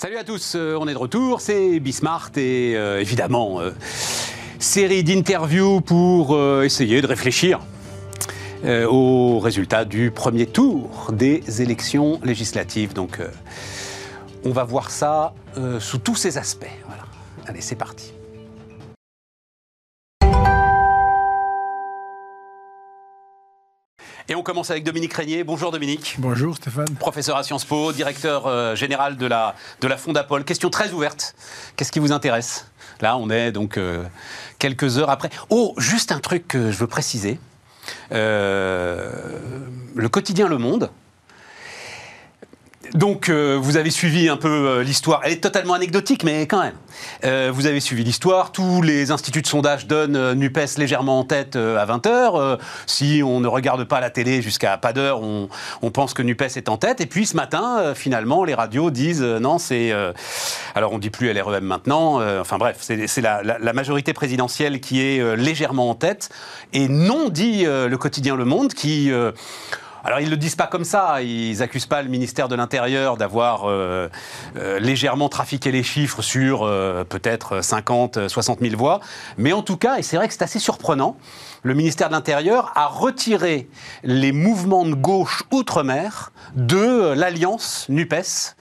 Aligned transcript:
Salut 0.00 0.16
à 0.16 0.24
tous, 0.24 0.54
euh, 0.56 0.78
on 0.80 0.88
est 0.88 0.94
de 0.94 0.98
retour, 0.98 1.42
c'est 1.42 1.78
Bismart 1.78 2.30
et 2.36 2.72
euh, 2.74 3.02
évidemment, 3.02 3.60
euh, 3.60 3.72
série 4.58 5.04
d'interviews 5.04 5.82
pour 5.82 6.42
essayer 6.64 7.02
de 7.02 7.06
réfléchir 7.06 7.60
aux 8.64 9.40
résultats 9.40 9.84
du 9.84 10.10
premier 10.10 10.46
tour 10.46 11.10
des 11.12 11.60
élections 11.60 12.18
législatives. 12.24 12.94
Donc 12.94 13.20
on 14.42 14.52
va 14.52 14.64
voir 14.64 14.90
ça 14.90 15.34
sous 15.80 15.98
tous 15.98 16.16
ses 16.16 16.38
aspects. 16.38 16.64
Allez, 17.46 17.60
c'est 17.60 17.76
parti. 17.76 18.14
Et 24.30 24.36
on 24.36 24.44
commence 24.44 24.70
avec 24.70 24.84
Dominique 24.84 25.12
Régnier. 25.12 25.42
Bonjour 25.42 25.72
Dominique. 25.72 26.14
Bonjour 26.20 26.54
Stéphane. 26.54 26.94
Professeur 27.00 27.36
à 27.36 27.42
Sciences 27.42 27.64
Po, 27.64 27.92
directeur 27.92 28.46
euh, 28.46 28.76
général 28.76 29.16
de 29.16 29.26
la, 29.26 29.56
de 29.80 29.88
la 29.88 29.96
Fondapol. 29.96 30.44
Question 30.44 30.70
très 30.70 30.92
ouverte. 30.92 31.34
Qu'est-ce 31.74 31.90
qui 31.90 31.98
vous 31.98 32.12
intéresse? 32.12 32.68
Là, 33.00 33.16
on 33.16 33.28
est 33.28 33.50
donc 33.50 33.76
euh, 33.76 34.04
quelques 34.60 34.98
heures 34.98 35.10
après. 35.10 35.30
Oh, 35.48 35.74
juste 35.78 36.12
un 36.12 36.20
truc 36.20 36.46
que 36.46 36.70
je 36.70 36.78
veux 36.78 36.86
préciser. 36.86 37.40
Euh, 38.12 39.10
le 39.96 40.08
quotidien 40.08 40.46
Le 40.46 40.58
Monde 40.58 40.92
donc, 42.94 43.28
euh, 43.28 43.56
vous 43.60 43.76
avez 43.76 43.90
suivi 43.90 44.28
un 44.28 44.36
peu 44.36 44.48
euh, 44.48 44.82
l'histoire. 44.82 45.20
Elle 45.24 45.32
est 45.32 45.40
totalement 45.40 45.74
anecdotique, 45.74 46.24
mais 46.24 46.46
quand 46.46 46.60
même. 46.60 46.74
Euh, 47.24 47.50
vous 47.52 47.66
avez 47.66 47.78
suivi 47.78 48.02
l'histoire. 48.02 48.50
Tous 48.50 48.82
les 48.82 49.10
instituts 49.10 49.42
de 49.42 49.46
sondage 49.46 49.86
donnent 49.86 50.34
NUPES 50.34 50.76
légèrement 50.76 51.20
en 51.20 51.24
tête 51.24 51.56
à 51.56 51.86
20h. 51.86 52.58
si 52.86 53.22
on 53.24 53.40
ne 53.40 53.46
regarde 53.46 53.84
pas 53.84 54.00
la 54.00 54.10
télé 54.10 54.42
jusqu'à 54.42 54.76
pas 54.76 54.92
d'heure, 54.92 55.20
on, 55.22 55.48
pense 55.90 56.14
que 56.14 56.22
NUPES 56.22 56.56
est 56.56 56.68
en 56.68 56.76
tête. 56.76 57.00
Et 57.00 57.06
puis 57.06 57.26
ce 57.26 57.36
matin, 57.36 57.94
finalement, 57.94 58.44
les 58.44 58.54
radios 58.54 58.90
disent 58.90 59.22
non, 59.22 59.58
c'est. 59.58 59.92
alors, 60.74 60.92
on 60.92 60.98
dit 60.98 61.10
plus 61.10 61.32
LREM 61.32 61.64
maintenant. 61.64 62.20
enfin 62.40 62.58
bref, 62.58 62.76
c'est 62.80 63.20
la, 63.20 63.42
la, 63.42 63.72
majorité 63.72 64.12
présidentielle 64.12 64.80
qui 64.80 65.00
est 65.00 65.36
légèrement 65.36 65.90
en 65.90 65.94
tête. 65.94 66.28
Et 66.72 66.88
non, 66.88 67.28
dit 67.28 67.64
le 67.64 67.96
quotidien 67.96 68.36
Le 68.36 68.44
Monde, 68.44 68.74
qui 68.74 69.10
alors 70.04 70.20
ils 70.20 70.26
ne 70.26 70.30
le 70.30 70.36
disent 70.36 70.56
pas 70.56 70.66
comme 70.66 70.84
ça, 70.84 71.22
ils 71.22 71.58
n'accusent 71.58 71.86
pas 71.86 72.02
le 72.02 72.08
ministère 72.08 72.48
de 72.48 72.54
l'Intérieur 72.54 73.16
d'avoir 73.16 73.68
euh, 73.68 74.08
euh, 74.56 74.78
légèrement 74.78 75.28
trafiqué 75.28 75.70
les 75.72 75.82
chiffres 75.82 76.22
sur 76.22 76.62
euh, 76.62 77.04
peut-être 77.04 77.62
50, 77.62 78.28
60 78.28 78.60
000 78.60 78.76
voix, 78.76 79.00
mais 79.36 79.52
en 79.52 79.62
tout 79.62 79.76
cas, 79.76 79.98
et 79.98 80.02
c'est 80.02 80.16
vrai 80.16 80.28
que 80.28 80.34
c'est 80.34 80.42
assez 80.42 80.58
surprenant, 80.58 81.16
le 81.62 81.74
ministère 81.74 82.08
de 82.08 82.14
l'Intérieur 82.14 82.72
a 82.74 82.86
retiré 82.86 83.68
les 84.02 84.32
mouvements 84.32 84.86
de 84.86 84.94
gauche 84.94 85.42
outre-mer 85.50 86.32
de 86.54 87.12
l'alliance 87.14 87.86
NUPES 87.88 88.56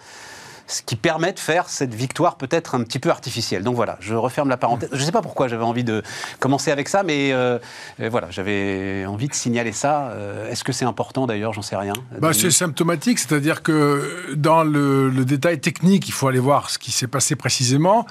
ce 0.69 0.83
qui 0.83 0.95
permet 0.95 1.33
de 1.33 1.39
faire 1.39 1.67
cette 1.67 1.95
victoire 1.95 2.37
peut-être 2.37 2.75
un 2.75 2.83
petit 2.83 2.99
peu 2.99 3.09
artificielle. 3.09 3.63
Donc 3.63 3.75
voilà, 3.75 3.97
je 4.01 4.13
referme 4.13 4.49
la 4.49 4.57
parenthèse. 4.57 4.89
Je 4.91 4.99
ne 4.99 5.03
sais 5.03 5.11
pas 5.11 5.23
pourquoi 5.23 5.47
j'avais 5.47 5.63
envie 5.63 5.83
de 5.83 6.03
commencer 6.39 6.69
avec 6.69 6.87
ça, 6.87 7.01
mais 7.01 7.31
euh, 7.33 7.57
voilà, 7.99 8.29
j'avais 8.29 9.05
envie 9.07 9.27
de 9.27 9.33
signaler 9.33 9.71
ça. 9.71 10.09
Euh, 10.09 10.49
est-ce 10.49 10.63
que 10.63 10.71
c'est 10.71 10.85
important 10.85 11.25
d'ailleurs? 11.25 11.53
J'en 11.53 11.63
sais 11.63 11.75
rien. 11.75 11.93
Bah, 12.19 12.33
c'est 12.33 12.51
symptomatique, 12.51 13.17
c'est-à-dire 13.17 13.63
que 13.63 14.33
dans 14.35 14.63
le, 14.63 15.09
détail 15.25 15.59
technique, 15.59 16.07
il 16.07 16.11
faut 16.11 16.27
aller 16.27 16.39
voir 16.39 16.69
ce 16.69 16.77
qui 16.77 16.91
s'est 16.91 17.07
passé 17.07 17.35
précisément. 17.35 18.05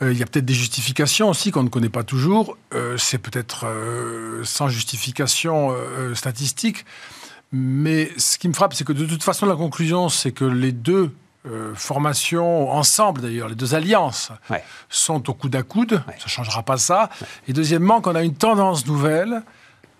Euh, 0.00 0.12
il 0.12 0.18
y 0.18 0.22
a 0.22 0.26
peut-être 0.26 0.44
des 0.44 0.54
justifications 0.54 1.28
aussi 1.28 1.50
qu'on 1.50 1.64
ne 1.64 1.68
connaît 1.68 1.88
pas 1.88 2.04
toujours. 2.04 2.56
c'est 2.96 3.18
peut-être 3.18 3.66
sans 4.44 4.68
justification 4.68 5.74
statistique. 6.14 6.84
Mais 7.52 8.10
ce 8.16 8.38
qui 8.38 8.48
me 8.48 8.52
frappe, 8.52 8.74
c'est 8.74 8.84
que 8.84 8.92
de 8.92 9.06
toute 9.06 9.22
façon, 9.22 9.46
la 9.46 9.56
conclusion, 9.56 10.08
c'est 10.08 10.32
que 10.32 10.44
les 10.44 10.72
deux 10.72 11.12
euh, 11.48 11.74
formation 11.76 12.72
ensemble 12.72 13.20
d'ailleurs, 13.20 13.48
les 13.48 13.54
deux 13.54 13.74
alliances 13.74 14.32
sont 14.88 15.30
au 15.30 15.34
coude 15.34 15.54
à 15.54 15.62
coude, 15.62 16.02
ça 16.18 16.24
ne 16.24 16.28
changera 16.28 16.64
pas 16.64 16.76
ça. 16.76 17.08
Et 17.46 17.52
deuxièmement, 17.52 18.00
qu'on 18.00 18.16
a 18.16 18.22
une 18.22 18.34
tendance 18.34 18.86
nouvelle 18.86 19.42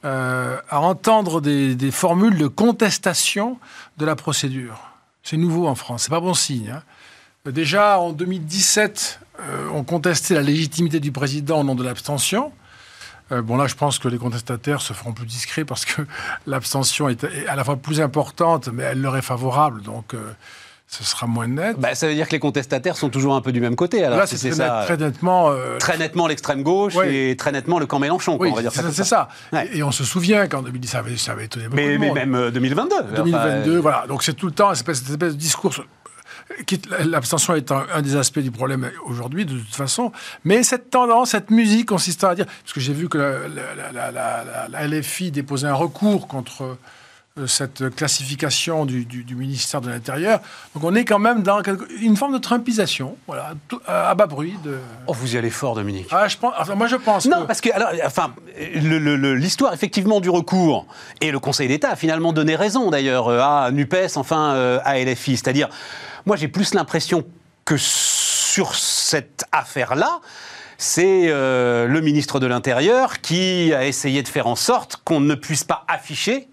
euh, 0.05 0.59
à 0.69 0.81
entendre 0.81 1.41
des, 1.41 1.91
formules 1.93 2.37
de 2.37 2.49
contestation 2.49 3.59
de 3.97 4.05
la 4.05 4.17
procédure. 4.17 4.91
C'est 5.23 5.37
nouveau 5.37 5.69
en 5.69 5.77
France, 5.77 6.05
c'est 6.05 6.11
pas 6.11 6.21
bon 6.21 6.35
signe. 6.35 6.71
Hein. 6.71 6.83
Déjà 7.53 8.01
en 8.01 8.13
2017, 8.13 9.21
euh, 9.39 9.69
on 9.73 9.85
contestait 9.85 10.35
la 10.35 10.43
légitimité 10.43 10.99
du 10.99 11.13
président 11.13 11.61
au 11.61 11.65
nom 11.65 11.77
de 11.77 11.85
l'abstention. 11.85 12.53
bon, 13.31 13.57
là, 13.57 13.69
je 13.69 13.77
pense 13.77 14.01
que 14.01 14.09
les 14.09 14.19
contestataires 14.19 14.81
se 14.81 14.93
feront 14.93 15.13
plus 15.13 15.27
discrets 15.27 15.65
parce 15.65 15.85
que 15.85 16.03
l'abstention 16.49 17.09
est 17.09 17.25
à 17.47 17.55
la 17.55 17.63
fois 17.63 17.77
plus 17.77 18.01
importante, 18.01 18.69
mais 18.73 18.83
elle 18.83 19.01
leur 19.01 19.17
est 19.17 19.23
favorable. 19.23 19.83
Donc, 19.83 20.17
ce 20.89 21.03
sera 21.03 21.27
moins 21.27 21.49
net. 21.49 21.77
Bah, 21.79 21.95
ça 21.95 22.07
veut 22.07 22.15
dire 22.15 22.29
que 22.29 22.33
les 22.33 22.39
contestataires 22.39 22.97
sont 22.97 23.09
toujours 23.09 23.35
un 23.35 23.41
peu 23.41 23.51
du 23.51 23.61
même 23.61 23.75
côté. 23.75 24.05
Alors, 24.05 24.19
Là, 24.19 24.27
c'est 24.27 24.53
ça. 24.53 24.83
très 24.85 24.97
nettement. 24.97 25.51
Euh, 25.51 25.79
très 25.79 25.99
nettement 25.99 26.27
l'extrême 26.27 26.63
gauche 26.63 26.95
et 27.05 27.35
très 27.37 27.53
nettement 27.53 27.79
le 27.79 27.87
camp 27.87 27.99
Mélenchon. 27.99 28.37
Oui, 28.41 28.53
c'est 28.71 29.05
ça. 29.05 29.29
Et, 29.73 29.83
on 29.83 29.93
se 29.93 30.05
souvient 30.05 30.47
qu'en 30.47 30.63
2010, 30.63 30.89
ça 30.89 30.99
avait, 30.99 31.17
ça 31.17 31.33
avait 31.33 31.47
étonné 31.47 31.67
beaucoup. 31.67 31.77
Mais, 31.77 31.99
mais 31.99 32.13
même 32.13 32.51
2022. 32.51 32.95
Euh, 32.97 33.17
2022, 33.17 33.79
voilà. 33.79 34.05
Donc 34.09 34.23
c'est 34.23 34.35
tout 34.35 34.47
le 34.47 34.53
temps 34.53 34.75
cette 34.75 34.89
espèce, 34.89 35.17
de 35.17 35.31
discours. 35.31 35.75
L'abstention 37.05 37.55
est 37.55 37.73
un, 37.73 38.03
des 38.03 38.17
aspects 38.17 38.39
du 38.39 38.51
problème 38.53 38.91
aujourd'hui, 39.05 39.45
de 39.45 39.59
toute 39.59 39.75
façon. 39.75 40.13
Mais 40.45 40.63
cette 40.63 40.91
tendance, 40.91 41.31
cette 41.31 41.51
musique 41.51 41.89
consistant 41.89 42.29
à 42.29 42.35
dire. 42.35 42.47
Parce 42.47 42.73
que 42.73 42.81
j'ai 42.81 42.93
vu 42.93 43.09
que 43.09 43.19
la, 43.19 44.69
la 44.69 44.87
LFI 44.87 45.33
déposait 45.33 45.67
un 45.67 45.75
recours 45.75 46.29
contre 46.29 46.63
euh, 46.63 46.79
cette 47.47 47.95
classification 47.95 48.87
du, 48.87 49.07
ministère 49.31 49.83
de 49.83 49.91
l'Intérieur. 49.91 50.41
Donc 50.75 50.85
on 50.85 50.95
est 50.95 51.05
quand 51.05 51.19
même 51.19 51.43
dans 51.43 51.61
une 52.01 52.17
forme 52.17 52.33
de 52.33 52.39
trumpisation, 52.39 53.17
voilà, 53.27 53.53
à 53.87 54.15
bas 54.15 54.27
bruit. 54.27 54.55
De... 54.65 54.79
Oh, 55.07 55.13
vous 55.13 55.35
y 55.35 55.39
allez 55.39 55.51
fort, 55.51 55.75
Dominique. 55.75 56.09
Ah, 56.11 56.29
je 56.29 56.39
pense, 56.39 56.55
enfin, 56.59 56.75
moi 56.75 56.87
je 56.87 56.97
pense. 56.97 57.27
Non, 57.27 57.45
parce 57.47 57.61
que 57.61 57.71
alors, 57.73 57.91
enfin, 58.07 58.35
l'histoire 58.57 59.75
effectivement 59.75 60.21
du 60.21 60.31
recours 60.31 60.87
et 61.21 61.31
le 61.31 61.39
Conseil 61.39 61.69
d'État 61.69 61.91
a 61.91 61.97
finalement 61.97 62.33
donné 62.33 62.57
raison 62.57 62.91
d'ailleurs 62.91 63.29
euh, 63.29 63.41
à 63.41 63.71
Nupes, 63.71 64.17
enfin 64.17 64.55
euh, 64.55 64.79
à 64.85 64.99
LFI. 64.99 65.37
C'est-à-dire, 65.37 65.69
moi 66.25 66.37
j'ai 66.37 66.49
plus 66.49 66.73
l'impression 66.73 67.25
que 67.67 67.77
sur 67.77 68.75
cette 68.75 69.45
affaire-là, 69.53 70.21
c'est 70.79 71.27
le 71.29 72.01
ministre 72.01 72.39
de 72.39 72.47
l'Intérieur 72.47 73.21
qui 73.21 73.73
a 73.75 73.87
essayé 73.87 74.23
de 74.23 74.29
faire 74.29 74.47
en 74.47 74.57
sorte 74.57 74.97
qu'on 75.05 75.21
ne 75.21 75.35
puisse 75.35 75.65
pas 75.65 75.85
afficher 75.89 76.49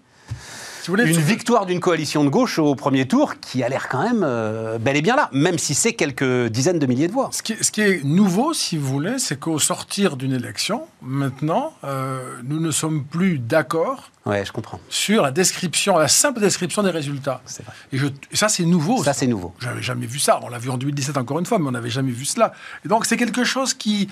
une 0.88 1.20
victoire 1.20 1.66
d'une 1.66 1.80
coalition 1.80 2.24
de 2.24 2.28
gauche 2.28 2.58
au 2.58 2.74
premier 2.74 3.06
tour 3.06 3.34
qui 3.40 3.62
a 3.62 3.68
l'air 3.68 3.88
quand 3.88 4.02
même 4.02 4.22
euh, 4.24 4.78
bel 4.78 4.96
et 4.96 5.02
bien 5.02 5.16
là, 5.16 5.28
même 5.32 5.58
si 5.58 5.74
c'est 5.74 5.94
quelques 5.94 6.48
dizaines 6.48 6.78
de 6.78 6.86
milliers 6.86 7.08
de 7.08 7.12
voix. 7.12 7.30
Ce 7.32 7.42
qui, 7.42 7.56
ce 7.60 7.70
qui 7.70 7.80
est 7.80 8.04
nouveau, 8.04 8.52
si 8.52 8.76
vous 8.76 8.86
voulez, 8.86 9.18
c'est 9.18 9.38
qu'au 9.38 9.58
sortir 9.58 10.16
d'une 10.16 10.32
élection, 10.32 10.82
maintenant, 11.02 11.74
euh, 11.84 12.20
nous 12.44 12.60
ne 12.60 12.70
sommes 12.70 13.04
plus 13.04 13.38
d'accord 13.38 14.10
Ouais, 14.26 14.42
je 14.44 14.52
comprends. 14.52 14.80
Sur 14.88 15.22
la 15.22 15.30
description, 15.30 15.98
la 15.98 16.08
simple 16.08 16.40
description 16.40 16.82
des 16.82 16.90
résultats. 16.90 17.42
C'est 17.44 17.62
vrai. 17.62 17.74
Et, 17.92 17.98
je, 17.98 18.06
ça, 18.32 18.48
c'est 18.48 18.64
nouveau. 18.64 19.04
Ça, 19.04 19.12
c'est 19.12 19.26
nouveau. 19.26 19.54
J'avais 19.60 19.82
jamais 19.82 20.06
vu 20.06 20.18
ça. 20.18 20.40
On 20.42 20.48
l'a 20.48 20.58
vu 20.58 20.70
en 20.70 20.78
2017 20.78 21.18
encore 21.18 21.38
une 21.38 21.46
fois, 21.46 21.58
mais 21.58 21.68
on 21.68 21.72
n'avait 21.72 21.90
jamais 21.90 22.10
vu 22.10 22.24
cela. 22.24 22.54
Et 22.84 22.88
donc, 22.88 23.04
c'est 23.04 23.18
quelque 23.18 23.44
chose 23.44 23.74
qui, 23.74 24.08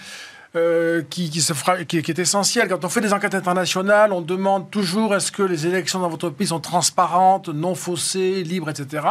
euh, 0.55 1.03
qui, 1.09 1.31
qui, 1.31 1.41
se 1.41 1.55
fera, 1.55 1.85
qui, 1.85 1.97
est 1.97 2.19
essentiel. 2.19 2.69
Quand 2.69 2.85
on 2.85 2.89
fait 2.91 3.01
des 3.01 3.15
enquêtes 3.15 3.35
internationales, 3.35 4.13
on 4.13 4.21
demande 4.21 4.71
toujours 4.71 5.15
est-ce 5.15 5.33
que 5.33 5.43
les 5.43 5.67
élections 5.67 6.01
dans 6.01 6.11
votre 6.11 6.29
pays 6.29 6.49
sont 6.49 6.61
transparentes, 6.61 7.49
non 7.49 7.75
faussées, 7.75 8.43
libres, 8.43 8.69
etc. 8.69 9.07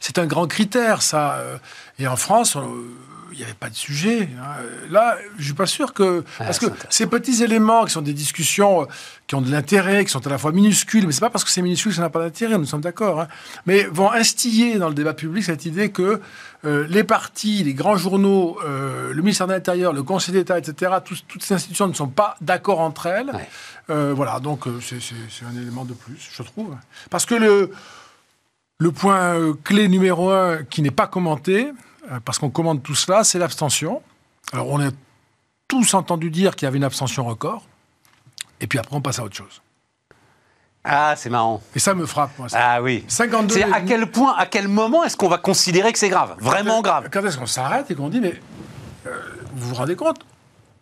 C'est 0.00 0.18
un 0.18 0.26
grand 0.26 0.46
critère, 0.46 1.02
ça. 1.02 1.34
Euh, 1.34 1.58
et 1.98 2.06
en 2.06 2.16
France, 2.16 2.56
il 2.56 3.17
n'y 3.38 3.44
avait 3.44 3.54
pas 3.54 3.70
de 3.70 3.74
sujet. 3.74 4.28
Hein. 4.40 4.62
Là, 4.90 5.16
je 5.38 5.44
suis 5.44 5.54
pas 5.54 5.66
sûr 5.66 5.92
que 5.92 6.24
parce 6.38 6.58
que 6.58 6.66
ces 6.90 7.06
petits 7.06 7.42
éléments 7.42 7.84
qui 7.84 7.92
sont 7.92 8.02
des 8.02 8.12
discussions 8.12 8.82
euh, 8.82 8.86
qui 9.26 9.34
ont 9.34 9.40
de 9.40 9.50
l'intérêt, 9.50 10.04
qui 10.04 10.10
sont 10.10 10.26
à 10.26 10.30
la 10.30 10.38
fois 10.38 10.52
minuscules, 10.52 11.06
mais 11.06 11.12
c'est 11.12 11.20
pas 11.20 11.30
parce 11.30 11.44
que 11.44 11.50
c'est 11.50 11.62
minuscule 11.62 11.92
que 11.92 11.96
ça 11.96 12.02
n'a 12.02 12.10
pas 12.10 12.20
d'intérêt. 12.20 12.58
Nous 12.58 12.64
sommes 12.64 12.80
d'accord, 12.80 13.20
hein, 13.20 13.28
mais 13.66 13.84
vont 13.84 14.10
instiller 14.10 14.78
dans 14.78 14.88
le 14.88 14.94
débat 14.94 15.14
public 15.14 15.44
cette 15.44 15.66
idée 15.66 15.90
que 15.90 16.20
euh, 16.64 16.86
les 16.88 17.04
partis, 17.04 17.62
les 17.62 17.74
grands 17.74 17.96
journaux, 17.96 18.58
euh, 18.64 19.12
le 19.12 19.22
ministère 19.22 19.46
de 19.46 19.52
l'Intérieur, 19.52 19.92
le 19.92 20.02
Conseil 20.02 20.32
d'État, 20.32 20.58
etc., 20.58 20.92
toutes 21.04 21.42
ces 21.42 21.54
institutions 21.54 21.86
ne 21.86 21.92
sont 21.92 22.08
pas 22.08 22.36
d'accord 22.40 22.80
entre 22.80 23.06
elles. 23.06 23.30
Euh, 23.90 24.12
voilà, 24.14 24.40
donc 24.40 24.64
c'est 24.80 25.44
un 25.44 25.56
élément 25.56 25.84
de 25.84 25.94
plus, 25.94 26.28
je 26.32 26.42
trouve. 26.42 26.74
Parce 27.10 27.26
que 27.26 27.36
le, 27.36 27.70
le 28.78 28.92
point 28.92 29.54
clé 29.62 29.86
numéro 29.88 30.30
un 30.30 30.64
qui 30.64 30.82
n'est 30.82 30.90
pas 30.90 31.06
commenté, 31.06 31.70
parce 32.24 32.38
qu'on 32.38 32.50
commande 32.50 32.82
tout 32.82 32.94
cela, 32.94 33.24
c'est 33.24 33.38
l'abstention. 33.38 34.02
Alors 34.52 34.68
on 34.68 34.80
a 34.80 34.90
tous 35.68 35.94
entendu 35.94 36.30
dire 36.30 36.56
qu'il 36.56 36.66
y 36.66 36.68
avait 36.68 36.78
une 36.78 36.84
abstention 36.84 37.24
record, 37.24 37.66
et 38.60 38.66
puis 38.66 38.78
après 38.78 38.96
on 38.96 39.00
passe 39.00 39.18
à 39.18 39.24
autre 39.24 39.36
chose. 39.36 39.62
Ah, 40.84 41.14
c'est 41.16 41.28
marrant. 41.28 41.60
Et 41.74 41.78
ça 41.78 41.94
me 41.94 42.06
frappe, 42.06 42.38
moi. 42.38 42.48
Ah 42.52 42.80
oui. 42.80 43.04
52 43.08 43.54
c'est 43.54 43.62
à 43.64 43.82
quel 43.82 44.10
point, 44.10 44.34
à 44.36 44.46
quel 44.46 44.68
moment 44.68 45.04
est-ce 45.04 45.16
qu'on 45.16 45.28
va 45.28 45.36
considérer 45.36 45.92
que 45.92 45.98
c'est 45.98 46.08
grave? 46.08 46.36
Vraiment 46.38 46.80
grave 46.80 47.08
Quand 47.12 47.24
est-ce 47.24 47.36
qu'on 47.36 47.46
s'arrête 47.46 47.90
et 47.90 47.94
qu'on 47.94 48.08
dit, 48.08 48.20
mais 48.20 48.40
euh, 49.06 49.20
vous 49.52 49.68
vous 49.68 49.74
rendez 49.74 49.96
compte? 49.96 50.24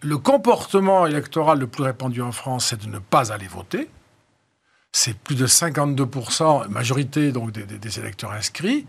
Le 0.03 0.19
comportement 0.19 1.07
électoral 1.07 1.59
le 1.59 1.67
plus 1.67 1.83
répandu 1.83 2.23
en 2.23 2.31
France, 2.31 2.67
c'est 2.67 2.81
de 2.81 2.87
ne 2.87 2.99
pas 2.99 3.33
aller 3.33 3.49
voter. 3.49 3.89
C'est 4.93 5.19
plus 5.19 5.35
de 5.35 5.47
52%, 5.47 6.69
majorité 6.69 7.33
donc 7.33 7.51
des, 7.51 7.99
électeurs 7.99 8.33
inscrits. 8.33 8.87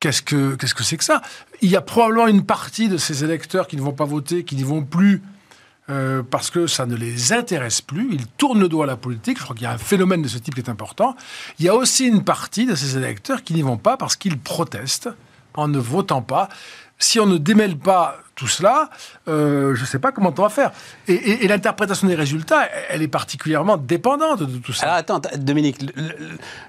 Qu'est-ce 0.00 0.22
que 0.22 0.56
c'est 0.82 0.96
que 0.96 1.04
ça? 1.04 1.22
Il 1.62 1.70
y 1.70 1.76
a 1.76 1.80
probablement 1.80 2.26
une 2.26 2.44
partie 2.44 2.88
de 2.88 2.98
ces 2.98 3.24
électeurs 3.24 3.66
qui 3.66 3.76
ne 3.76 3.82
vont 3.82 3.92
pas 3.92 4.04
voter, 4.04 4.44
qui 4.44 4.54
n'y 4.54 4.62
vont 4.62 4.82
plus 4.82 5.22
euh, 5.88 6.22
parce 6.22 6.50
que 6.50 6.66
ça 6.66 6.84
ne 6.84 6.96
les 6.96 7.32
intéresse 7.32 7.80
plus. 7.80 8.08
Ils 8.12 8.26
tournent 8.26 8.60
le 8.60 8.68
doigt 8.68 8.84
à 8.84 8.86
la 8.88 8.96
politique. 8.96 9.38
Je 9.38 9.44
crois 9.44 9.54
qu'il 9.54 9.64
y 9.64 9.68
a 9.68 9.72
un 9.72 9.78
phénomène 9.78 10.20
de 10.20 10.28
ce 10.28 10.38
type 10.38 10.54
qui 10.54 10.60
est 10.60 10.68
important. 10.68 11.16
Il 11.58 11.64
y 11.64 11.68
a 11.68 11.74
aussi 11.74 12.06
une 12.06 12.24
partie 12.24 12.66
de 12.66 12.74
ces 12.74 12.96
électeurs 12.96 13.42
qui 13.42 13.54
n'y 13.54 13.62
vont 13.62 13.76
pas 13.76 13.96
parce 13.96 14.16
qu'ils 14.16 14.38
protestent 14.38 15.08
en 15.54 15.68
ne 15.68 15.78
votant 15.78 16.22
pas. 16.22 16.48
Si 16.98 17.20
on 17.20 17.26
ne 17.26 17.36
démêle 17.38 17.76
pas 17.76 18.18
tout 18.34 18.48
cela, 18.48 18.90
euh, 19.28 19.74
je 19.74 19.80
ne 19.80 19.86
sais 19.86 19.98
pas 19.98 20.12
comment 20.12 20.32
on 20.36 20.42
va 20.42 20.48
faire. 20.48 20.72
Et, 21.08 21.46
l'interprétation 21.48 22.06
des 22.06 22.14
résultats, 22.14 22.68
elle 22.90 23.02
est 23.02 23.08
particulièrement 23.08 23.76
dépendante 23.76 24.42
de 24.42 24.58
tout 24.58 24.72
ça. 24.72 24.86
Alors 24.86 24.96
attends, 24.96 25.20
Dominique, 25.36 25.78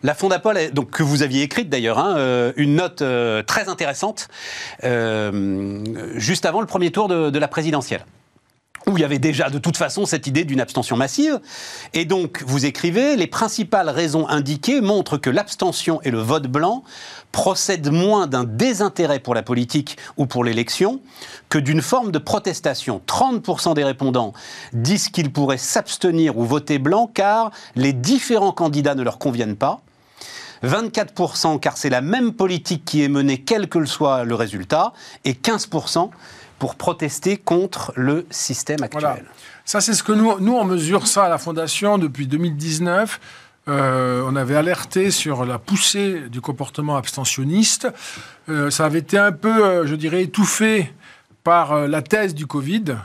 la 0.03 0.13
Fondapol, 0.13 0.57
donc, 0.71 0.91
que 0.91 1.03
vous 1.03 1.23
aviez 1.23 1.43
écrite 1.43 1.69
d'ailleurs, 1.69 1.99
hein, 1.99 2.15
euh, 2.17 2.53
une 2.55 2.75
note 2.75 3.03
très 3.45 3.69
intéressante, 3.69 4.29
juste 6.15 6.45
avant 6.45 6.61
le 6.61 6.67
premier 6.67 6.91
tour 6.91 7.07
de 7.07 7.39
la 7.39 7.47
présidentielle 7.47 8.05
où 8.87 8.97
il 8.97 9.01
y 9.01 9.03
avait 9.03 9.19
déjà 9.19 9.49
de 9.49 9.59
toute 9.59 9.77
façon 9.77 10.05
cette 10.05 10.27
idée 10.27 10.45
d'une 10.45 10.61
abstention 10.61 10.95
massive. 10.95 11.39
Et 11.93 12.05
donc, 12.05 12.43
vous 12.45 12.65
écrivez, 12.65 13.15
les 13.15 13.27
principales 13.27 13.89
raisons 13.89 14.27
indiquées 14.27 14.81
montrent 14.81 15.17
que 15.17 15.29
l'abstention 15.29 16.01
et 16.03 16.11
le 16.11 16.19
vote 16.19 16.47
blanc 16.47 16.83
procèdent 17.31 17.91
moins 17.91 18.27
d'un 18.27 18.45
désintérêt 18.45 19.19
pour 19.19 19.35
la 19.35 19.43
politique 19.43 19.97
ou 20.15 20.25
pour 20.25 20.43
l'élection 20.43 21.01
que 21.49 21.57
d'une 21.57 21.81
forme 21.81 22.11
de 22.11 22.17
protestation. 22.17 23.01
30% 23.05 23.73
des 23.73 23.83
répondants 23.83 24.33
disent 24.73 25.09
qu'ils 25.09 25.31
pourraient 25.31 25.57
s'abstenir 25.57 26.37
ou 26.37 26.45
voter 26.45 26.79
blanc 26.79 27.11
car 27.13 27.51
les 27.75 27.93
différents 27.93 28.53
candidats 28.53 28.95
ne 28.95 29.03
leur 29.03 29.19
conviennent 29.19 29.57
pas. 29.57 29.81
24% 30.63 31.59
car 31.59 31.77
c'est 31.77 31.89
la 31.89 32.01
même 32.01 32.33
politique 32.33 32.85
qui 32.85 33.03
est 33.03 33.09
menée 33.09 33.39
quel 33.39 33.67
que 33.69 33.83
soit 33.85 34.23
le 34.23 34.33
résultat, 34.33 34.93
et 35.23 35.33
15% 35.33 36.09
pour 36.59 36.75
protester 36.75 37.37
contre 37.37 37.93
le 37.95 38.25
système 38.29 38.83
actuel. 38.83 39.25
Ça, 39.65 39.81
c'est 39.81 39.93
ce 39.93 40.03
que 40.03 40.13
nous, 40.13 40.39
nous, 40.39 40.53
on 40.53 40.63
mesure 40.63 41.07
ça 41.07 41.25
à 41.25 41.29
la 41.29 41.37
Fondation 41.37 41.97
depuis 41.97 42.27
2019. 42.27 43.19
Euh, 43.67 44.23
on 44.25 44.35
avait 44.35 44.55
alerté 44.55 45.11
sur 45.11 45.45
la 45.45 45.59
poussée 45.59 46.29
du 46.29 46.39
comportement 46.39 46.95
abstentionniste. 46.95 47.87
Euh, 48.49 48.69
ça 48.69 48.85
avait 48.85 48.99
été 48.99 49.17
un 49.17 49.33
peu, 49.33 49.65
euh, 49.65 49.85
je 49.85 49.95
dirais, 49.95 50.23
étouffé 50.23 50.93
par 51.43 51.87
la 51.87 52.01
thèse 52.01 52.33
du 52.33 52.47
Covid, 52.47 52.97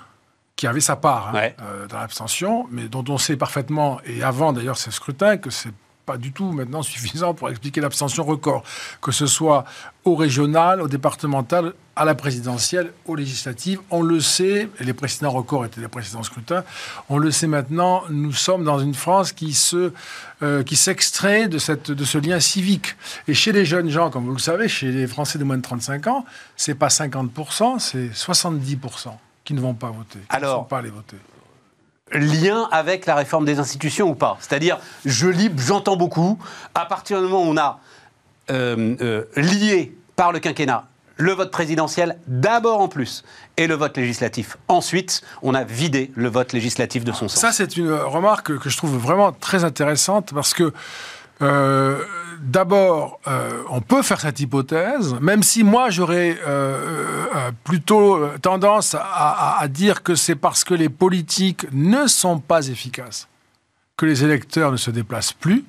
qui 0.56 0.66
avait 0.66 0.81
sa 0.81 0.96
part 0.96 1.32
hein, 1.34 1.50
dans 1.88 1.98
l'abstention, 1.98 2.66
mais 2.70 2.88
dont 2.88 3.05
on 3.08 3.16
sait 3.16 3.37
parfaitement, 3.37 4.00
et 4.05 4.25
avant 4.25 4.52
d'ailleurs 4.52 4.78
ce 4.78 4.90
scrutin, 4.90 5.37
que 5.37 5.50
c'est 5.50 5.70
pas 6.12 6.18
du 6.18 6.30
tout 6.30 6.52
maintenant 6.52 6.82
suffisant 6.82 7.32
pour 7.32 7.48
expliquer 7.48 7.80
l'abstention 7.80 8.22
record, 8.22 8.64
que 9.00 9.12
ce 9.12 9.24
soit 9.26 9.64
au 10.04 10.14
régional, 10.14 10.82
au 10.82 10.88
départemental, 10.88 11.72
à 11.96 12.04
la 12.04 12.14
présidentielle, 12.14 12.92
aux 13.06 13.14
législatives. 13.14 13.80
On 13.90 14.02
le 14.02 14.20
sait, 14.20 14.68
et 14.78 14.84
les 14.84 14.92
précédents 14.92 15.30
records 15.30 15.64
étaient 15.64 15.80
les 15.80 15.88
précédents 15.88 16.22
scrutins, 16.22 16.64
on 17.08 17.16
le 17.16 17.30
sait 17.30 17.46
maintenant, 17.46 18.02
nous 18.10 18.34
sommes 18.34 18.62
dans 18.62 18.78
une 18.78 18.92
France 18.92 19.32
qui 19.32 19.54
se, 19.54 19.92
euh, 20.42 20.62
qui 20.62 20.76
s'extrait 20.76 21.48
de, 21.48 21.56
cette, 21.56 21.90
de 21.90 22.04
ce 22.04 22.18
lien 22.18 22.40
civique. 22.40 22.94
Et 23.26 23.32
chez 23.32 23.52
les 23.52 23.64
jeunes 23.64 23.88
gens, 23.88 24.10
comme 24.10 24.26
vous 24.26 24.34
le 24.34 24.38
savez, 24.38 24.68
chez 24.68 24.92
les 24.92 25.06
Français 25.06 25.38
de 25.38 25.44
moins 25.44 25.56
de 25.56 25.62
35 25.62 26.08
ans, 26.08 26.26
c'est 26.56 26.74
pas 26.74 26.88
50%, 26.88 27.78
c'est 27.78 28.08
70% 28.08 29.12
qui 29.44 29.54
ne 29.54 29.60
vont 29.62 29.72
pas 29.72 29.90
voter, 29.90 30.18
qui 30.18 30.36
Alors, 30.36 30.56
ne 30.56 30.62
sont 30.64 30.68
pas 30.68 30.78
allés 30.78 30.90
voter 30.90 31.16
lien 32.14 32.68
avec 32.70 33.06
la 33.06 33.14
réforme 33.14 33.44
des 33.44 33.58
institutions 33.58 34.08
ou 34.10 34.14
pas 34.14 34.36
C'est-à-dire, 34.40 34.78
je 35.04 35.28
lis, 35.28 35.50
j'entends 35.56 35.96
beaucoup, 35.96 36.38
à 36.74 36.86
partir 36.86 37.20
du 37.20 37.28
moment 37.28 37.42
où 37.42 37.52
on 37.52 37.56
a 37.56 37.80
euh, 38.50 38.96
euh, 39.00 39.24
lié 39.36 39.96
par 40.16 40.32
le 40.32 40.38
quinquennat 40.38 40.86
le 41.16 41.32
vote 41.32 41.50
présidentiel 41.50 42.18
d'abord 42.26 42.80
en 42.80 42.88
plus 42.88 43.22
et 43.56 43.66
le 43.66 43.74
vote 43.74 43.96
législatif. 43.96 44.56
Ensuite, 44.68 45.22
on 45.42 45.54
a 45.54 45.62
vidé 45.62 46.10
le 46.14 46.28
vote 46.28 46.52
législatif 46.52 47.04
de 47.04 47.12
son 47.12 47.28
sens. 47.28 47.40
Ça, 47.40 47.52
c'est 47.52 47.76
une 47.76 47.92
remarque 47.92 48.58
que 48.58 48.68
je 48.68 48.76
trouve 48.76 48.96
vraiment 48.96 49.30
très 49.32 49.64
intéressante 49.64 50.32
parce 50.34 50.54
que 50.54 50.72
euh, 51.42 52.04
d'abord, 52.40 53.20
euh, 53.26 53.62
on 53.68 53.80
peut 53.80 54.02
faire 54.02 54.20
cette 54.20 54.40
hypothèse, 54.40 55.14
même 55.20 55.42
si 55.42 55.64
moi 55.64 55.90
j'aurais 55.90 56.38
euh, 56.46 57.50
plutôt 57.64 58.28
tendance 58.40 58.94
à, 58.98 59.66
dire 59.68 60.02
que 60.02 60.14
c'est 60.14 60.36
parce 60.36 60.64
que 60.64 60.74
les 60.74 60.88
politiques 60.88 61.66
ne 61.72 62.06
sont 62.06 62.38
pas 62.38 62.68
efficaces 62.68 63.28
que 63.96 64.06
les 64.06 64.24
électeurs 64.24 64.72
ne 64.72 64.76
se 64.76 64.90
déplacent 64.90 65.32
plus. 65.32 65.64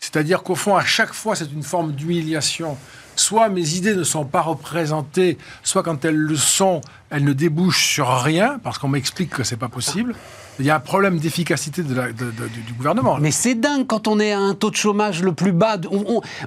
C'est-à-dire 0.00 0.42
qu'au 0.42 0.54
fond, 0.54 0.76
à 0.76 0.84
chaque 0.84 1.12
fois, 1.12 1.34
c'est 1.34 1.52
une 1.52 1.62
forme 1.62 1.92
d'humiliation. 1.92 2.78
Soit 3.18 3.48
mes 3.48 3.74
idées 3.74 3.96
ne 3.96 4.04
sont 4.04 4.24
pas 4.24 4.42
représentées, 4.42 5.38
soit 5.64 5.82
quand 5.82 6.04
elles 6.04 6.14
le 6.14 6.36
sont, 6.36 6.80
elles 7.10 7.24
ne 7.24 7.32
débouchent 7.32 7.84
sur 7.94 8.08
rien, 8.08 8.60
parce 8.62 8.78
qu'on 8.78 8.86
m'explique 8.86 9.30
que 9.30 9.42
c'est 9.42 9.56
pas 9.56 9.68
possible. 9.68 10.14
Il 10.60 10.66
y 10.66 10.70
a 10.70 10.76
un 10.76 10.80
problème 10.80 11.18
d'efficacité 11.18 11.82
de 11.82 11.94
du 12.12 12.72
gouvernement. 12.74 13.18
Mais 13.20 13.32
c'est 13.32 13.56
dingue 13.56 13.88
quand 13.88 14.06
on 14.06 14.20
est 14.20 14.30
à 14.30 14.38
un 14.38 14.54
taux 14.54 14.70
de 14.70 14.76
chômage 14.76 15.22
le 15.22 15.32
plus 15.32 15.50
bas. 15.50 15.78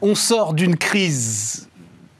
On, 0.01 0.15
sort 0.15 0.53
d'une 0.53 0.77
crise 0.77 1.67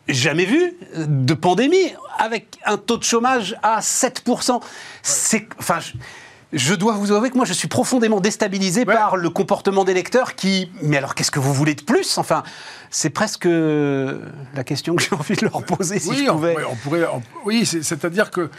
jamais 0.10 0.46
vue 0.46 0.74
de 0.98 1.34
pandémie 1.34 1.94
avec 2.18 2.60
un 2.66 2.76
taux 2.76 2.98
de 2.98 3.04
chômage 3.04 3.56
à 3.64 3.80
7%. 3.80 4.62
C'est, 5.02 5.48
enfin, 5.60 5.80
je 6.54 6.74
dois 6.74 6.94
vous 6.94 7.12
avouer 7.12 7.30
que 7.30 7.38
moi, 7.38 7.46
je 7.46 7.54
suis 7.54 7.68
profondément 7.68 8.20
déstabilisé 8.20 8.86
par 8.86 9.16
le 9.16 9.30
comportement 9.30 9.84
des 9.84 9.94
lecteurs 9.94 10.36
qui. 10.36 10.70
Mais 10.82 10.98
alors, 10.98 11.16
qu'est-ce 11.16 11.32
que 11.32 11.40
vous 11.40 11.54
voulez 11.54 11.76
de 11.76 11.82
plus? 11.82 12.18
Enfin, 12.18 12.44
c'est 12.90 13.10
presque 13.10 13.46
la 13.46 14.64
question 14.66 14.96
que 14.96 15.04
j'ai 15.04 15.16
envie 15.16 15.36
de 15.36 15.46
leur 15.46 15.64
poser 15.64 16.00
si 16.00 16.10
oui, 16.10 16.24
je 16.26 16.32
pouvais. 16.32 16.56
On, 16.70 16.76
pourrait. 16.76 17.08
oui, 17.46 17.66
c'est-à-dire 17.66 18.32
que. 18.32 18.50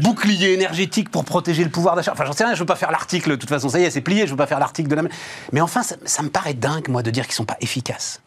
Bouclier 0.00 0.52
énergétique 0.52 1.10
pour 1.10 1.24
protéger 1.24 1.64
le 1.64 1.70
pouvoir 1.70 1.96
d'achat. 1.96 2.12
Enfin, 2.12 2.24
j'en 2.24 2.32
sais 2.32 2.44
rien, 2.44 2.54
je 2.54 2.58
ne 2.58 2.62
veux 2.62 2.66
pas 2.66 2.76
faire 2.76 2.90
l'article, 2.90 3.30
de 3.30 3.36
toute 3.36 3.48
façon, 3.48 3.68
ça 3.68 3.80
y 3.80 3.84
est, 3.84 3.90
c'est 3.90 4.00
plié, 4.00 4.20
je 4.20 4.24
ne 4.26 4.30
veux 4.30 4.36
pas 4.36 4.46
faire 4.46 4.60
l'article 4.60 4.88
de 4.88 4.94
la. 4.94 5.02
Mais 5.52 5.60
enfin, 5.60 5.82
ça, 5.82 5.96
ça 6.04 6.22
me 6.22 6.28
paraît 6.28 6.54
dingue, 6.54 6.88
moi, 6.88 7.02
de 7.02 7.10
dire 7.10 7.24
qu'ils 7.24 7.32
ne 7.32 7.36
sont 7.36 7.44
pas 7.44 7.56
efficaces. 7.60 8.20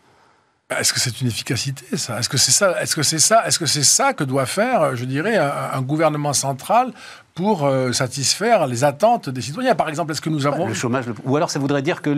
Est-ce 0.72 0.94
que 0.94 1.00
c'est 1.00 1.22
une 1.22 1.28
efficacité, 1.28 1.96
ça? 1.96 2.18
Est-ce 2.18 2.28
que 2.28 2.38
c'est 2.38 2.52
ça 2.52 2.82
Est-ce 2.82 2.96
que 2.96 3.04
c'est 3.04 3.20
ça 3.20 3.46
Est-ce 3.46 3.60
que 3.60 3.68
c'est 3.68 3.84
ça 3.84 4.14
que 4.14 4.24
doit 4.24 4.48
faire, 4.48 4.96
je 4.96 5.06
dirais, 5.06 5.38
un, 5.38 5.82
gouvernement 5.84 6.34
central 6.34 6.92
pour 7.36 7.66
euh, 7.66 7.92
satisfaire 7.92 8.66
les 8.66 8.84
attentes 8.84 9.30
des 9.30 9.42
citoyens? 9.42 9.76
Par 9.76 9.90
exemple, 9.90 10.12
est-ce 10.12 10.22
que 10.22 10.32
nous 10.32 10.48
avons 10.48 10.68
le 10.68 10.74
chômage 10.74 11.06
Ou 11.24 11.38
alors, 11.38 11.52
ça 11.52 11.60
voudrait 11.60 11.84
dire 11.84 12.02
que 12.02 12.10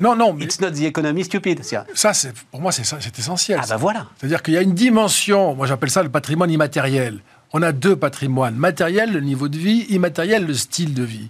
non, 0.00 0.16
non, 0.16 0.38
it's 0.38 0.58
not 0.58 0.70
the 0.70 0.84
economy 0.84 1.24
stupid. 1.24 1.62
Ça, 1.64 2.14
c'est 2.14 2.32
pour 2.50 2.62
moi, 2.62 2.72
c'est 2.72 3.18
essentiel. 3.18 3.60
Ah 3.62 3.66
ben 3.68 3.76
voilà. 3.76 4.06
C'est-à-dire 4.16 4.42
qu'il 4.42 4.54
y 4.54 4.58
a 4.58 4.62
une 4.62 4.74
dimension. 4.74 5.54
Moi, 5.54 5.66
j'appelle 5.66 5.90
ça 5.90 6.02
le 6.02 6.08
patrimoine 6.08 6.50
immatériel. 6.50 7.20
On 7.52 7.60
a 7.60 7.72
deux 7.72 7.94
patrimoines 7.94 8.56
matériel, 8.56 9.12
le 9.12 9.20
niveau 9.20 9.48
de 9.48 9.58
vie, 9.58 9.84
immatériel, 9.90 10.46
le 10.46 10.54
style 10.54 10.94
de 10.94 11.02
vie. 11.02 11.28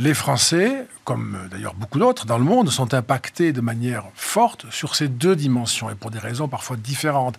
Les 0.00 0.14
Français, 0.14 0.86
comme 1.04 1.36
euh, 1.36 1.48
d'ailleurs 1.48 1.74
beaucoup 1.74 1.98
d'autres 1.98 2.24
dans 2.24 2.38
le 2.38 2.44
monde, 2.44 2.70
sont 2.70 2.94
impactés 2.94 3.52
de 3.52 3.60
manière 3.60 4.04
forte 4.14 4.64
sur 4.70 4.94
ces 4.94 5.08
deux 5.08 5.36
dimensions 5.36 5.90
et 5.90 5.94
pour 5.94 6.10
des 6.10 6.18
raisons 6.18 6.48
parfois 6.48 6.78
différentes. 6.78 7.34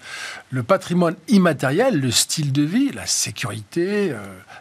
Le 0.52 0.62
patrimoine 0.62 1.16
immatériel, 1.28 2.00
le 2.00 2.12
style 2.12 2.52
de 2.52 2.62
vie, 2.62 2.92
la 2.92 3.08
sécurité, 3.08 4.12
euh, 4.12 4.18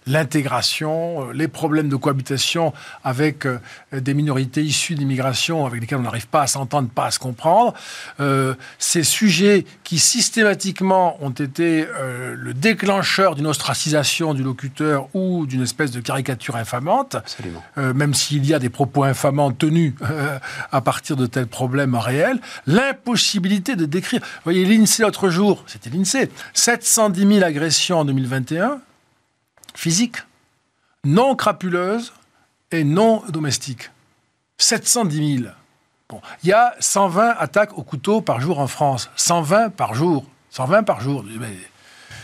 l'intégration, 0.06 1.28
euh, 1.28 1.32
les 1.34 1.46
problèmes 1.46 1.90
de 1.90 1.96
cohabitation 1.96 2.72
avec 3.04 3.46
des 3.92 4.14
minorités 4.14 4.62
issues 4.62 4.94
d'immigration 4.94 5.66
avec 5.66 5.82
lesquelles 5.82 5.98
on 5.98 6.02
n'arrive 6.02 6.28
pas 6.28 6.42
à 6.42 6.46
s'entendre, 6.46 6.88
pas 6.88 7.06
à 7.06 7.10
se 7.10 7.18
comprendre, 7.18 7.74
ces 8.78 9.02
sujets 9.02 9.66
qui 9.84 9.98
systématiquement 9.98 11.18
ont 11.22 11.30
été 11.30 11.86
le 12.34 12.54
déclencheur 12.54 13.34
d'une 13.34 13.46
ostracisation 13.46 14.34
du 14.34 14.42
locuteur 14.42 15.08
ou 15.14 15.46
d'une 15.46 15.62
espèce 15.62 15.90
de 15.90 16.00
caricature 16.00 16.56
infamante. 16.56 17.16
Absolument 17.16 17.62
euh, 17.90 17.94
même 17.94 18.14
s'il 18.14 18.46
y 18.46 18.54
a 18.54 18.58
des 18.58 18.70
propos 18.70 19.04
infamants 19.04 19.52
tenus 19.52 19.94
euh, 20.02 20.38
à 20.72 20.80
partir 20.80 21.16
de 21.16 21.26
tels 21.26 21.46
problèmes 21.46 21.94
réels, 21.94 22.40
l'impossibilité 22.66 23.76
de 23.76 23.86
décrire. 23.86 24.20
Vous 24.20 24.44
voyez, 24.44 24.64
l'INSEE 24.64 25.02
l'autre 25.02 25.28
jour, 25.30 25.62
c'était 25.66 25.90
l'INSEE, 25.90 26.30
710 26.54 27.34
000 27.34 27.44
agressions 27.44 28.00
en 28.00 28.04
2021, 28.04 28.80
physiques, 29.74 30.18
non 31.04 31.34
crapuleuses 31.34 32.12
et 32.70 32.84
non 32.84 33.22
domestiques. 33.28 33.90
710 34.58 35.38
000. 35.38 35.52
Bon. 36.08 36.20
Il 36.42 36.48
y 36.48 36.52
a 36.52 36.74
120 36.80 37.30
attaques 37.38 37.78
au 37.78 37.82
couteau 37.82 38.20
par 38.20 38.40
jour 38.40 38.58
en 38.58 38.66
France. 38.66 39.10
120 39.16 39.70
par 39.70 39.94
jour. 39.94 40.26
120 40.50 40.82
par 40.82 41.00
jour. 41.00 41.24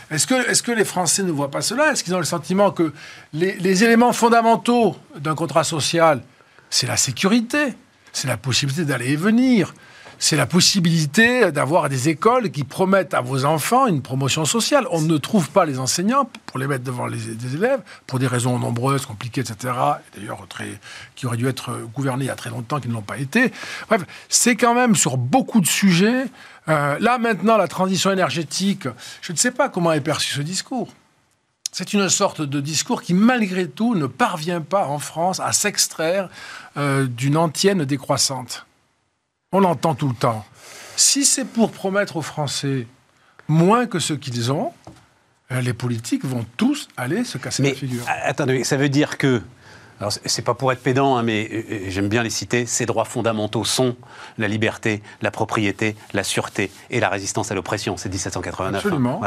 Est-ce 0.09 0.63
que, 0.63 0.71
les 0.71 0.85
Français 0.85 1.23
ne 1.23 1.31
voient 1.31 1.51
pas 1.51 1.61
cela? 1.61 1.91
Est-ce 1.91 2.03
qu'ils 2.03 2.15
ont 2.15 2.19
le 2.19 2.25
sentiment 2.25 2.71
que 2.71 2.93
les, 3.33 3.83
éléments 3.83 4.13
fondamentaux 4.13 4.95
d'un 5.17 5.35
contrat 5.35 5.63
social, 5.63 6.21
c'est 6.69 6.87
la 6.87 6.97
sécurité, 6.97 7.73
c'est 8.13 8.27
la 8.27 8.37
possibilité 8.37 8.85
d'aller 8.85 9.11
et 9.11 9.15
venir, 9.15 9.73
c'est 10.19 10.35
la 10.35 10.45
possibilité 10.45 11.51
d'avoir 11.51 11.89
des 11.89 12.09
écoles 12.09 12.49
qui 12.51 12.63
promettent 12.63 13.13
à 13.13 13.21
vos 13.21 13.45
enfants 13.45 13.87
une 13.87 14.01
promotion 14.01 14.45
sociale. 14.45 14.87
On 14.91 15.01
ne 15.01 15.17
trouve 15.17 15.49
pas 15.49 15.65
les 15.65 15.79
enseignants 15.79 16.29
pour 16.45 16.59
les 16.59 16.67
mettre 16.67 16.83
devant 16.83 17.05
les, 17.05 17.29
élèves, 17.55 17.81
pour 18.07 18.19
des 18.19 18.27
raisons 18.27 18.57
nombreuses, 18.57 19.05
compliquées, 19.05 19.41
etc. 19.41 19.73
D'ailleurs, 20.15 20.47
qui 21.15 21.25
auraient 21.25 21.37
dû 21.37 21.47
être 21.47 21.71
gouvernés 21.93 22.25
il 22.25 22.27
y 22.27 22.31
a 22.31 22.35
très 22.35 22.49
longtemps, 22.49 22.79
qui 22.79 22.87
ne 22.87 22.93
l'ont 22.93 23.01
pas 23.01 23.17
été. 23.17 23.51
Bref, 23.87 24.03
c'est 24.29 24.55
quand 24.55 24.73
même 24.73 24.95
sur 24.95 25.17
beaucoup 25.17 25.61
de 25.61 25.67
sujets. 25.67 26.25
Euh, 26.67 26.97
là, 26.99 27.17
maintenant, 27.17 27.57
la 27.57 27.67
transition 27.67 28.11
énergétique, 28.11 28.87
je 29.21 29.31
ne 29.31 29.37
sais 29.37 29.51
pas 29.51 29.69
comment 29.69 29.91
est 29.93 30.01
perçu 30.01 30.33
ce 30.33 30.41
discours. 30.41 30.89
C'est 31.71 31.93
une 31.93 32.09
sorte 32.09 32.41
de 32.41 32.59
discours 32.59 33.01
qui, 33.01 33.13
malgré 33.13 33.67
tout, 33.67 33.93
ne 33.93 34.07
parvient 34.07 34.61
pas 34.61 34.87
en 34.87 34.99
France 34.99 35.39
à 35.39 35.51
s'extraire 35.51 36.29
euh, 36.77 37.05
d'une 37.05 37.37
antienne 37.37 37.85
décroissante. 37.85 38.66
On 39.53 39.61
l'entend 39.61 39.95
tout 39.95 40.09
le 40.09 40.13
temps. 40.13 40.45
Si 40.97 41.23
c'est 41.23 41.45
pour 41.45 41.71
promettre 41.71 42.17
aux 42.17 42.21
Français 42.21 42.85
moins 43.47 43.85
que 43.85 43.97
ce 43.97 44.13
qu'ils 44.13 44.51
ont, 44.51 44.73
euh, 45.53 45.61
les 45.61 45.71
politiques 45.71 46.25
vont 46.25 46.45
tous 46.57 46.89
aller 46.97 47.23
se 47.23 47.37
casser 47.37 47.63
la 47.63 47.73
figure. 47.73 48.03
Attendez, 48.23 48.65
ça 48.65 48.75
veut 48.75 48.89
dire 48.89 49.17
que 49.17 49.41
alors, 49.99 50.11
c'est 50.11 50.43
pas 50.43 50.53
pour 50.53 50.71
être 50.71 50.83
pédant, 50.83 51.15
hein, 51.15 51.23
mais 51.23 51.49
euh, 51.51 51.63
euh, 51.71 51.79
j'aime 51.87 52.09
bien 52.09 52.21
les 52.21 52.29
citer. 52.29 52.67
Ces 52.67 52.85
droits 52.85 53.05
fondamentaux 53.05 53.63
sont 53.63 53.95
la 54.37 54.47
liberté, 54.47 55.01
la 55.21 55.31
propriété, 55.31 55.95
la 56.13 56.23
sûreté 56.23 56.69
et 56.91 56.99
la 56.99 57.09
résistance 57.09 57.49
à 57.49 57.55
l'oppression. 57.55 57.97
C'est 57.97 58.09
1789. 58.09 58.75
Hein. 58.75 58.77
Absolument. 58.77 59.21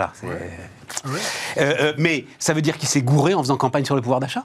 Mais 1.99 2.27
ça 2.39 2.53
veut 2.53 2.63
dire 2.63 2.77
qu'il 2.79 2.89
s'est 2.89 3.03
gouré 3.03 3.35
en 3.35 3.43
faisant 3.43 3.57
campagne 3.57 3.85
sur 3.87 3.97
le 3.97 4.03
pouvoir 4.03 4.21
d'achat? 4.21 4.45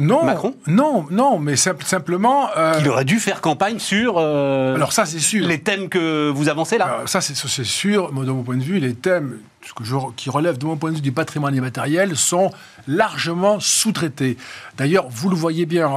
Non, 0.00 0.24
Macron 0.24 0.54
Non, 0.66 1.06
non, 1.10 1.38
mais 1.38 1.56
simplement. 1.56 2.48
Euh, 2.56 2.78
Il 2.80 2.88
aurait 2.88 3.04
dû 3.04 3.20
faire 3.20 3.40
campagne 3.40 3.78
sur. 3.78 4.14
Euh, 4.16 4.74
alors 4.74 4.92
ça, 4.92 5.04
c'est 5.04 5.18
sûr. 5.18 5.46
Les 5.46 5.60
thèmes 5.60 5.88
que 5.88 6.30
vous 6.30 6.48
avancez 6.48 6.78
là. 6.78 7.02
ça, 7.06 7.20
c'est 7.20 7.34
sûr. 7.64 8.10
de 8.10 8.30
mon 8.30 8.42
point 8.42 8.56
de 8.56 8.62
vue, 8.62 8.78
les 8.78 8.94
thèmes 8.94 9.38
que 9.76 9.84
je, 9.84 9.94
qui 10.16 10.30
relèvent 10.30 10.56
de 10.56 10.64
mon 10.64 10.76
point 10.76 10.90
de 10.90 10.96
vue 10.96 11.02
du 11.02 11.12
patrimoine 11.12 11.54
immatériel 11.54 12.16
sont 12.16 12.50
largement 12.88 13.60
sous-traités. 13.60 14.38
D'ailleurs, 14.78 15.06
vous 15.10 15.28
le 15.28 15.36
voyez 15.36 15.66
bien 15.66 15.90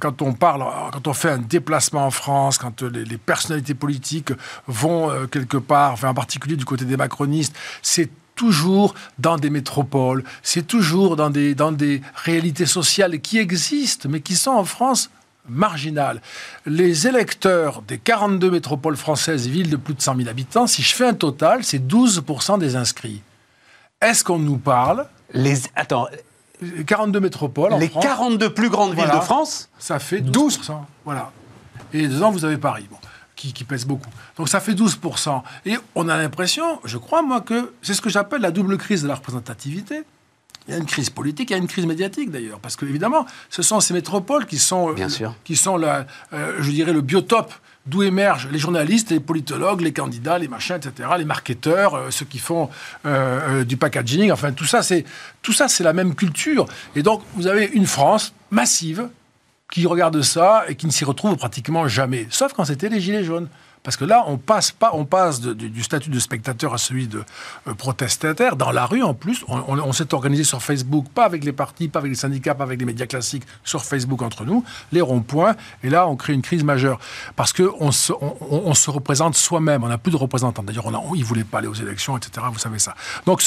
quand 0.00 0.22
on 0.22 0.32
parle, 0.32 0.64
quand 0.92 1.06
on 1.06 1.12
fait 1.12 1.30
un 1.30 1.38
déplacement 1.38 2.06
en 2.06 2.10
France, 2.10 2.56
quand 2.56 2.82
les, 2.82 3.04
les 3.04 3.18
personnalités 3.18 3.74
politiques 3.74 4.32
vont 4.66 5.10
euh, 5.10 5.26
quelque 5.26 5.58
part, 5.58 5.92
enfin 5.92 6.08
en 6.08 6.14
particulier 6.14 6.56
du 6.56 6.64
côté 6.64 6.86
des 6.86 6.96
macronistes, 6.96 7.54
c'est 7.82 8.08
toujours 8.34 8.94
dans 9.18 9.36
des 9.36 9.50
métropoles, 9.50 10.24
c'est 10.42 10.66
toujours 10.66 11.16
dans 11.16 11.30
des, 11.30 11.54
dans 11.54 11.72
des 11.72 12.02
réalités 12.14 12.66
sociales 12.66 13.20
qui 13.20 13.38
existent, 13.38 14.08
mais 14.08 14.20
qui 14.20 14.34
sont 14.34 14.50
en 14.50 14.64
France 14.64 15.10
marginales. 15.48 16.20
Les 16.66 17.06
électeurs 17.06 17.82
des 17.82 17.98
42 17.98 18.50
métropoles 18.50 18.96
françaises, 18.96 19.46
villes 19.46 19.70
de 19.70 19.76
plus 19.76 19.94
de 19.94 20.00
100 20.00 20.16
000 20.16 20.28
habitants, 20.28 20.66
si 20.66 20.82
je 20.82 20.94
fais 20.94 21.06
un 21.06 21.14
total, 21.14 21.64
c'est 21.64 21.78
12% 21.86 22.58
des 22.58 22.76
inscrits. 22.76 23.22
Est-ce 24.00 24.24
qu'on 24.24 24.38
nous 24.38 24.58
parle 24.58 25.06
Les... 25.32 25.62
Attends. 25.76 26.06
42 26.86 27.20
métropoles. 27.20 27.74
Les 27.78 27.88
42 27.88 28.54
plus 28.54 28.70
grandes 28.70 28.94
villes 28.94 29.10
de 29.12 29.20
France 29.20 29.68
Ça 29.78 29.98
fait 29.98 30.20
12%. 30.20 30.72
Voilà. 31.04 31.30
Et 31.92 32.06
dedans, 32.06 32.30
vous 32.30 32.44
avez 32.44 32.56
Paris. 32.56 32.86
Bon 32.90 32.96
qui, 33.36 33.64
pèse 33.64 33.86
beaucoup. 33.86 34.10
Donc 34.36 34.48
ça 34.48 34.60
fait 34.60 34.74
12%. 34.74 35.42
Et 35.66 35.76
on 35.94 36.08
a 36.08 36.16
l'impression, 36.16 36.80
je 36.84 36.98
crois 36.98 37.22
moi, 37.22 37.40
que 37.40 37.72
c'est 37.82 37.94
ce 37.94 38.00
que 38.00 38.10
j'appelle 38.10 38.40
la 38.40 38.50
double 38.50 38.78
crise 38.78 39.02
de 39.02 39.08
la 39.08 39.14
représentativité. 39.14 40.02
Il 40.66 40.72
y 40.72 40.76
a 40.76 40.78
une 40.78 40.86
crise 40.86 41.10
politique, 41.10 41.50
il 41.50 41.52
y 41.52 41.56
a 41.56 41.58
une 41.58 41.66
crise 41.66 41.84
médiatique 41.84 42.30
d'ailleurs, 42.30 42.58
parce 42.58 42.74
que 42.76 42.86
évidemment, 42.86 43.26
ce 43.50 43.60
sont 43.62 43.80
ces 43.80 43.92
métropoles 43.92 44.46
qui 44.46 44.58
sont, 44.58 44.92
Bien 44.92 45.10
sûr. 45.10 45.34
qui 45.44 45.56
sont 45.56 45.76
la, 45.76 46.06
euh, 46.32 46.56
je 46.60 46.70
dirais, 46.70 46.94
le 46.94 47.02
biotope 47.02 47.52
d'où 47.86 48.02
émergent 48.02 48.48
les 48.50 48.58
journalistes, 48.58 49.10
les 49.10 49.20
politologues, 49.20 49.82
les 49.82 49.92
candidats, 49.92 50.38
les 50.38 50.48
machins, 50.48 50.76
etc., 50.76 51.06
les 51.18 51.26
marketeurs, 51.26 51.94
euh, 51.94 52.10
ceux 52.10 52.24
qui 52.24 52.38
font 52.38 52.70
euh, 53.04 53.62
du 53.64 53.76
packaging. 53.76 54.32
Enfin, 54.32 54.52
tout 54.52 54.64
ça, 54.64 54.82
c'est 54.82 55.04
tout 55.42 55.52
ça, 55.52 55.68
c'est 55.68 55.84
la 55.84 55.92
même 55.92 56.14
culture. 56.14 56.64
Et 56.96 57.02
donc, 57.02 57.22
vous 57.34 57.46
avez 57.46 57.66
une 57.66 57.86
France 57.86 58.32
massive 58.50 59.08
qui 59.74 59.86
regarde 59.86 60.22
ça 60.22 60.62
et 60.68 60.76
qui 60.76 60.86
ne 60.86 60.92
s'y 60.92 61.04
retrouve 61.04 61.36
pratiquement 61.36 61.88
jamais, 61.88 62.28
sauf 62.30 62.52
quand 62.52 62.64
c'était 62.64 62.88
les 62.88 63.00
Gilets 63.00 63.24
jaunes. 63.24 63.48
Parce 63.84 63.98
que 63.98 64.06
là, 64.06 64.24
on 64.28 64.38
passe, 64.38 64.72
pas, 64.72 64.92
on 64.94 65.04
passe 65.04 65.42
du 65.42 65.82
statut 65.82 66.08
de 66.08 66.18
spectateur 66.18 66.72
à 66.72 66.78
celui 66.78 67.06
de 67.06 67.22
euh, 67.68 67.74
protestataire. 67.74 68.56
Dans 68.56 68.72
la 68.72 68.86
rue, 68.86 69.02
en 69.02 69.12
plus, 69.12 69.44
on, 69.46 69.92
s'est 69.92 70.14
organisé 70.14 70.42
sur 70.42 70.62
Facebook, 70.62 71.06
pas 71.14 71.26
avec 71.26 71.44
les 71.44 71.52
partis, 71.52 71.88
pas 71.88 71.98
avec 71.98 72.08
les 72.08 72.16
syndicats, 72.16 72.54
pas 72.54 72.64
avec 72.64 72.80
les 72.80 72.86
médias 72.86 73.04
classiques, 73.04 73.42
sur 73.62 73.84
Facebook 73.84 74.22
entre 74.22 74.46
nous, 74.46 74.64
les 74.90 75.02
ronds-points. 75.02 75.54
Et 75.82 75.90
là, 75.90 76.08
on 76.08 76.16
crée 76.16 76.32
une 76.32 76.40
crise 76.40 76.64
majeure. 76.64 76.98
Parce 77.36 77.52
qu'on 77.52 77.92
se, 77.92 78.14
on, 78.50 78.72
se 78.72 78.90
représente 78.90 79.34
soi-même. 79.34 79.84
On 79.84 79.88
n'a 79.88 79.98
plus 79.98 80.12
de 80.12 80.16
représentants. 80.16 80.62
D'ailleurs, 80.62 80.86
ils 81.14 81.20
ne 81.20 81.24
voulaient 81.24 81.44
pas 81.44 81.58
aller 81.58 81.68
aux 81.68 81.74
élections, 81.74 82.16
etc. 82.16 82.46
Vous 82.50 82.58
savez 82.58 82.78
ça. 82.78 82.94
Donc, 83.26 83.42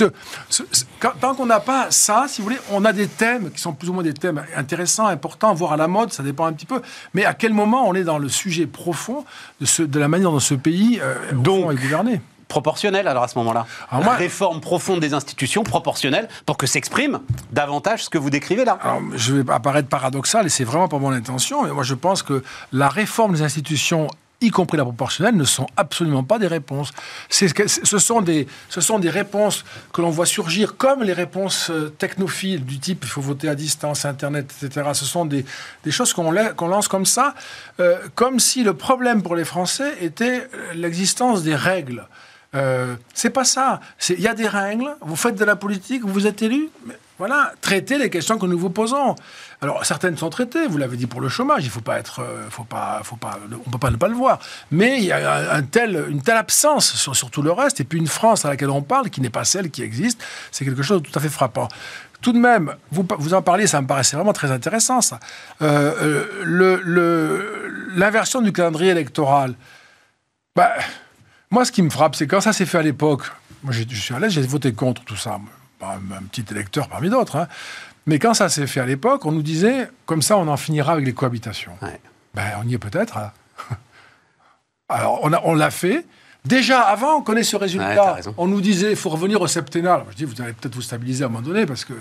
tant 1.20 1.34
qu'on 1.34 1.48
n'a 1.48 1.60
pas 1.60 1.90
ça, 1.90 2.28
si 2.28 2.42
vous 2.42 2.50
voulez, 2.50 2.60
on 2.72 2.86
a 2.86 2.94
des 2.94 3.08
thèmes 3.08 3.50
qui 3.50 3.60
sont 3.60 3.74
plus 3.74 3.90
ou 3.90 3.94
moins 3.94 4.04
des 4.04 4.14
thèmes 4.14 4.44
intéressants, 4.56 5.08
importants, 5.08 5.56
voire 5.56 5.74
à 5.74 5.78
la 5.78 5.88
mode, 5.88 6.14
ça 6.14 6.22
dépend 6.22 6.46
un 6.46 6.54
petit 6.54 6.68
peu. 6.68 6.80
Mais 7.16 7.26
à 7.26 7.34
quel 7.34 7.54
moment 7.54 7.90
on 7.90 7.96
est 7.96 8.04
dans 8.04 8.20
le 8.20 8.30
sujet 8.30 8.68
profond 8.68 9.26
de 9.60 10.00
la 10.00 10.08
manière 10.08 10.27
dans 10.32 10.40
ce 10.40 10.54
pays 10.54 11.00
euh, 11.02 11.16
Donc, 11.34 11.72
est 11.72 11.76
gouverné. 11.76 12.22
proportionnel 12.48 13.08
alors 13.08 13.24
à 13.24 13.28
ce 13.28 13.38
moment-là. 13.40 13.66
Réforme 13.92 14.62
profonde 14.62 15.00
des 15.00 15.14
institutions, 15.14 15.64
proportionnelle, 15.64 16.28
pour 16.46 16.58
que 16.58 16.68
s'exprime 16.68 17.20
davantage 17.52 18.06
ce 18.06 18.10
que 18.10 18.18
vous 18.18 18.30
décrivez 18.30 18.66
là. 18.66 18.80
Je 19.16 19.36
vais 19.36 19.52
apparaître 19.52 19.90
paradoxal, 19.90 20.46
et 20.46 20.50
c'est 20.50 20.64
vraiment 20.64 20.88
pas 20.88 21.00
mon 21.00 21.12
intention, 21.12 21.64
mais 21.64 21.72
moi 21.72 21.84
je 21.84 21.94
pense 21.94 22.24
que 22.24 22.44
la 22.72 22.90
réforme 22.90 23.34
des 23.34 23.42
institutions 23.42 24.08
y 24.40 24.50
compris 24.50 24.78
la 24.78 24.84
proportionnelle, 24.84 25.36
ne 25.36 25.44
sont 25.44 25.68
absolument 25.78 26.24
pas 26.24 26.38
des 26.38 26.48
réponses. 26.48 26.92
Ce 27.30 27.48
sont 27.98 28.22
des, 28.22 28.48
ce 28.70 28.82
sont 28.82 29.00
des 29.00 29.10
réponses 29.10 29.66
que 29.92 30.02
l'on 30.02 30.12
voit 30.12 30.26
surgir 30.26 30.78
comme 30.78 31.04
les 31.04 31.14
réponses 31.14 31.70
euh, 31.70 31.90
technophiles 31.90 32.64
du 32.64 32.80
type 32.80 33.04
il 33.04 33.10
faut 33.10 33.22
voter 33.22 33.50
à 33.50 33.56
distance, 33.56 34.06
Internet, 34.06 34.54
etc. 34.62 34.90
Ce 34.94 35.06
sont 35.06 35.26
des, 35.26 35.46
des 35.84 35.92
choses 35.92 36.14
qu'on 36.14 36.32
lance 36.32 36.88
comme 36.88 37.06
ça, 37.06 37.34
euh, 37.80 37.98
comme 38.16 38.40
si 38.40 38.64
le 38.64 38.74
problème 38.74 39.24
pour 39.24 39.36
les 39.36 39.46
Français 39.46 39.94
était 40.02 40.48
euh, 40.54 40.74
l'existence 40.74 41.44
des 41.44 41.56
règles. 41.56 42.06
Euh, 42.56 42.96
c'est 43.14 43.30
pas 43.30 43.44
ça. 43.44 43.80
Il 44.10 44.22
y 44.22 44.28
a 44.28 44.34
des 44.34 44.48
règles, 44.48 44.96
vous 45.02 45.16
faites 45.16 45.36
de 45.36 45.46
la 45.46 45.56
politique, 45.56 46.04
vous 46.06 46.28
êtes 46.28 46.42
élu. 46.42 46.70
Voilà, 47.18 47.52
traitez 47.62 47.98
les 47.98 48.12
questions 48.12 48.38
que 48.38 48.46
nous 48.46 48.60
vous 48.60 48.70
posons. 48.70 49.16
Alors, 49.62 49.84
certaines 49.86 50.18
sont 50.18 50.30
traitées, 50.30 50.68
vous 50.68 50.78
l'avez 50.78 50.98
dit 50.98 51.08
pour 51.08 51.20
le 51.20 51.30
chômage, 51.30 51.66
il 51.66 51.72
faut 51.72 51.82
pas 51.82 51.98
être, 51.98 52.22
euh, 52.22 52.48
faut 52.52 52.64
pas, 52.64 53.02
faut 53.04 53.16
pas, 53.16 53.40
on 53.66 53.72
peut 53.72 53.80
pas 53.80 53.90
ne 53.90 53.96
pas 53.96 54.08
le 54.08 54.14
voir. 54.14 54.40
Mais 54.70 54.98
il 55.00 55.06
y 55.06 55.12
a 55.12 55.56
une 55.58 55.68
telle 56.22 56.38
absence 56.38 56.94
sur, 56.94 57.32
tout 57.32 57.42
le 57.42 57.52
reste, 57.52 57.80
et 57.80 57.84
puis 57.84 57.98
une 57.98 58.08
France 58.08 58.46
à 58.46 58.50
laquelle 58.50 58.70
on 58.70 58.84
parle, 58.84 59.10
qui 59.10 59.20
n'est 59.20 59.32
pas 59.32 59.46
celle 59.46 59.72
qui 59.72 59.82
existe, 59.82 60.24
c'est 60.52 60.64
quelque 60.64 60.84
chose 60.84 61.02
de 61.02 61.08
tout 61.08 61.18
à 61.18 61.22
fait 61.22 61.30
frappant. 61.30 61.68
Tout 62.22 62.34
de 62.34 62.40
même, 62.40 62.76
vous, 62.92 63.06
vous 63.18 63.34
en 63.34 63.42
parliez, 63.42 63.66
ça 63.66 63.82
me 63.82 63.88
paraissait 63.88 64.16
vraiment 64.16 64.34
très 64.34 64.52
intéressant, 64.52 65.02
ça. 65.02 65.20
Euh, 65.62 66.26
euh, 66.46 67.88
l'inversion 67.96 68.42
du 68.42 68.52
calendrier 68.52 68.92
électoral, 68.92 69.56
bah, 70.56 70.74
moi, 71.50 71.66
ce 71.66 71.72
qui 71.72 71.82
me 71.82 71.90
frappe, 71.90 72.16
c'est 72.16 72.28
quand 72.28 72.42
ça 72.42 72.54
s'est 72.54 72.66
fait 72.66 72.78
à 72.78 72.84
l'époque, 72.84 73.24
moi 73.64 73.74
je, 73.74 73.84
suis 73.96 74.14
à 74.14 74.20
l'aise, 74.20 74.34
j'ai 74.34 74.42
voté 74.42 74.74
contre 74.74 75.04
tout 75.04 75.16
ça 75.16 75.40
un, 75.82 76.24
petit 76.32 76.46
électeur 76.52 76.88
parmi 76.90 77.10
d'autres. 77.10 77.36
Hein. 77.36 77.48
Mais 78.06 78.20
quand 78.20 78.34
ça 78.34 78.50
s'est 78.50 78.68
fait 78.68 78.80
à 78.80 78.86
l'époque, 78.86 79.26
on 79.26 79.32
nous 79.32 79.42
disait, 79.42 79.90
comme 80.06 80.22
ça, 80.22 80.38
on 80.38 80.48
en 80.48 80.58
finira 80.58 80.94
avec 80.94 81.06
les 81.06 81.14
cohabitations. 81.14 81.74
Ben, 82.34 82.44
on 82.64 82.68
y 82.68 82.74
est 82.74 82.80
peut-être. 82.80 83.18
Hein. 83.18 83.32
Alors, 84.90 85.20
on 85.24 85.56
l'a 85.56 85.72
fait. 85.72 86.06
Déjà, 86.46 86.82
avant, 86.82 87.18
on 87.18 87.22
connaît 87.22 87.44
ce 87.44 87.58
résultat. 87.58 88.20
on 88.38 88.48
nous 88.48 88.62
disait, 88.62 88.92
il 88.92 88.96
faut 88.96 89.10
revenir 89.10 89.42
au 89.42 89.48
septennat. 89.48 90.06
je 90.12 90.16
dis, 90.16 90.24
vous 90.24 90.42
allez 90.42 90.54
peut-être 90.54 90.76
vous 90.76 90.82
stabiliser 90.82 91.24
à 91.24 91.28
un 91.28 91.30
moment 91.30 91.46
donné, 91.46 91.66
parce 91.66 91.84
que 91.84 91.94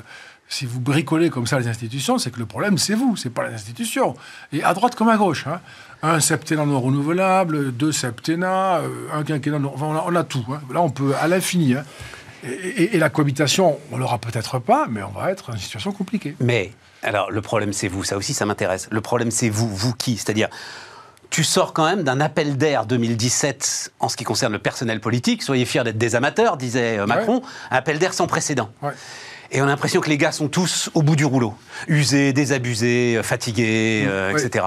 si 0.48 0.66
vous 0.66 0.78
bricolez 0.78 1.30
comme 1.30 1.48
ça 1.48 1.58
les 1.58 1.66
institutions, 1.66 2.18
c'est 2.18 2.30
que 2.30 2.38
le 2.38 2.46
problème, 2.46 2.78
c'est 2.78 2.94
vous, 2.94 3.16
c'est 3.16 3.30
pas 3.30 3.48
les 3.48 3.54
institutions. 3.54 4.14
Et 4.52 4.62
à 4.62 4.72
droite 4.74 4.94
comme 4.94 5.08
à 5.08 5.16
gauche. 5.16 5.48
Hein. 5.48 5.60
Un 6.02 6.20
septennat 6.20 6.64
non 6.64 6.80
renouvelable, 6.80 7.72
deux 7.72 7.90
septennats, 7.90 8.76
euh, 8.76 9.08
un 9.12 9.24
quinquennat 9.24 9.58
non... 9.58 9.72
Enfin, 9.74 9.86
on, 10.06 10.14
a, 10.14 10.22
tout. 10.22 10.44
Hein. 10.52 10.60
Là, 10.72 10.80
on 10.80 10.90
peut 10.90 11.14
à 11.20 11.26
l'infini. 11.26 11.74
Hein. 11.74 11.84
Et, 12.44 12.98
la 12.98 13.10
cohabitation, 13.10 13.78
on 13.92 13.96
l'aura 13.96 14.18
peut-être 14.18 14.58
pas, 14.58 14.86
mais 14.88 15.02
on 15.02 15.10
va 15.10 15.30
être 15.30 15.48
dans 15.48 15.54
une 15.54 15.62
situation 15.62 15.92
compliquée. 15.92 16.36
Mais, 16.40 16.72
alors, 17.02 17.30
le 17.30 17.40
problème, 17.40 17.72
c'est 17.72 17.88
vous. 17.88 18.04
Ça 18.04 18.16
aussi, 18.16 18.34
ça 18.34 18.46
m'intéresse. 18.46 18.88
Le 18.90 19.00
problème, 19.00 19.30
c'est 19.30 19.48
vous. 19.48 19.68
Vous 19.68 19.94
qui? 19.94 20.16
C'est-à-dire, 20.16 20.48
tu 21.30 21.44
sors 21.44 21.72
quand 21.72 21.84
même 21.84 22.02
d'un 22.02 22.20
appel 22.20 22.56
d'air 22.56 22.86
2017 22.86 23.92
en 24.00 24.08
ce 24.08 24.16
qui 24.16 24.24
concerne 24.24 24.52
le 24.52 24.58
personnel 24.58 25.00
politique. 25.00 25.42
Soyez 25.42 25.64
fiers 25.64 25.84
d'être 25.84 25.98
des 25.98 26.14
amateurs, 26.14 26.56
disait 26.56 26.98
euh, 26.98 27.06
Macron. 27.06 27.42
Un 27.70 27.76
appel 27.76 27.98
d'air 27.98 28.14
sans 28.14 28.26
précédent. 28.26 28.70
Et 29.50 29.60
on 29.60 29.64
a 29.64 29.68
l'impression 29.68 30.00
que 30.00 30.08
les 30.08 30.18
gars 30.18 30.32
sont 30.32 30.48
tous 30.48 30.90
au 30.94 31.02
bout 31.02 31.16
du 31.16 31.24
rouleau. 31.24 31.54
Usés, 31.88 32.32
désabusés, 32.32 33.16
euh, 33.16 33.22
fatigués, 33.22 34.04
euh, 34.06 34.36
etc. 34.36 34.66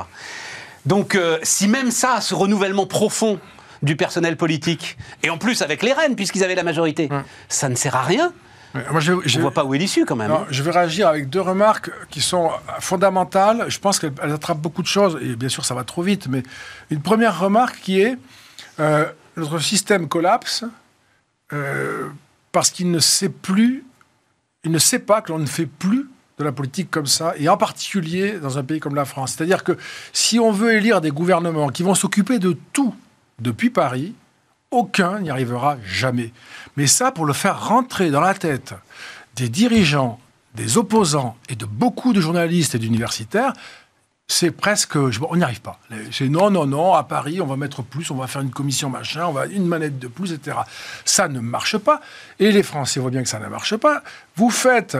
Donc, 0.85 1.17
si 1.43 1.67
même 1.67 1.91
ça, 1.91 2.21
ce 2.21 2.33
renouvellement 2.33 2.85
profond 2.85 3.39
du 3.81 3.95
personnel 3.95 4.37
politique, 4.37 4.97
et 5.23 5.29
en 5.29 5.37
plus 5.37 5.61
avec 5.61 5.83
les 5.83 5.93
Rennes, 5.93 6.15
puisqu'ils 6.15 6.43
avaient 6.43 6.55
la 6.55 6.63
majorité. 6.63 7.09
Ça 7.47 7.69
ne 7.69 7.75
sert 7.75 7.95
à 7.95 8.03
rien. 8.03 8.33
Moi, 8.91 8.99
je, 8.99 9.13
ne 9.13 9.41
vois 9.41 9.51
pas 9.51 9.65
où 9.65 9.73
est 9.73 9.79
l'issue 9.79 10.05
quand 10.05 10.15
même. 10.15 10.31
je 10.51 10.61
vais 10.61 10.69
réagir 10.69 11.07
avec 11.07 11.27
deux 11.29 11.41
remarques 11.41 11.89
qui 12.11 12.21
sont 12.21 12.51
fondamentales. 12.79 13.65
Je 13.67 13.79
pense 13.79 13.99
qu'elles 13.99 14.13
attrapent 14.21 14.61
beaucoup 14.61 14.83
de 14.83 14.87
choses, 14.87 15.17
et 15.21 15.35
bien 15.35 15.49
sûr 15.49 15.65
ça 15.65 15.73
va 15.73 15.83
trop 15.83 16.03
vite, 16.03 16.27
mais 16.27 16.43
une 16.91 17.01
première 17.01 17.39
remarque 17.39 17.79
qui 17.81 17.99
est, 18.01 18.17
Euh, 18.79 19.05
notre 19.35 19.59
système 19.59 20.07
collapse 20.07 20.63
euh, 21.53 22.07
parce 22.51 22.71
qu'il 22.71 22.91
ne 22.91 22.99
sait 22.99 23.29
plus, 23.29 23.85
il 24.63 24.71
ne 24.71 24.79
sait 24.79 24.99
pas 24.99 25.21
que 25.21 25.31
l'on 25.31 25.39
ne 25.39 25.45
fait 25.45 25.65
plus 25.65 26.09
de 26.37 26.43
la 26.43 26.51
politique 26.53 26.89
comme 26.89 27.05
ça, 27.05 27.33
et 27.37 27.49
en 27.49 27.57
particulier 27.57 28.39
dans 28.39 28.57
un 28.57 28.63
pays 28.63 28.79
comme 28.79 28.95
la 28.95 29.03
France. 29.03 29.33
C'est-à-dire 29.33 29.63
que 29.65 29.77
si 30.13 30.39
on 30.39 30.51
veut 30.51 30.73
élire 30.73 31.01
des 31.01 31.11
gouvernements 31.11 31.67
qui 31.67 31.83
vont 31.83 31.95
s'occuper 31.95 32.39
de 32.39 32.57
tout 32.71 32.95
depuis 33.41 33.69
Paris, 33.69 34.13
aucun 34.71 35.19
n'y 35.19 35.29
arrivera 35.29 35.77
jamais. 35.85 36.31
Mais 36.77 36.87
ça, 36.87 37.11
pour 37.11 37.25
le 37.25 37.33
faire 37.33 37.67
rentrer 37.67 38.11
dans 38.11 38.21
la 38.21 38.33
tête 38.33 38.73
des 39.35 39.49
dirigeants, 39.49 40.19
des 40.55 40.77
opposants 40.77 41.37
et 41.47 41.55
de 41.55 41.65
beaucoup 41.65 42.13
de 42.13 42.21
journalistes 42.21 42.75
et 42.75 42.79
d'universitaires, 42.79 43.53
c'est 44.31 44.51
presque. 44.51 44.95
On 44.95 45.35
n'y 45.35 45.43
arrive 45.43 45.61
pas. 45.61 45.79
C'est 46.11 46.29
non, 46.29 46.51
non, 46.51 46.67
non, 46.67 46.93
à 46.93 47.03
Paris, 47.03 47.41
on 47.41 47.47
va 47.47 47.55
mettre 47.55 47.81
plus, 47.81 48.11
on 48.11 48.15
va 48.15 48.27
faire 48.27 48.43
une 48.43 48.51
commission 48.51 48.89
machin, 48.89 49.25
on 49.25 49.31
va 49.31 49.47
une 49.47 49.65
manette 49.65 49.97
de 49.97 50.07
plus, 50.07 50.33
etc. 50.33 50.57
Ça 51.03 51.27
ne 51.27 51.39
marche 51.39 51.77
pas. 51.79 51.99
Et 52.37 52.51
les 52.51 52.61
Français 52.61 52.99
voient 52.99 53.09
bien 53.09 53.23
que 53.23 53.29
ça 53.29 53.39
ne 53.39 53.47
marche 53.47 53.75
pas. 53.75 54.03
Vous 54.35 54.51
faites. 54.51 54.97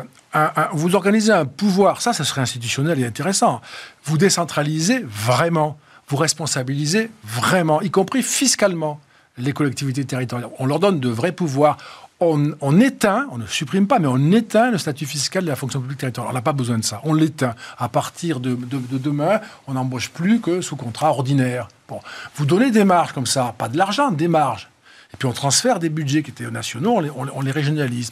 vous 0.73 0.95
organisez 0.95 1.31
un 1.31 1.45
pouvoir, 1.45 2.01
ça, 2.01 2.11
ça 2.11 2.23
serait 2.23 2.41
institutionnel 2.41 2.99
et 2.99 3.05
intéressant. 3.05 3.61
Vous 4.03 4.17
décentralisez 4.17 5.05
vraiment. 5.05 5.77
Vous 6.09 6.17
responsabilisez 6.17 7.09
vraiment, 7.23 7.81
y 7.81 7.91
compris 7.91 8.23
fiscalement 8.23 8.99
les 9.37 9.53
collectivités 9.53 10.03
territoriales. 10.03 10.49
On 10.59 10.65
leur 10.65 10.79
donne 10.79 10.99
de 10.99 11.09
vrais 11.09 11.31
pouvoirs 11.31 11.77
on, 12.19 12.79
éteint, 12.79 13.27
on 13.31 13.37
ne 13.37 13.45
supprime 13.45 13.87
pas, 13.87 13.99
mais 13.99 14.07
on 14.07 14.31
éteint 14.31 14.71
le 14.71 14.77
statut 14.77 15.05
fiscal 15.05 15.43
de 15.43 15.49
la 15.49 15.55
fonction 15.55 15.79
publique 15.79 15.99
territoriale. 15.99 16.31
On 16.31 16.33
n'a 16.33 16.41
pas 16.41 16.53
besoin 16.53 16.77
de 16.77 16.83
ça. 16.83 16.99
On 17.05 17.13
l'éteint. 17.13 17.55
À 17.77 17.87
partir 17.87 18.39
de, 18.39 18.57
demain, 18.91 19.39
on 19.67 19.73
n'embauche 19.73 20.09
plus 20.09 20.41
que 20.41 20.61
sous 20.61 20.75
contrat 20.75 21.09
ordinaire. 21.09 21.69
Bon. 21.87 22.01
Vous 22.35 22.45
donnez 22.45 22.71
des 22.71 22.83
marges 22.83 23.13
comme 23.13 23.25
ça, 23.25 23.55
pas 23.57 23.69
de 23.69 23.77
l'argent, 23.77 24.11
des 24.11 24.27
marges. 24.27 24.69
Et 25.13 25.17
puis 25.17 25.27
on 25.27 25.31
transfère 25.31 25.79
des 25.79 25.89
budgets 25.89 26.21
qui 26.21 26.31
étaient 26.31 26.49
nationaux, 26.51 27.01
on 27.33 27.41
les 27.41 27.51
régionalise. 27.51 28.11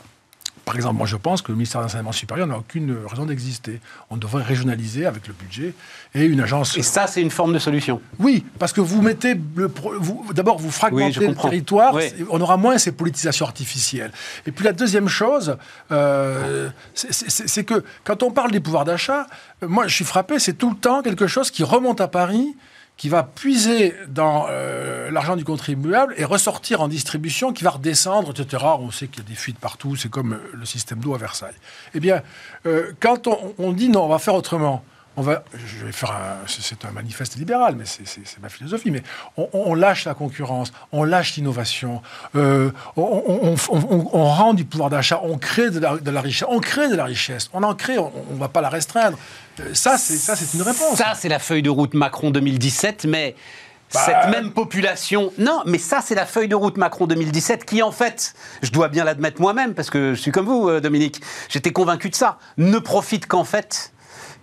Par 0.68 0.76
exemple, 0.76 0.98
moi 0.98 1.08
je 1.08 1.16
pense 1.16 1.42
que 1.42 1.54
le 1.54 1.56
ministère 1.56 1.80
de 1.80 1.86
l'Enseignement 1.86 2.12
supérieur 2.12 2.46
n'a 2.46 2.58
aucune 2.58 2.94
raison 3.10 3.26
d'exister. 3.26 3.80
On 4.10 4.18
devrait 4.18 4.44
régionaliser 4.44 5.06
avec 5.06 5.26
le 5.30 5.34
budget 5.34 5.74
et 6.14 6.26
une 6.26 6.42
agence. 6.42 6.78
Et 6.78 6.84
ça, 6.84 7.08
c'est 7.08 7.22
une 7.22 7.32
forme 7.32 7.54
de 7.54 7.60
solution. 7.60 8.02
Oui, 8.20 8.44
parce 8.60 8.74
que 8.74 8.82
vous 8.82 9.02
mettez. 9.02 9.36
D'abord, 10.34 10.60
vous 10.60 10.70
fragmentez 10.70 11.26
le 11.26 11.36
territoire, 11.36 11.98
on 12.30 12.42
aura 12.42 12.58
moins 12.58 12.78
ces 12.78 12.92
politisations 12.92 13.46
artificielles. 13.46 14.12
Et 14.46 14.52
puis 14.52 14.66
la 14.66 14.74
deuxième 14.74 15.08
chose, 15.08 15.56
euh, 15.94 16.70
c'est 16.94 17.64
que 17.64 17.86
quand 18.04 18.22
on 18.22 18.32
parle 18.32 18.52
des 18.52 18.60
pouvoirs 18.60 18.84
d'achat, 18.84 19.26
moi 19.62 19.88
je 19.88 19.96
suis 19.96 20.06
frappé, 20.06 20.38
c'est 20.38 20.58
tout 20.58 20.72
le 20.72 20.76
temps 20.76 21.02
quelque 21.02 21.28
chose 21.28 21.50
qui 21.50 21.64
remonte 21.64 22.02
à 22.02 22.10
Paris 22.10 22.58
qui 22.98 23.10
va 23.10 23.22
puiser 23.24 23.94
dans 24.08 24.48
euh, 24.50 25.12
l'argent 25.12 25.36
du 25.36 25.46
contribuable 25.46 26.16
et 26.18 26.26
ressortir 26.26 26.82
en 26.82 26.88
distribution, 26.88 27.54
qui 27.54 27.64
va 27.64 27.70
redescendre, 27.70 28.32
etc. 28.32 28.64
On 28.80 28.90
sait 28.90 29.08
qu'il 29.08 29.24
y 29.24 29.26
a 29.26 29.30
des 29.30 29.36
fuites 29.36 29.60
partout, 29.60 29.96
c'est 29.96 30.10
comme 30.10 30.34
euh, 30.34 30.52
le 30.54 30.66
système 30.66 31.00
d'eau 31.00 31.14
à 31.14 31.20
Versailles. 31.20 31.56
Eh 31.94 32.00
bien, 32.00 32.24
euh, 32.66 32.92
quand 33.00 33.28
on, 33.60 33.72
dit 33.72 33.90
non, 33.90 34.06
on 34.06 34.10
va 34.10 34.18
faire 34.18 34.34
autrement, 34.34 34.84
on 35.18 35.24
va, 35.24 35.44
je 35.54 35.84
vais 35.84 35.92
faire 35.92 36.16
c'est 36.48 36.86
un 36.86 36.92
manifeste 36.92 37.36
libéral, 37.38 37.76
mais 37.76 37.86
c'est 37.86 38.40
ma 38.42 38.50
philosophie, 38.50 38.92
mais 38.92 39.02
on, 39.36 39.74
lâche 39.74 40.06
la 40.06 40.14
concurrence, 40.14 40.72
on 40.92 41.04
lâche 41.04 41.36
l'innovation, 41.36 42.04
on, 42.36 42.72
rend 44.14 44.54
du 44.54 44.64
pouvoir 44.64 44.92
d'achat, 44.92 45.20
on 45.24 45.40
crée 45.40 45.72
de 45.72 45.80
la, 45.80 46.22
richesse, 46.22 46.48
on 46.50 46.60
crée 46.60 46.88
de 46.88 46.96
la 46.96 47.06
richesse, 47.06 47.50
on 47.54 47.64
en 47.64 47.74
crée, 47.74 47.98
on 47.98 48.12
ne 48.30 48.40
va 48.40 48.48
pas 48.48 48.62
la 48.62 48.70
restreindre. 48.70 49.18
Ça, 49.74 49.98
c'est 49.98 50.54
une 50.54 50.62
réponse. 50.62 50.98
Ça, 50.98 51.14
c'est 51.16 51.30
la 51.30 51.40
feuille 51.40 51.64
de 51.64 51.72
route 51.72 51.96
Macron 51.96 52.30
2017, 52.30 53.06
mais 53.06 53.36
bah, 53.92 54.02
cette 54.06 54.30
même 54.30 54.52
population. 54.52 55.32
Non, 55.40 55.64
mais 55.66 55.80
ça, 55.80 56.02
c'est 56.04 56.14
la 56.14 56.28
feuille 56.28 56.48
de 56.48 56.56
route 56.56 56.78
Macron 56.78 57.08
2017 57.08 57.66
qui, 57.66 57.82
en 57.82 57.92
fait, 57.92 58.36
je 58.62 58.72
dois 58.72 58.88
bien 58.88 59.04
l'admettre 59.04 59.42
moi-même, 59.42 59.74
parce 59.74 59.90
que 59.90 60.14
je 60.14 60.22
suis 60.22 60.32
comme 60.32 60.46
vous, 60.46 60.70
euh, 60.70 60.80
Dominique, 60.80 61.22
j'étais 61.50 61.72
convaincu 61.72 62.12
de 62.12 62.16
ça, 62.16 62.38
ne 62.58 62.78
profite 62.78 63.26
qu'en 63.26 63.46
fait 63.46 63.94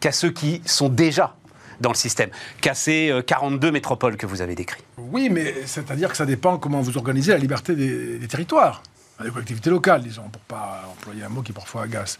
qu'à 0.04 0.12
ceux 0.12 0.30
qui 0.30 0.60
sont 0.66 0.90
déjà 0.90 1.34
dans 1.80 1.88
le 1.88 1.94
système, 1.94 2.28
qu'à 2.60 2.74
ces 2.74 3.10
42 3.26 3.68
euh, 3.68 3.72
métropoles 3.72 4.18
que 4.18 4.26
vous 4.26 4.42
avez 4.42 4.54
décrites. 4.54 4.84
Oui, 4.98 5.30
mais 5.30 5.54
c'est-à-dire 5.64 6.10
que 6.10 6.16
ça 6.18 6.26
dépend 6.26 6.58
comment 6.58 6.82
vous 6.82 6.98
organisez 6.98 7.32
la 7.32 7.38
liberté 7.38 7.74
des, 7.74 8.18
des 8.18 8.28
territoires, 8.28 8.82
les 9.22 9.30
collectivités 9.30 9.70
locales, 9.70 10.02
disons, 10.02 10.28
pour 10.30 10.42
pas 10.42 10.82
employer 10.90 11.22
un 11.22 11.28
mot 11.28 11.42
qui 11.42 11.52
parfois 11.52 11.82
agace. 11.82 12.18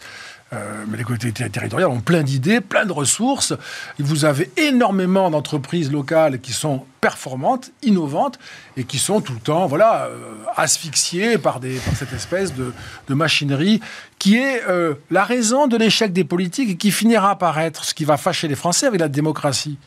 Euh, 0.53 0.85
mais 0.87 0.97
les 0.97 1.03
collectivités 1.03 1.49
territoriales 1.49 1.89
ont 1.89 1.99
plein 1.99 2.23
d'idées, 2.23 2.61
plein 2.61 2.85
de 2.85 2.91
ressources. 2.91 3.53
Vous 3.99 4.23
avez 4.23 4.49
énormément 4.57 5.29
d'entreprises 5.29 5.91
locales 5.91 6.39
qui 6.39 6.53
sont 6.53 6.85
performantes, 7.01 7.71
innovantes, 7.81 8.39
et 8.77 8.83
qui 8.85 8.97
sont 8.97 9.21
tout 9.21 9.33
le 9.33 9.39
temps 9.39 9.65
voilà, 9.65 10.05
euh, 10.05 10.35
asphyxiées 10.55 11.37
par, 11.37 11.59
des, 11.59 11.79
cette 11.95 12.13
espèce 12.13 12.53
de, 12.53 12.73
machinerie 13.09 13.81
qui 14.19 14.37
est 14.37 14.63
euh, 14.69 14.93
la 15.11 15.23
raison 15.23 15.67
de 15.67 15.77
l'échec 15.77 16.13
des 16.13 16.23
politiques 16.23 16.69
et 16.69 16.77
qui 16.77 16.91
finira 16.91 17.37
par 17.37 17.59
être 17.59 17.83
ce 17.83 17.93
qui 17.93 18.05
va 18.05 18.17
fâcher 18.17 18.47
les 18.47 18.55
Français 18.55 18.85
avec 18.85 19.01
la 19.01 19.09
démocratie. 19.09 19.77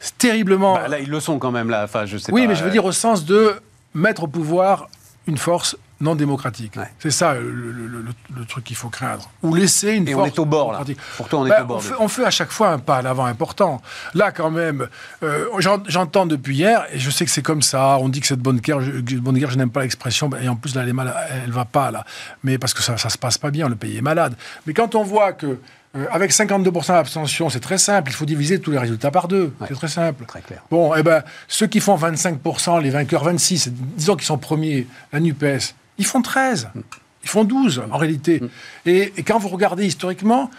C'est 0.00 0.16
terriblement... 0.18 0.74
Bah, 0.74 0.88
là, 0.88 1.00
ils 1.00 1.10
le 1.10 1.20
sont 1.20 1.38
quand 1.38 1.52
même, 1.52 1.68
là. 1.68 1.84
Enfin, 1.84 2.06
je 2.06 2.16
sais 2.16 2.32
oui, 2.32 2.46
mais 2.46 2.54
je 2.54 2.64
veux 2.64 2.70
dire 2.70 2.84
au 2.84 2.92
sens 2.92 3.24
de 3.24 3.60
mettre 3.92 4.24
au 4.24 4.28
pouvoir 4.28 4.88
une 5.26 5.38
force 5.38 5.76
non 6.00 6.14
démocratique. 6.14 6.74
C'est 6.98 7.10
ça 7.10 7.34
le, 7.34 8.04
truc 8.48 8.64
qu'il 8.64 8.76
faut 8.76 8.88
craindre. 8.88 9.30
Ou 9.42 9.54
laisser 9.54 9.92
une 9.92 10.08
Et 10.08 10.14
on 10.14 10.26
est 10.26 10.38
au 10.38 10.44
bord, 10.44 10.72
là. 10.72 10.82
Pourtant, 11.16 11.42
on 11.42 11.46
est 11.46 11.50
ben, 11.50 11.62
au 11.62 11.66
bord. 11.66 11.82
On 11.98 12.08
fait, 12.08 12.24
à 12.24 12.30
chaque 12.30 12.50
fois 12.50 12.70
un 12.70 12.78
pas 12.78 12.98
à 12.98 13.02
l'avant 13.02 13.24
important. 13.24 13.80
Là, 14.14 14.30
quand 14.30 14.50
même, 14.50 14.88
euh, 15.22 15.46
j'entends 15.88 16.26
depuis 16.26 16.56
hier, 16.56 16.86
et 16.92 16.98
je 16.98 17.10
sais 17.10 17.24
que 17.24 17.30
c'est 17.30 17.42
comme 17.42 17.62
ça, 17.62 17.98
on 17.98 18.08
dit 18.08 18.20
que 18.20 18.26
cette 18.26 18.40
bonne 18.40 18.60
guerre, 18.60 18.80
je, 18.80 19.16
bonne 19.16 19.38
guerre, 19.38 19.50
je 19.50 19.58
n'aime 19.58 19.70
pas 19.70 19.82
l'expression, 19.82 20.30
et 20.40 20.48
en 20.48 20.56
plus, 20.56 20.74
là, 20.74 20.82
elle 20.82 20.90
est 20.90 20.92
mal, 20.92 21.14
elle 21.44 21.50
va 21.50 21.64
pas, 21.64 21.90
là. 21.90 22.04
Mais 22.44 22.58
parce 22.58 22.74
que 22.74 22.82
ça, 22.82 22.96
ça 22.96 23.08
se 23.08 23.18
passe 23.18 23.38
pas 23.38 23.50
bien, 23.50 23.68
le 23.68 23.76
pays 23.76 23.96
est 23.96 24.02
malade. 24.02 24.34
Mais 24.66 24.74
quand 24.74 24.94
on 24.94 25.02
voit 25.02 25.32
que 25.32 25.58
euh, 25.96 26.06
avec 26.10 26.30
52% 26.30 26.88
d'abstention, 26.88 27.48
c'est 27.48 27.60
très 27.60 27.78
simple. 27.78 28.10
Il 28.10 28.14
faut 28.14 28.26
diviser 28.26 28.60
tous 28.60 28.70
les 28.70 28.78
résultats 28.78 29.10
par 29.10 29.28
deux. 29.28 29.52
c'est 29.66 29.74
très 29.74 29.88
simple. 29.88 30.24
Très 30.26 30.42
clair. 30.42 30.62
Bon, 30.70 30.94
eh 30.94 31.02
ben, 31.02 31.22
ceux 31.48 31.66
qui 31.66 31.80
font 31.80 31.96
25%, 31.96 32.82
les 32.82 32.90
vainqueurs 32.90 33.24
26, 33.24 33.70
disons 33.72 34.16
qu'ils 34.16 34.26
sont 34.26 34.38
premiers, 34.38 34.86
la 35.12 35.20
NUPES, 35.20 35.74
ils 35.98 36.06
font 36.06 36.22
13. 36.22 36.70
Mm. 36.74 36.80
Ils 37.22 37.28
font 37.28 37.44
12, 37.44 37.82
en 37.90 37.96
réalité. 37.96 38.40
Mm. 38.40 38.48
Et, 38.86 39.22
quand 39.24 39.38
vous 39.38 39.48
regardez 39.48 39.86
historiquement, 39.86 40.50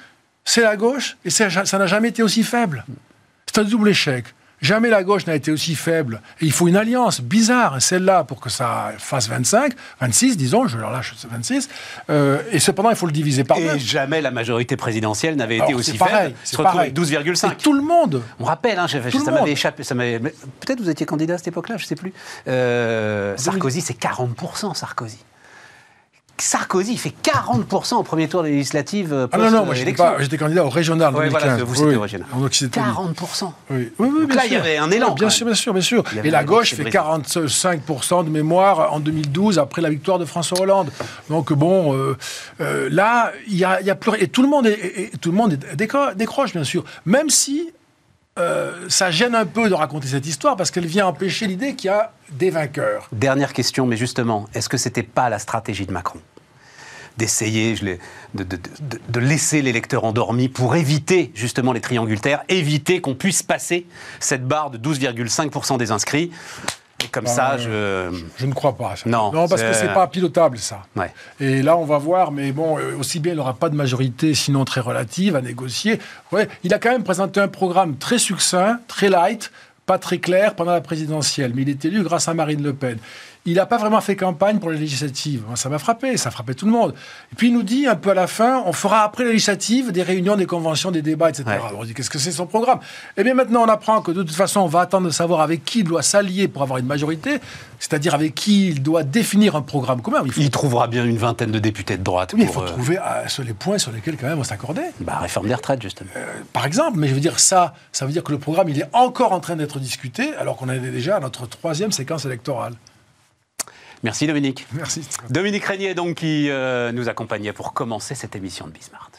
c'est 0.43 0.61
la 0.61 0.77
gauche, 0.77 1.17
et 1.25 1.29
ça 1.29 1.49
n'a 1.49 1.87
jamais 1.87 2.09
été 2.09 2.23
aussi 2.23 2.43
faible. 2.43 2.85
Mm. 2.87 2.93
C'est 3.47 3.61
un 3.61 3.63
double 3.63 3.89
échec. 3.89 4.25
Jamais 4.61 4.89
la 4.89 5.03
gauche 5.03 5.27
n'a 5.27 5.35
été 5.35 5.51
aussi 5.51 5.75
faible. 5.75 6.21
Et 6.41 6.45
il 6.45 6.51
faut 6.51 6.67
une 6.67 6.77
alliance 6.77 7.21
bizarre, 7.21 7.81
celle-là, 7.81 8.23
pour 8.23 8.39
que 8.39 8.49
ça 8.49 8.93
fasse 8.97 9.29
25, 9.29 9.73
26, 10.01 10.35
disons, 10.35 10.67
je 10.67 10.77
leur 10.77 10.91
lâche 10.91 11.13
26. 11.29 11.69
Euh, 12.09 12.41
et 12.51 12.59
cependant, 12.59 12.89
il 12.89 12.95
faut 12.95 13.05
le 13.05 13.11
diviser 13.11 13.43
par 13.43 13.57
deux. 13.57 13.75
Et 13.75 13.79
jamais 13.79 14.21
la 14.21 14.31
majorité 14.31 14.75
présidentielle 14.75 15.35
n'avait 15.35 15.57
été 15.57 15.73
aussi 15.73 15.97
faible. 15.97 16.33
C'est 16.43 16.57
pareil. 16.57 16.91
12,5. 16.91 17.57
Tout 17.57 17.73
le 17.73 17.83
monde. 17.83 18.23
On 18.39 18.45
rappelle, 18.45 18.79
hein, 18.79 18.87
ça 18.87 19.31
m'avait 19.31 19.51
échappé. 19.51 19.83
Peut-être 19.83 20.79
vous 20.79 20.89
étiez 20.89 21.05
candidat 21.05 21.35
à 21.35 21.37
cette 21.37 21.49
époque-là, 21.49 21.77
je 21.77 21.83
ne 21.83 21.87
sais 21.87 21.95
plus. 21.95 22.13
Euh, 22.47 23.35
Sarkozy, 23.37 23.81
c'est 23.81 23.97
40%, 23.99 24.73
Sarkozy. 24.73 25.19
Sarkozy 26.41 26.93
il 26.93 26.97
fait 26.97 27.13
40% 27.23 27.95
au 27.95 28.03
premier 28.03 28.27
tour 28.27 28.43
des 28.43 28.51
législatives. 28.51 29.13
Euh, 29.13 29.27
ah 29.31 29.37
non, 29.37 29.51
non, 29.51 29.65
moi 29.65 29.73
j'étais 29.73 30.37
candidat 30.37 30.65
au 30.65 30.69
régional 30.69 31.15
en 31.15 31.19
2015. 31.19 31.61
vous 31.61 31.83
oui, 31.83 31.95
au 31.95 32.01
régional. 32.01 32.27
40% 32.31 33.51
Oui, 33.69 33.91
oui, 33.99 34.09
oui 34.11 34.21
Donc 34.21 34.35
là, 34.35 34.45
il 34.45 34.53
y 34.53 34.55
avait 34.55 34.77
un 34.77 34.91
élan. 34.91 35.13
bien 35.15 35.29
sûr, 35.29 35.45
bien 35.45 35.55
sûr, 35.55 35.73
bien 35.73 35.81
sûr. 35.81 36.03
Et 36.23 36.29
la 36.29 36.43
gauche 36.43 36.73
fait 36.73 36.83
45% 36.83 38.25
de 38.25 38.29
mémoire 38.29 38.93
en 38.93 38.99
2012 38.99 39.59
après 39.59 39.81
la 39.81 39.89
victoire 39.89 40.19
de 40.19 40.25
François 40.25 40.61
Hollande. 40.61 40.91
Donc 41.29 41.53
bon, 41.53 41.95
euh, 41.95 42.17
euh, 42.61 42.87
là, 42.91 43.31
il 43.47 43.57
y 43.57 43.65
a, 43.65 43.81
y 43.81 43.89
a 43.89 43.95
plus 43.95 44.07
et 44.19 44.27
tout 44.27 44.41
le 44.41 44.47
monde 44.47 44.67
est, 44.67 45.11
tout 45.19 45.31
le 45.31 45.37
monde 45.37 45.57
décroche 46.15 46.53
bien 46.53 46.63
sûr, 46.63 46.83
même 47.05 47.29
si 47.29 47.71
ça 48.89 49.11
gêne 49.11 49.35
un 49.35 49.45
peu 49.45 49.69
de 49.69 49.73
raconter 49.73 50.07
cette 50.07 50.27
histoire 50.27 50.55
parce 50.55 50.71
qu'elle 50.71 50.85
vient 50.85 51.07
empêcher 51.07 51.47
l'idée 51.47 51.75
qu'il 51.75 51.87
y 51.87 51.93
a 51.93 52.13
des 52.31 52.49
vainqueurs. 52.49 53.07
Dernière 53.11 53.53
question, 53.53 53.85
mais 53.85 53.97
justement, 53.97 54.47
est-ce 54.53 54.69
que 54.69 54.77
c'était 54.77 55.03
pas 55.03 55.29
la 55.29 55.39
stratégie 55.39 55.85
de 55.85 55.91
Macron 55.91 56.19
d'essayer 57.17 57.75
de, 58.35 58.43
de, 58.43 59.19
laisser 59.19 59.61
l'électeur 59.61 60.03
endormi 60.03 60.49
pour 60.49 60.75
éviter 60.75 61.31
justement 61.33 61.73
les 61.73 61.81
triangultaires, 61.81 62.43
éviter 62.47 63.01
qu'on 63.01 63.15
puisse 63.15 63.41
passer 63.43 63.87
cette 64.19 64.47
barre 64.47 64.69
de 64.69 64.77
12,5% 64.77 65.77
des 65.77 65.91
inscrits 65.91 66.31
et 67.07 67.09
comme 67.09 67.27
ça, 67.27 67.53
euh, 67.53 68.11
je... 68.11 68.17
Je 68.37 68.45
ne 68.45 68.53
crois 68.53 68.77
pas. 68.77 68.95
Non, 69.05 69.31
non 69.31 69.47
parce 69.47 69.63
que 69.63 69.73
c'est 69.73 69.93
pas 69.93 70.07
pilotable, 70.07 70.57
ça. 70.57 70.83
Et 71.39 71.61
là, 71.61 71.77
on 71.77 71.85
va 71.85 71.97
voir, 71.97 72.31
mais 72.31 72.51
bon, 72.51 72.77
euh, 72.77 72.97
aussi 72.97 73.19
bien, 73.19 73.33
il 73.33 73.37
n'aura 73.37 73.53
pas 73.53 73.69
de 73.69 73.75
majorité, 73.75 74.33
sinon 74.33 74.65
très 74.65 74.81
relative, 74.81 75.35
à 75.35 75.41
négocier. 75.41 75.99
Ouais, 76.31 76.47
il 76.63 76.73
a 76.73 76.79
quand 76.79 76.91
même 76.91 77.03
présenté 77.03 77.39
un 77.39 77.47
programme 77.47 77.97
très 77.97 78.17
succinct, 78.17 78.79
très 78.87 79.09
light, 79.09 79.51
pas 79.85 79.97
très 79.97 80.17
clair 80.17 80.53
pendant 80.55 80.73
la 80.73 80.81
présidentielle, 80.81 81.53
mais 81.55 81.61
il 81.61 81.69
est 81.69 81.85
élu 81.85 82.03
grâce 82.03 82.27
à 82.27 82.33
Marine 82.33 82.61
Le 82.61 82.73
Pen. 82.73 82.97
Il 83.47 83.55
n'a 83.55 83.65
pas 83.65 83.77
vraiment 83.77 84.01
fait 84.01 84.17
campagne 84.17 84.59
pour 84.59 84.69
les 84.69 84.77
législatives. 84.77 85.43
Ça 85.55 85.69
m'a 85.69 85.79
frappé, 85.79 86.17
ça 86.17 86.27
a 86.27 86.31
frappé 86.31 86.53
tout 86.53 86.65
le 86.65 86.71
monde. 86.71 86.93
Et 87.31 87.35
puis 87.35 87.47
il 87.47 87.53
nous 87.53 87.63
dit 87.63 87.87
un 87.87 87.95
peu 87.95 88.09
à 88.09 88.13
la 88.13 88.27
fin, 88.27 88.61
on 88.65 88.73
fera 88.73 89.03
après 89.03 89.23
les 89.23 89.31
législatives 89.31 89.93
des 89.93 90.03
réunions, 90.03 90.35
des 90.35 90.45
conventions, 90.45 90.91
des 90.91 91.01
débats, 91.01 91.29
etc. 91.29 91.45
Ouais. 91.47 91.53
Alors 91.53 91.79
on 91.79 91.85
dit 91.85 91.93
qu'est-ce 91.93 92.09
que 92.09 92.19
c'est 92.19 92.33
son 92.33 92.45
programme? 92.45 92.79
Eh 93.15 93.23
bien 93.23 93.33
maintenant 93.33 93.63
on 93.63 93.69
apprend 93.69 94.01
que 94.01 94.11
de 94.11 94.21
toute 94.21 94.35
façon 94.35 94.59
on 94.59 94.67
va 94.67 94.81
attendre 94.81 95.07
de 95.07 95.11
savoir 95.13 95.39
avec 95.39 95.63
qui 95.63 95.79
il 95.79 95.85
doit 95.85 96.01
s'allier 96.01 96.49
pour 96.49 96.61
avoir 96.61 96.77
une 96.77 96.85
majorité, 96.85 97.39
c'est-à-dire 97.79 98.13
avec 98.15 98.35
qui 98.35 98.67
il 98.67 98.83
doit 98.83 99.03
définir 99.03 99.55
un 99.55 99.61
programme 99.61 100.01
commun. 100.01 100.23
Il 100.25 100.31
faut, 100.33 100.41
Il 100.41 100.49
trouvera 100.49 100.87
bien 100.87 101.05
une 101.05 101.17
vingtaine 101.17 101.51
de 101.51 101.59
députés 101.59 101.95
de 101.95 102.03
droite 102.03 102.33
oui, 102.33 102.41
il 102.41 102.45
pour 102.47 102.55
faut 102.55 102.61
euh, 102.63 102.67
trouver 102.67 102.97
euh, 102.97 103.27
sur 103.29 103.45
les 103.45 103.53
points 103.53 103.77
sur 103.77 103.93
lesquels 103.93 104.17
quand 104.17 104.27
même 104.27 104.39
on 104.39 104.43
s'accordait. 104.43 104.91
bah, 104.99 105.19
réforme 105.21 105.47
des 105.47 105.55
retraites, 105.55 105.81
justement. 105.81 106.09
Par 106.51 106.65
exemple, 106.65 106.97
mais 106.99 107.07
je 107.07 107.13
veux 107.13 107.21
dire 107.21 107.39
ça, 107.39 107.73
ça 107.93 108.05
veut 108.05 108.11
dire 108.11 108.23
que 108.23 108.33
le 108.33 108.39
programme 108.39 108.67
il 108.67 108.79
est 108.79 108.89
encore 108.91 109.31
en 109.31 109.39
train 109.39 109.55
d'être 109.55 109.79
discuté 109.79 110.33
alors 110.35 110.57
qu'on 110.57 110.69
est 110.69 110.79
déjà 110.79 111.15
à 111.15 111.19
notre 111.21 111.47
troisième 111.47 111.93
séquence 111.93 112.25
électorale. 112.25 112.73
Merci 114.03 114.27
Dominique. 114.27 114.67
Merci. 114.73 115.07
Dominique 115.29 115.63
Régnier, 115.63 115.93
donc, 115.93 116.17
qui 116.17 116.49
euh, 116.49 116.91
nous 116.91 117.09
accompagnait 117.09 117.53
pour 117.53 117.73
commencer 117.73 118.15
cette 118.15 118.35
émission 118.35 118.67
de 118.67 118.71
Bismart. 118.71 119.11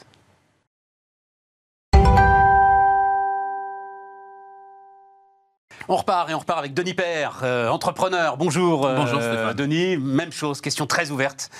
On 5.90 5.96
repart 5.96 6.28
et 6.28 6.34
on 6.34 6.38
repart 6.38 6.58
avec 6.58 6.74
Denis 6.74 6.92
Père, 6.92 7.40
euh, 7.42 7.70
entrepreneur. 7.70 8.36
Bonjour, 8.36 8.84
euh, 8.84 8.94
Bonjour, 8.94 9.22
Stéphane. 9.22 9.54
Denis. 9.54 9.96
Même 9.96 10.32
chose, 10.32 10.60
question 10.60 10.86
très 10.86 11.10
ouverte. 11.10 11.50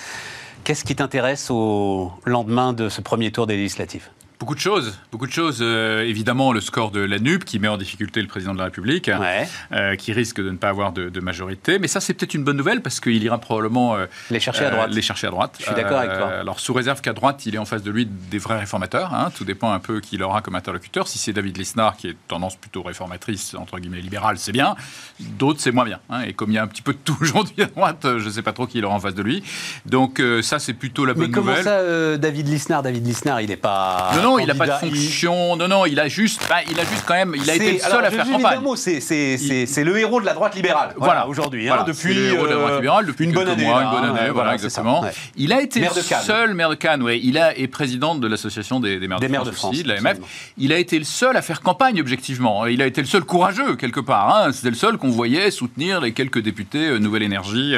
Qu'est-ce 0.65 0.85
qui 0.85 0.95
t'intéresse 0.95 1.51
au 1.51 2.13
lendemain 2.27 2.75
de 2.75 2.91
ce 2.91 3.01
premier 3.01 3.33
tour 3.33 3.47
des 3.47 3.57
législatives? 3.57 4.11
Beaucoup 4.41 4.55
de 4.55 4.61
choses, 4.61 4.97
beaucoup 5.11 5.27
de 5.27 5.33
choses. 5.33 5.59
Euh, 5.61 6.05
évidemment, 6.05 6.53
le 6.53 6.61
score 6.61 6.93
de 6.93 7.01
la 7.01 7.19
NUP 7.19 7.45
qui 7.45 7.59
met 7.59 7.67
en 7.67 7.77
difficulté 7.77 8.23
le 8.23 8.29
président 8.29 8.53
de 8.53 8.59
la 8.59 8.67
République, 8.67 9.11
Ouais. 9.19 9.49
euh, 9.73 9.97
qui 9.97 10.13
risque 10.13 10.41
de 10.41 10.49
ne 10.51 10.57
pas 10.57 10.69
avoir 10.69 10.93
de, 10.93 11.09
de 11.09 11.21
majorité. 11.21 11.81
Mais 11.81 11.89
ça, 11.89 12.01
c'est 12.01 12.15
peut-être 12.15 12.35
une 12.35 12.45
bonne 12.45 12.57
nouvelle 12.57 12.81
parce 12.81 13.01
qu'il 13.01 13.21
ira 13.25 13.39
probablement 13.39 13.97
euh, 13.97 14.07
Les 14.31 14.39
chercher 14.39 14.65
à 14.67 14.71
droite. 14.71 14.91
les 14.93 15.03
chercher 15.03 15.27
à 15.27 15.31
droite. 15.31 15.57
Je 15.59 15.65
suis 15.65 15.75
d'accord 15.75 15.99
avec 15.99 16.13
toi. 16.17 16.29
Alors, 16.41 16.61
sous 16.61 16.73
réserve 16.73 17.01
qu'à 17.01 17.15
droite, 17.15 17.47
il 17.47 17.57
est 17.57 17.59
en 17.59 17.65
face 17.65 17.83
de 17.83 17.91
lui 17.91 18.07
des 18.07 18.39
vrais 18.39 18.61
réformateurs. 18.61 19.13
hein. 19.13 19.33
Tout 19.37 19.45
dépend 19.45 19.73
un 19.73 19.81
peu 19.81 19.99
qui 20.01 20.15
il 20.15 20.23
aura 20.23 20.41
comme 20.41 20.55
interlocuteur. 20.55 21.09
Si 21.09 21.19
c'est 21.19 21.33
David 21.33 21.57
Lisnard, 21.59 21.97
qui 21.97 22.07
est 22.07 22.17
tendance 22.29 22.55
plutôt 22.55 22.83
réformatrice, 22.85 23.57
entre 23.59 23.81
guillemets 23.81 24.01
libérale, 24.01 24.39
c'est 24.39 24.53
bien. 24.53 24.77
D'autres, 25.19 25.61
c'est 25.61 25.73
moins 25.73 25.85
bien. 25.85 25.99
hein. 26.11 26.21
Et 26.23 26.33
comme 26.33 26.51
il 26.53 26.55
y 26.55 26.59
a 26.59 26.63
un 26.63 26.69
petit 26.69 26.83
peu 26.83 26.93
de 26.93 26.99
tout 27.05 27.17
aujourd'hui 27.21 27.61
à 27.63 27.67
droite, 27.67 28.07
je 28.19 28.25
ne 28.25 28.31
sais 28.31 28.43
pas 28.43 28.53
trop 28.53 28.69
qui 28.69 28.79
il 28.79 28.85
aura 28.85 28.95
en 28.95 29.01
face 29.01 29.17
de 29.17 29.23
lui. 29.23 29.43
Donc, 29.85 30.23
ça, 30.43 30.61
c'est 30.61 30.75
plutôt 30.75 31.05
la 31.05 31.15
Mais 31.15 31.23
bonne 31.23 31.33
comment 31.33 31.51
nouvelle. 31.51 31.65
ça, 31.65 31.71
euh, 31.79 32.17
David 32.17 32.47
Lisnard 32.47 32.85
David 32.85 33.05
Lisnard, 33.05 33.41
il 33.41 33.49
n'est 33.49 33.57
pas. 33.57 34.13
Non, 34.15 34.23
non, 34.23 34.28
il 34.39 34.47
n'a 34.47 34.55
pas 34.55 34.67
de 34.67 34.73
il- 34.83 34.91
fonction. 34.95 35.57
Non, 35.57 35.69
non, 35.69 35.87
il 35.87 35.99
a 35.99 36.09
juste, 36.09 36.43
bah, 36.49 36.57
il 36.71 36.79
a 36.79 36.85
juste 36.85 37.05
quand 37.07 37.15
même, 37.15 37.35
il 37.37 37.49
a 37.49 37.55
été 37.55 37.73
le 37.73 37.79
seul 37.79 37.93
alors, 37.93 38.05
à 38.05 38.11
faire 38.11 38.27
campagne. 38.31 38.61
c'est- 38.77 39.85
le 39.85 39.99
héros 39.99 40.21
de 40.21 40.27
la 40.27 40.35
droite 40.35 40.55
libérale. 40.55 40.91
Voilà, 40.97 41.13
Voilà. 41.15 41.29
aujourd'hui. 41.29 41.65
hein, 41.69 41.75
Voilà, 41.77 41.85
depuis 41.85 42.13
le 42.13 42.27
héros 42.35 42.45
de 42.47 42.51
la 42.51 42.57
droite 42.57 42.73
euh, 42.73 42.77
libérale 42.77 43.07
depuis 43.07 43.25
une 43.25 43.33
bonne 43.33 43.49
année. 43.49 43.65
mois, 43.65 43.81
là, 43.81 43.85
une 43.87 43.91
bonne 43.91 44.05
hein, 44.05 44.15
année, 44.15 44.27
ouais, 44.27 44.31
voilà, 44.31 44.51
ça, 44.51 44.55
exactement. 44.57 45.01
ouais. 45.03 45.11
Il 45.37 45.53
a 45.53 45.63
été 45.63 45.81
le 45.81 45.87
seul 46.03 46.55
maire 46.55 46.69
de 46.69 46.75
Cannes, 46.75 47.03
ouais. 47.03 47.21
Il 47.23 47.39
a 47.39 47.57
est 47.57 47.69
président 47.69 48.15
de 48.17 48.27
l'association 48.27 48.81
des, 48.81 48.99
des 48.99 49.09
maires, 49.09 49.21
Des 49.21 49.29
de, 49.29 49.35
France 49.35 49.47
de 49.47 49.53
France, 49.53 49.73
aussi, 49.75 49.83
de 49.85 49.89
la 49.89 49.95
absolument. 49.95 50.21
MF. 50.27 50.53
Il 50.59 50.73
a 50.73 50.79
été 50.79 50.99
le 50.99 51.05
seul 51.05 51.37
à 51.37 51.43
faire 51.43 51.61
campagne 51.63 52.01
objectivement. 52.01 52.67
Il 52.67 52.83
a 52.83 52.87
été 52.87 53.01
le 53.01 53.07
seul 53.07 53.23
courageux 53.23 53.77
quelque 53.77 54.01
part. 54.01 54.35
hein. 54.37 54.53
C'était 54.53 54.71
le 54.71 54.75
seul 54.77 54.97
qu'on 54.99 55.11
voyait 55.11 55.51
soutenir 55.51 56.01
les 56.01 56.13
quelques 56.13 56.41
députés 56.41 56.89
euh, 56.89 56.99
Nouvelle 56.99 57.23
Énergie 57.23 57.75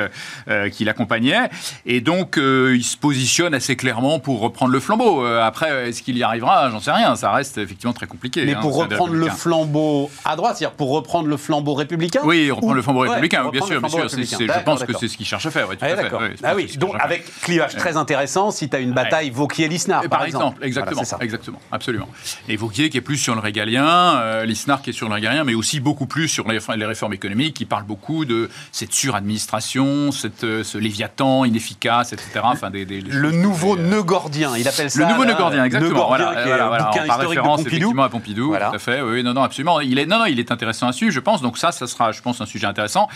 euh, 0.48 0.68
qui 0.70 0.84
l'accompagnaient. 0.84 1.50
Et 1.86 2.00
donc 2.00 2.38
euh, 2.38 2.74
il 2.76 2.84
se 2.84 2.96
positionne 2.96 3.54
assez 3.54 3.76
clairement 3.76 4.18
pour 4.18 4.40
reprendre 4.40 4.72
le 4.72 4.80
flambeau. 4.80 5.24
Après, 5.24 5.88
est-ce 5.88 6.02
qu'il 6.02 6.16
y 6.16 6.22
arrivera 6.42 6.70
J'en 6.70 6.81
sais 6.81 6.90
rien. 6.92 7.16
Ça 7.16 7.31
reste 7.33 7.59
effectivement 7.59 7.92
très 7.92 8.07
compliqué. 8.07 8.44
Mais 8.44 8.55
hein, 8.55 8.59
pour 8.61 8.76
reprendre 8.76 9.12
le 9.14 9.29
flambeau 9.29 10.11
à 10.24 10.37
droite, 10.37 10.57
c'est-à-dire 10.57 10.76
pour 10.76 10.90
reprendre 10.90 11.29
le 11.29 11.37
flambeau 11.37 11.74
républicain 11.74 12.20
Oui, 12.24 12.50
reprendre 12.50 12.72
Ou- 12.72 12.76
le 12.76 12.83
flambeau 12.83 13.00
Ouais, 13.03 13.09
républicain, 13.09 13.48
bien 13.50 13.62
sûr, 13.62 13.81
bien 13.81 13.88
sûr. 13.88 14.09
Je 14.09 14.61
pense 14.64 14.85
que 14.85 14.92
c'est 14.98 15.09
ce 15.09 15.16
qu'il 15.16 15.26
cherche 15.26 15.46
à 15.46 15.50
faire. 15.50 15.68
tout 15.68 15.76
Ah, 15.81 15.87
à 15.87 15.96
fait. 15.96 16.11
Ah 16.42 16.53
oui, 16.55 16.70
donc 16.76 16.94
avec 16.98 17.24
clivage 17.42 17.76
très 17.76 17.96
intéressant 17.96 18.50
si 18.50 18.68
tu 18.68 18.76
as 18.76 18.81
une 18.81 18.92
bataille 18.92 19.31
Vauquier-Lisnard, 19.31 20.03
par, 20.03 20.11
par 20.20 20.24
exemple, 20.24 20.64
exactement, 20.64 21.03
Voilà, 21.09 21.24
exactement, 21.24 21.59
absolument. 21.72 22.09
Et 22.48 22.57
Vauquier 22.57 22.90
qui 22.90 22.96
est 22.98 23.00
plus 23.03 23.16
sur 23.18 23.35
le 23.35 23.40
régalien, 23.40 24.16
euh, 24.16 24.44
Lisnard 24.44 24.83
qui 24.83 24.90
est 24.90 24.92
sur 24.92 25.09
le 25.09 25.14
régalien, 25.14 25.44
mais 25.44 25.55
aussi 25.55 25.81
beaucoup 25.81 26.07
plus 26.07 26.29
sur 26.29 26.48
les, 26.48 26.59
les 26.76 26.87
réformes 26.87 27.12
économiques, 27.12 27.55
qui 27.55 27.64
parle 27.64 27.85
beaucoup 27.85 28.24
de 28.24 28.48
cette 28.72 28.92
suradministration, 28.92 30.12
cette, 30.12 30.44
euh, 30.44 30.64
ce 30.64 30.79
léviathan 30.79 31.44
inefficace, 31.44 32.12
etc. 32.12 32.40
Enfin, 32.44 32.70
des, 32.70 32.85
des- 32.85 33.03
des 33.03 33.11
Le 33.11 33.31
nouveau 33.31 33.76
nœud 33.76 34.03
gordien, 34.03 34.57
il 34.57 34.66
appelle 34.68 34.90
ça. 34.90 35.00
le 35.00 35.07
nouveau 35.07 35.24
nœud 35.24 35.35
gordien, 35.35 35.64
exactement. 35.64 35.90
Gordien, 36.09 36.30
voilà, 36.33 36.47
voilà, 36.47 36.64
un 36.64 36.69
voilà, 36.69 36.85
bouquin 36.85 37.07
par 37.07 37.19
référence 37.19 37.61
effectivement 37.61 38.03
à 38.03 38.09
Pompidou, 38.09 38.49
Voilà. 38.49 38.71
tout 38.71 38.77
à 38.77 38.79
fait. 38.79 39.01
Oui, 39.03 39.23
non, 39.23 39.33
non, 39.35 39.43
absolument. 39.43 39.81
Il 39.81 39.99
est, 39.99 40.07
non, 40.07 40.19
non, 40.19 40.25
il 40.27 40.38
est 40.38 40.51
intéressant 40.53 40.88
à 40.88 40.93
suivre, 40.93 41.12
je 41.12 41.21
pense. 41.21 41.43
Donc 41.43 41.59
ça, 41.59 41.73
ça 41.73 41.87
sera, 41.87 42.12
je 42.12 42.23
pense, 42.23 42.40
un 42.40 42.47
sujet 42.47 42.66
intéressant. 42.66 43.09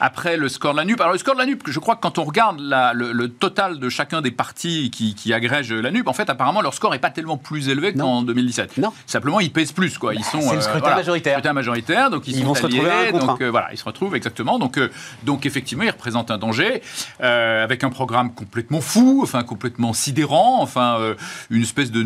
Après, 0.00 0.36
le 0.36 0.48
score 0.48 0.72
de 0.72 0.78
la 0.78 0.84
NUP. 0.84 1.00
Alors 1.00 1.12
le 1.12 1.18
score 1.18 1.34
de 1.34 1.40
la 1.40 1.46
NUP, 1.46 1.62
je 1.66 1.78
crois 1.78 1.96
que 1.96 2.00
quand 2.00 2.18
on 2.18 2.24
regarde 2.24 2.60
la- 2.60 2.92
le, 2.92 3.12
le 3.12 3.28
total 3.30 3.78
de 3.78 3.88
chacun 3.88 4.20
des 4.20 4.30
partis 4.30 4.90
qui, 4.90 5.14
qui 5.14 5.32
agrègent 5.32 5.72
la 5.72 5.90
NUP, 5.90 6.06
en 6.08 6.12
fait, 6.12 6.28
apparemment, 6.30 6.60
leur 6.60 6.74
score 6.74 6.94
est 6.94 6.98
pas 6.98 7.10
tellement 7.10 7.36
plus 7.38 7.68
élevé 7.68 7.92
qu'en 7.94 8.22
2017. 8.22 8.78
Non. 8.78 8.92
Simplement, 9.06 9.40
ils 9.40 9.52
pèsent 9.52 9.72
plus, 9.72 9.96
quoi. 9.98 10.14
Ils 10.14 10.24
sont. 10.24 10.40
c'est 10.40 10.52
le 10.52 10.58
euh, 10.58 10.60
scrutin 10.60 10.78
voilà, 10.80 10.96
majoritaire. 10.96 11.32
Scrutin 11.34 11.52
majoritaire, 11.52 12.10
donc 12.10 12.26
ils, 12.28 12.34
Ils 12.36 12.40
sont 12.40 12.46
vont 12.48 12.54
se 12.54 12.62
retrouver 12.62 13.12
donc 13.12 13.40
euh, 13.40 13.50
voilà, 13.50 13.68
ils 13.72 13.78
se 13.78 13.84
retrouvent 13.84 14.14
exactement. 14.16 14.58
Donc, 14.58 14.78
euh, 14.78 14.90
donc 15.22 15.46
effectivement, 15.46 15.84
ils 15.84 15.90
représentent 15.90 16.30
un 16.30 16.38
danger 16.38 16.82
euh, 17.22 17.64
avec 17.64 17.84
un 17.84 17.90
programme 17.90 18.32
complètement 18.34 18.80
fou, 18.80 19.20
enfin 19.22 19.42
complètement 19.42 19.92
sidérant, 19.92 20.60
enfin 20.60 20.98
une 21.50 21.62
espèce 21.62 21.90
de 21.90 22.02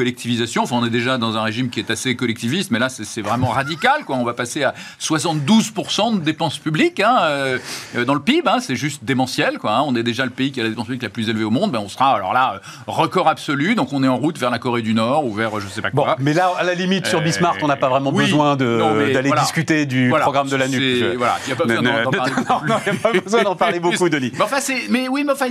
néo-collectivisation. 0.00 0.62
Enfin, 0.62 0.76
on 0.80 0.84
est 0.84 0.90
déjà 0.90 1.18
dans 1.18 1.36
un 1.36 1.42
régime 1.42 1.68
qui 1.70 1.80
est 1.80 1.90
assez 1.90 2.16
collectiviste, 2.16 2.70
mais 2.70 2.78
là, 2.78 2.88
c'est 2.88 3.22
vraiment 3.22 3.48
radical. 3.48 4.04
Quoi. 4.04 4.16
On 4.16 4.24
va 4.24 4.34
passer 4.34 4.64
à 4.64 4.74
72% 5.00 6.18
de 6.18 6.24
dépenses 6.24 6.58
publiques 6.58 7.00
hein, 7.00 7.18
euh, 7.22 7.58
euh, 7.96 8.04
dans 8.04 8.14
le 8.14 8.20
PIB. 8.20 8.48
hein. 8.48 8.58
c'est 8.60 8.76
juste 8.76 9.04
démentiel. 9.04 9.58
Quoi, 9.58 9.72
hein. 9.76 9.82
On 9.86 9.94
est 9.96 10.02
déjà 10.02 10.24
le 10.24 10.30
pays 10.30 10.52
qui 10.52 10.60
a 10.60 10.64
la 10.64 10.68
dépense 10.70 10.86
publique 10.86 11.02
la 11.02 11.08
plus 11.08 11.28
élevée 11.28 11.44
au 11.44 11.50
monde. 11.50 11.70
Ben, 11.72 11.80
on 11.80 11.88
sera 11.88 12.14
alors 12.14 12.32
là 12.32 12.54
euh, 12.54 12.58
record 12.86 13.28
absolu. 13.28 13.74
Donc, 13.74 13.92
on 13.92 14.02
est 14.02 14.08
en 14.08 14.16
route 14.16 14.38
vers 14.38 14.50
la 14.50 14.58
Corée 14.58 14.82
du 14.82 14.94
Nord 14.94 15.26
ou 15.26 15.32
vers 15.34 15.58
je 15.60 15.68
sais 15.68 15.82
pas 15.82 15.90
Bon, 15.92 16.04
quoi. 16.04 16.16
mais 16.18 16.32
là, 16.32 16.50
à 16.58 16.62
la 16.64 16.74
limite, 16.74 17.06
sur 17.06 17.20
Bismarck, 17.20 17.58
on 17.62 17.66
n'a 17.68 17.76
pas 17.76 17.88
vraiment 17.88 18.10
oui, 18.12 18.24
besoin 18.24 18.56
d'aller 18.56 19.28
voilà. 19.28 19.42
discuter 19.42 19.86
du 19.86 20.08
Voilà, 20.08 20.24
programme 20.24 20.48
de 20.48 20.56
la 20.56 20.68
NUP. 20.68 20.80
Je- 20.80 21.16
Voilà, 21.16 21.36
il 21.44 21.48
n'y 21.48 21.52
a 21.52 21.56
pas 21.56 21.64
besoin 21.64 21.82
Ne- 21.82 22.04
d'en 22.04 22.10
ne- 22.10 22.16
parler. 22.16 22.32
non, 22.48 22.60
non, 22.66 22.74
il 22.86 22.92
n'y 22.92 22.98
a 22.98 23.00
pas 23.00 23.12
besoin 23.20 23.42
d'en 23.42 23.56
parler 23.56 23.80
beaucoup, 23.80 24.08
Denis. 24.08 24.32
Mais 24.34 24.42
enfin, 24.42 24.58
mais 24.88 25.08
oui, 25.08 25.24
mais 25.24 25.32
enfin, 25.32 25.46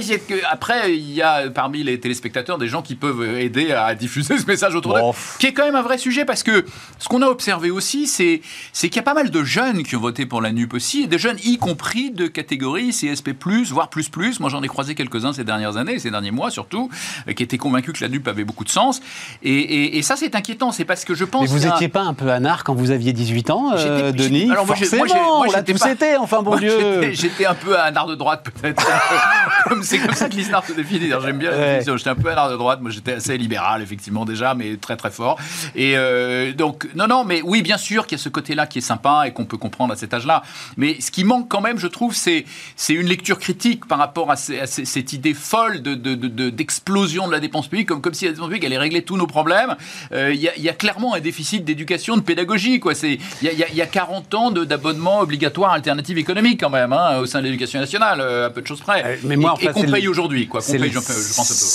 après, 0.49 0.95
il 0.95 1.11
y 1.11 1.21
a 1.21 1.49
parmi 1.49 1.83
les 1.83 1.99
téléspectateurs 1.99 2.57
des 2.57 2.67
gens 2.67 2.81
qui 2.81 2.95
peuvent 2.95 3.23
aider 3.37 3.71
à 3.71 3.93
diffuser 3.95 4.37
ce 4.39 4.45
message 4.47 4.75
autour 4.75 4.93
d'eux, 4.93 4.99
Bon. 5.01 5.13
qui 5.39 5.45
est 5.47 5.53
quand 5.53 5.65
même 5.65 5.75
un 5.75 5.81
vrai 5.81 5.97
sujet 5.97 6.25
parce 6.25 6.43
que 6.43 6.65
ce 6.97 7.07
qu'on 7.07 7.21
a 7.21 7.27
observé 7.27 7.69
aussi, 7.71 8.07
c'est, 8.07 8.41
qu'il 8.73 8.95
y 8.95 8.99
a 8.99 9.03
pas 9.03 9.13
mal 9.13 9.29
de 9.29 9.43
jeunes 9.43 9.83
qui 9.83 9.95
ont 9.95 9.99
voté 9.99 10.25
pour 10.25 10.41
la 10.41 10.51
NUP 10.51 10.73
aussi, 10.73 11.03
et 11.03 11.07
des 11.07 11.17
jeunes 11.19 11.37
y 11.43 11.57
compris 11.57 12.11
de 12.11 12.27
catégorie 12.27 12.89
CSP+, 12.91 13.31
voire 13.71 13.89
plus 13.89 14.09
plus. 14.09 14.39
Moi, 14.39 14.49
j'en 14.49 14.61
ai 14.63 14.67
croisé 14.67 14.95
quelques-uns 14.95 15.33
ces 15.33 15.43
dernières 15.43 15.77
années, 15.77 15.99
ces 15.99 16.11
derniers 16.11 16.31
mois 16.31 16.49
surtout, 16.51 16.89
euh, 17.27 17.33
qui 17.33 17.43
étaient 17.43 17.57
convaincus 17.57 17.93
que 17.93 18.03
la 18.03 18.09
NUP 18.09 18.27
avait 18.27 18.43
beaucoup 18.43 18.63
de 18.63 18.69
sens. 18.69 19.01
Et, 19.43 19.51
et- 19.53 19.97
et 19.97 20.01
ça, 20.01 20.15
c'est 20.15 20.35
inquiétant. 20.35 20.71
C'est 20.71 20.85
parce 20.85 21.05
que 21.05 21.13
je 21.13 21.25
pense 21.25 21.41
Mais 21.41 21.47
vous 21.59 21.65
n'étiez 21.67 21.87
pas 21.89 22.01
un 22.01 22.13
peu 22.13 22.31
anard 22.31 22.63
quand 22.63 22.73
vous 22.73 22.91
aviez 22.91 23.13
18 23.13 23.49
ans, 23.49 23.71
euh, 23.75 24.11
Denis 24.11 24.49
alors 24.51 24.65
moi, 24.65 24.75
Forcément, 24.75 25.05
moi, 25.05 25.39
on 25.47 25.51
l'a 25.51 25.59
j'étais 25.59 25.73
tous 25.73 25.79
pas- 25.79 25.91
été, 25.91 26.17
enfin, 26.17 26.41
bon 26.41 26.51
Moi, 26.51 26.59
Dieu 26.59 27.11
j'étais- 27.13 27.45
un 27.45 27.53
peu 27.55 27.79
un 27.79 27.95
art 27.95 28.07
de 28.07 28.15
droite, 28.15 28.45
peut-être. 28.61 28.85
C'est 29.81 29.99
comme 29.99 30.13
ça 30.15 30.29
que 30.29 30.35
l'histoire 30.35 30.65
se 30.65 30.73
définit. 30.73 31.09
J'aime 31.21 31.37
bien 31.37 31.51
Ouais. 31.51 31.81
J'étais 31.85 32.09
un 32.09 32.15
peu 32.15 32.29
un 32.31 32.35
art 32.35 32.49
de 32.51 32.55
droite. 32.57 32.79
Moi, 32.81 32.91
j'étais 32.91 33.13
assez 33.13 33.37
libéral, 33.37 33.81
effectivement, 33.81 34.25
déjà, 34.29 34.53
mais 34.53 34.77
très, 34.77 34.95
très 34.95 35.11
fort. 35.11 35.37
Et 35.75 35.97
euh, 35.97 36.53
donc, 36.53 36.87
non, 36.95 37.07
non, 37.07 37.23
mais 37.25 37.41
oui, 37.43 37.61
bien 37.61 37.77
sûr 37.77 38.07
qu'il 38.07 38.17
y 38.17 38.21
a 38.21 38.23
ce 38.23 38.29
côté-là 38.29 38.65
qui 38.67 38.77
est 38.77 38.81
sympa 38.81 39.23
et 39.27 39.33
qu'on 39.33 39.45
peut 39.45 39.57
comprendre 39.57 39.93
à 39.93 39.97
cet 39.97 40.13
âge-là. 40.13 40.43
Mais 40.77 41.01
ce 41.01 41.11
qui 41.11 41.23
manque 41.25 41.49
quand 41.49 41.61
même, 41.61 41.77
je 41.79 41.87
trouve, 41.87 42.15
c'est 42.15 42.45
une 42.89 43.07
lecture 43.07 43.39
critique 43.39 43.85
par 43.87 43.97
rapport 43.97 44.31
à, 44.31 44.35
ces- 44.35 44.59
à 44.59 44.67
ces- 44.67 44.85
cette 44.85 45.11
idée 45.13 45.33
folle 45.33 45.81
de- 45.81 45.95
de- 45.95 46.15
de- 46.15 46.27
de- 46.27 46.49
d'explosion 46.49 47.27
de, 47.27 47.31
la 47.33 47.39
dépense 47.39 47.67
publique, 47.67 47.87
comme, 47.89 48.01
comme 48.01 48.13
si 48.13 48.25
la 48.25 48.31
dépense 48.31 48.47
publique 48.47 48.63
allait 48.65 48.77
régler 48.77 49.01
tous 49.01 49.17
nos 49.17 49.27
problèmes. 49.27 49.75
Euh, 50.13 50.31
Il 50.33 50.39
y, 50.39 50.47
a- 50.47 50.55
il 50.57 50.63
y 50.63 50.69
a 50.69 50.73
clairement 50.73 51.13
un 51.15 51.19
déficit 51.19 51.65
d'éducation, 51.65 52.15
de 52.15 52.21
pédagogie. 52.21 52.79
quoi. 52.79 52.93
C'est- 52.95 53.17
Il 53.41 53.49
y, 53.49 53.55
y 53.73 53.75
y 53.77 53.81
a 53.81 53.85
40 53.87 54.33
ans 54.35 54.51
d'abonnement 54.51 55.19
obligatoire 55.21 55.71
alternative 55.73 56.17
économique, 56.17 56.59
quand 56.59 56.69
même, 56.69 56.93
hein, 56.93 57.17
au 57.17 57.25
sein 57.25 57.39
de 57.39 57.45
l'éducation 57.45 57.79
nationale, 57.79 58.19
euh, 58.21 58.47
à 58.47 58.49
peu 58.49 58.61
de 58.61 58.67
choses 58.67 58.81
près. 58.81 59.03
Euh, 59.05 59.15
mais 59.23 59.35
moi, 59.35 59.51
et, 59.51 59.53
en 59.53 59.57
et 59.57 59.73
fait, 59.73 59.73
qu'on 59.85 59.91
paye 59.91 60.07
aujourd'hui. 60.07 60.47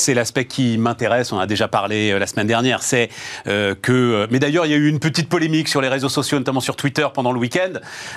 C'est 0.04 0.14
l'aspect 0.14 0.44
qui 0.44 0.78
m'intéresse. 0.78 1.32
On 1.32 1.38
a 1.38 1.46
déjà 1.46 1.68
parlé 1.68 2.10
euh, 2.12 2.18
la 2.18 2.26
semaine 2.34 2.46
dernière. 2.46 2.82
C'est 2.82 3.08
euh, 3.46 3.74
que. 3.80 3.92
euh, 3.92 4.26
Mais 4.30 4.38
d'ailleurs, 4.38 4.66
il 4.66 4.70
y 4.70 4.74
a 4.74 4.78
eu 4.78 4.88
une 4.88 5.00
petite 5.00 5.28
polémique 5.28 5.68
sur 5.68 5.80
les 5.80 5.88
réseaux 5.88 6.08
sociaux, 6.08 6.38
notamment 6.38 6.60
sur 6.60 6.76
Twitter 6.76 7.06
pendant 7.14 7.32
le 7.32 7.38
week-end, 7.38 7.72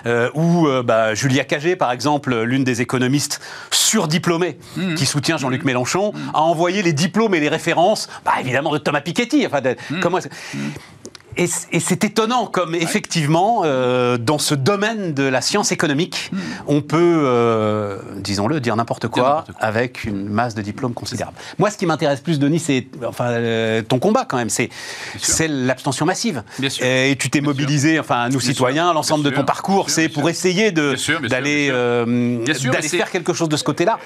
euh, 0.05 0.29
où 0.33 0.67
bah, 0.83 1.13
Julia 1.15 1.43
Cagé, 1.45 1.75
par 1.75 1.91
exemple, 1.91 2.35
l'une 2.43 2.63
des 2.63 2.81
économistes 2.81 3.39
surdiplômées 3.71 4.57
Mmh. 4.75 4.95
qui 4.95 5.05
soutient 5.05 5.37
Jean-Luc 5.37 5.63
Mélenchon, 5.63 6.13
a 6.33 6.41
envoyé 6.41 6.81
les 6.83 6.93
diplômes 6.93 7.33
et 7.35 7.39
les 7.39 7.49
références, 7.49 8.09
bah, 8.25 8.33
évidemment, 8.39 8.71
de 8.73 8.77
Thomas 8.77 9.01
Piketty. 9.01 9.45
Enfin, 9.45 9.61
de- 9.61 9.75
Mmh. 9.89 9.99
comment 10.01 10.19
Et, 11.37 11.47
c'est 11.79 12.03
étonnant 12.03 12.47
comme 12.47 12.75
effectivement, 12.75 13.61
euh, 13.63 14.17
dans 14.17 14.39
ce 14.39 14.55
domaine 14.55 15.13
de 15.13 15.23
la 15.23 15.41
science 15.41 15.71
économique, 15.71 16.31
on 16.67 16.81
peut, 16.81 17.21
euh, 17.23 17.99
disons-le, 18.17 18.59
dire 18.59 18.75
n'importe 18.75 19.07
quoi, 19.07 19.45
avec 19.59 20.03
une 20.03 20.27
masse 20.27 20.55
de 20.55 20.61
diplômes 20.61 20.93
considérable. 20.93 21.37
Moi, 21.59 21.69
ce 21.69 21.77
qui 21.77 21.85
m'intéresse 21.85 22.21
plus, 22.21 22.39
Denis, 22.39 22.59
c'est 22.59 22.87
enfin 23.05 23.29
euh, 23.29 23.81
ton 23.81 23.99
combat 23.99 24.25
quand 24.25 24.37
même, 24.37 24.49
c'est 24.49 24.69
l'abstention 25.47 26.05
massive. 26.05 26.43
Bien 26.59 26.69
sûr. 26.69 26.85
Et 26.85 27.15
tu 27.19 27.29
t'es 27.29 27.41
mobilisé, 27.41 27.99
enfin 27.99 28.29
nous 28.29 28.39
Bien 28.39 28.47
citoyens, 28.47 28.93
l'ensemble 28.93 29.23
de 29.23 29.29
ton 29.29 29.43
parcours, 29.43 29.89
c'est 29.89 30.09
pour 30.09 30.29
essayer 30.29 30.71
d'aller 30.71 31.69
euh, 31.71 32.43
d'aller 32.45 32.87
faire 32.87 33.11
quelque 33.11 33.33
chose 33.33 33.49
de 33.49 33.57
ce 33.57 33.63
côté-là. 33.63 33.99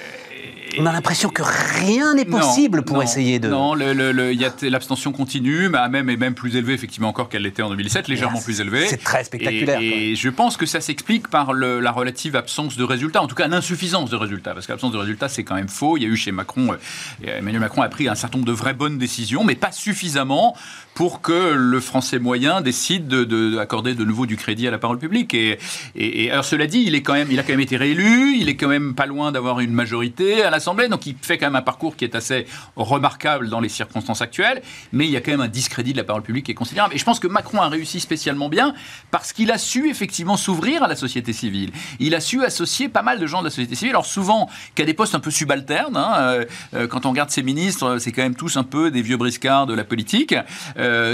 On 0.78 0.86
a 0.86 0.92
l'impression 0.92 1.28
que 1.28 1.42
rien 1.42 2.14
n'est 2.14 2.24
Non, 2.24 2.38
possible 2.38 2.82
pour 2.82 2.96
non, 2.96 3.02
essayer 3.02 3.38
de. 3.38 3.48
Non, 3.48 3.74
l'abstention 3.74 5.12
continue, 5.12 5.68
mais 5.68 5.88
même 5.88 6.08
est 6.10 6.16
même 6.16 6.34
plus 6.34 6.56
élevée 6.56 6.72
effectivement 6.74 7.08
encore 7.08 7.28
qu'elle 7.28 7.42
l'était 7.42 7.62
en 7.62 7.68
2017, 7.70 8.08
légèrement 8.08 8.40
plus 8.40 8.60
élevée. 8.60 8.86
c'est 8.88 8.96
très 9.02 9.24
spectaculaire, 9.24 9.80
Et, 9.80 10.14
je 10.16 10.28
pense 10.28 10.56
que 10.56 10.66
ça 10.66 10.80
s'explique 10.80 11.28
par 11.28 11.52
le- 11.52 11.80
la 11.80 11.92
relative 11.92 12.36
absence 12.36 12.76
de 12.76 12.84
résultats, 12.84 13.22
en 13.22 13.26
tout 13.26 13.34
cas 13.34 13.48
l'insuffisance 13.48 14.10
de 14.10 14.16
résultats, 14.16 14.54
parce 14.54 14.66
que 14.66 14.72
l'absence 14.72 14.92
de 14.92 14.98
résultats 14.98 15.28
c'est 15.28 15.44
quand 15.44 15.54
même 15.54 15.68
faux. 15.68 15.96
Il 15.96 16.02
y 16.02 16.06
a 16.06 16.08
eu 16.08 16.16
chez 16.16 16.32
Macron, 16.32 16.72
euh, 16.72 17.38
Emmanuel 17.38 17.60
Macron 17.60 17.82
a 17.82 17.88
pris 17.88 18.08
un 18.08 18.14
certain 18.14 18.38
nombre 18.38 18.48
de 18.48 18.54
vraies 18.56 18.74
bonnes 18.74 18.98
décisions, 18.98 19.44
mais 19.44 19.54
pas 19.54 19.72
suffisamment 19.72 20.56
pour 20.94 21.22
que 21.22 21.54
le 21.54 21.80
Français 21.80 22.18
moyen 22.18 22.60
décide 22.60 23.08
de, 23.08 23.24
de- 23.24 23.54
d'accorder 23.56 23.94
de 23.94 24.04
nouveau 24.04 24.26
du 24.26 24.36
crédit 24.36 24.68
à 24.68 24.70
la 24.70 24.78
parole 24.78 24.98
publique. 24.98 25.32
Et, 25.32 25.58
et- 25.94 26.24
et 26.24 26.30
alors 26.30 26.44
cela 26.44 26.66
dit, 26.66 26.84
il 26.86 26.94
est 26.94 27.02
quand 27.02 27.14
même, 27.14 27.28
il 27.30 27.38
a 27.38 27.42
quand 27.42 27.52
même 27.52 27.60
été 27.60 27.76
réélu, 27.78 28.36
il 28.36 28.48
est 28.48 28.56
quand 28.56 28.68
même 28.68 28.94
pas 28.94 29.06
loin 29.06 29.32
d'avoir 29.32 29.60
une 29.60 29.72
majorité 29.72 30.42
à 30.42 30.50
l'Assemblée, 30.50 30.88
donc 30.88 31.06
il 31.06 31.16
fait 31.20 31.38
quand 31.38 31.46
même 31.46 31.56
un 31.56 31.62
parcours 31.62 31.96
qui 31.96 32.04
est 32.04 32.14
assez 32.14 32.46
remarquable 32.76 33.48
dans 33.48 33.60
les 33.60 33.68
circonstances 33.70 34.20
actuelles, 34.20 34.60
mais 34.92 35.06
il 35.06 35.10
y 35.10 35.16
a 35.16 35.20
quand 35.20 35.30
même 35.30 35.40
un 35.40 35.48
discrédit 35.48 35.92
de 35.92 35.98
la 35.98 36.04
parole 36.04 36.22
publique 36.22 36.46
qui 36.46 36.52
est 36.52 36.54
considérable. 36.54 36.94
Et 36.94 36.98
je 36.98 37.04
pense 37.04 37.20
que 37.20 37.26
Macron 37.28 37.62
a 37.62 37.68
réussi 37.68 37.98
spécialement 38.00 38.48
bien 38.48 38.74
parce 39.10 39.32
qu'il 39.32 39.50
a 39.50 39.58
su 39.58 39.88
effectivement 39.88 40.36
s'ouvrir 40.36 40.82
à 40.82 40.88
la 40.88 40.96
société 40.96 41.32
civile. 41.32 41.70
Il 42.00 42.14
a 42.14 42.20
su 42.20 42.44
associer 42.44 42.88
pas 42.88 43.02
mal 43.02 43.18
de 43.18 43.26
gens 43.26 43.40
de 43.40 43.44
la 43.44 43.50
société 43.50 43.74
civile, 43.76 43.92
alors 43.92 44.06
souvent 44.06 44.48
qu'à 44.74 44.84
des 44.84 44.94
postes 44.94 45.14
un 45.14 45.20
peu 45.20 45.30
subalternes. 45.30 45.96
hein, 45.96 46.14
euh, 46.18 46.44
euh, 46.74 46.86
quand 46.86 47.06
on 47.06 47.10
regarde 47.10 47.30
ses 47.30 47.42
ministres, 47.42 47.98
c'est 47.98 48.12
quand 48.12 48.22
même 48.22 48.34
tous 48.34 48.56
un 48.56 48.64
peu 48.64 48.90
des 48.90 49.02
vieux 49.02 49.16
briscards 49.16 49.66
de 49.66 49.74
la 49.74 49.84
politique. 49.84 50.34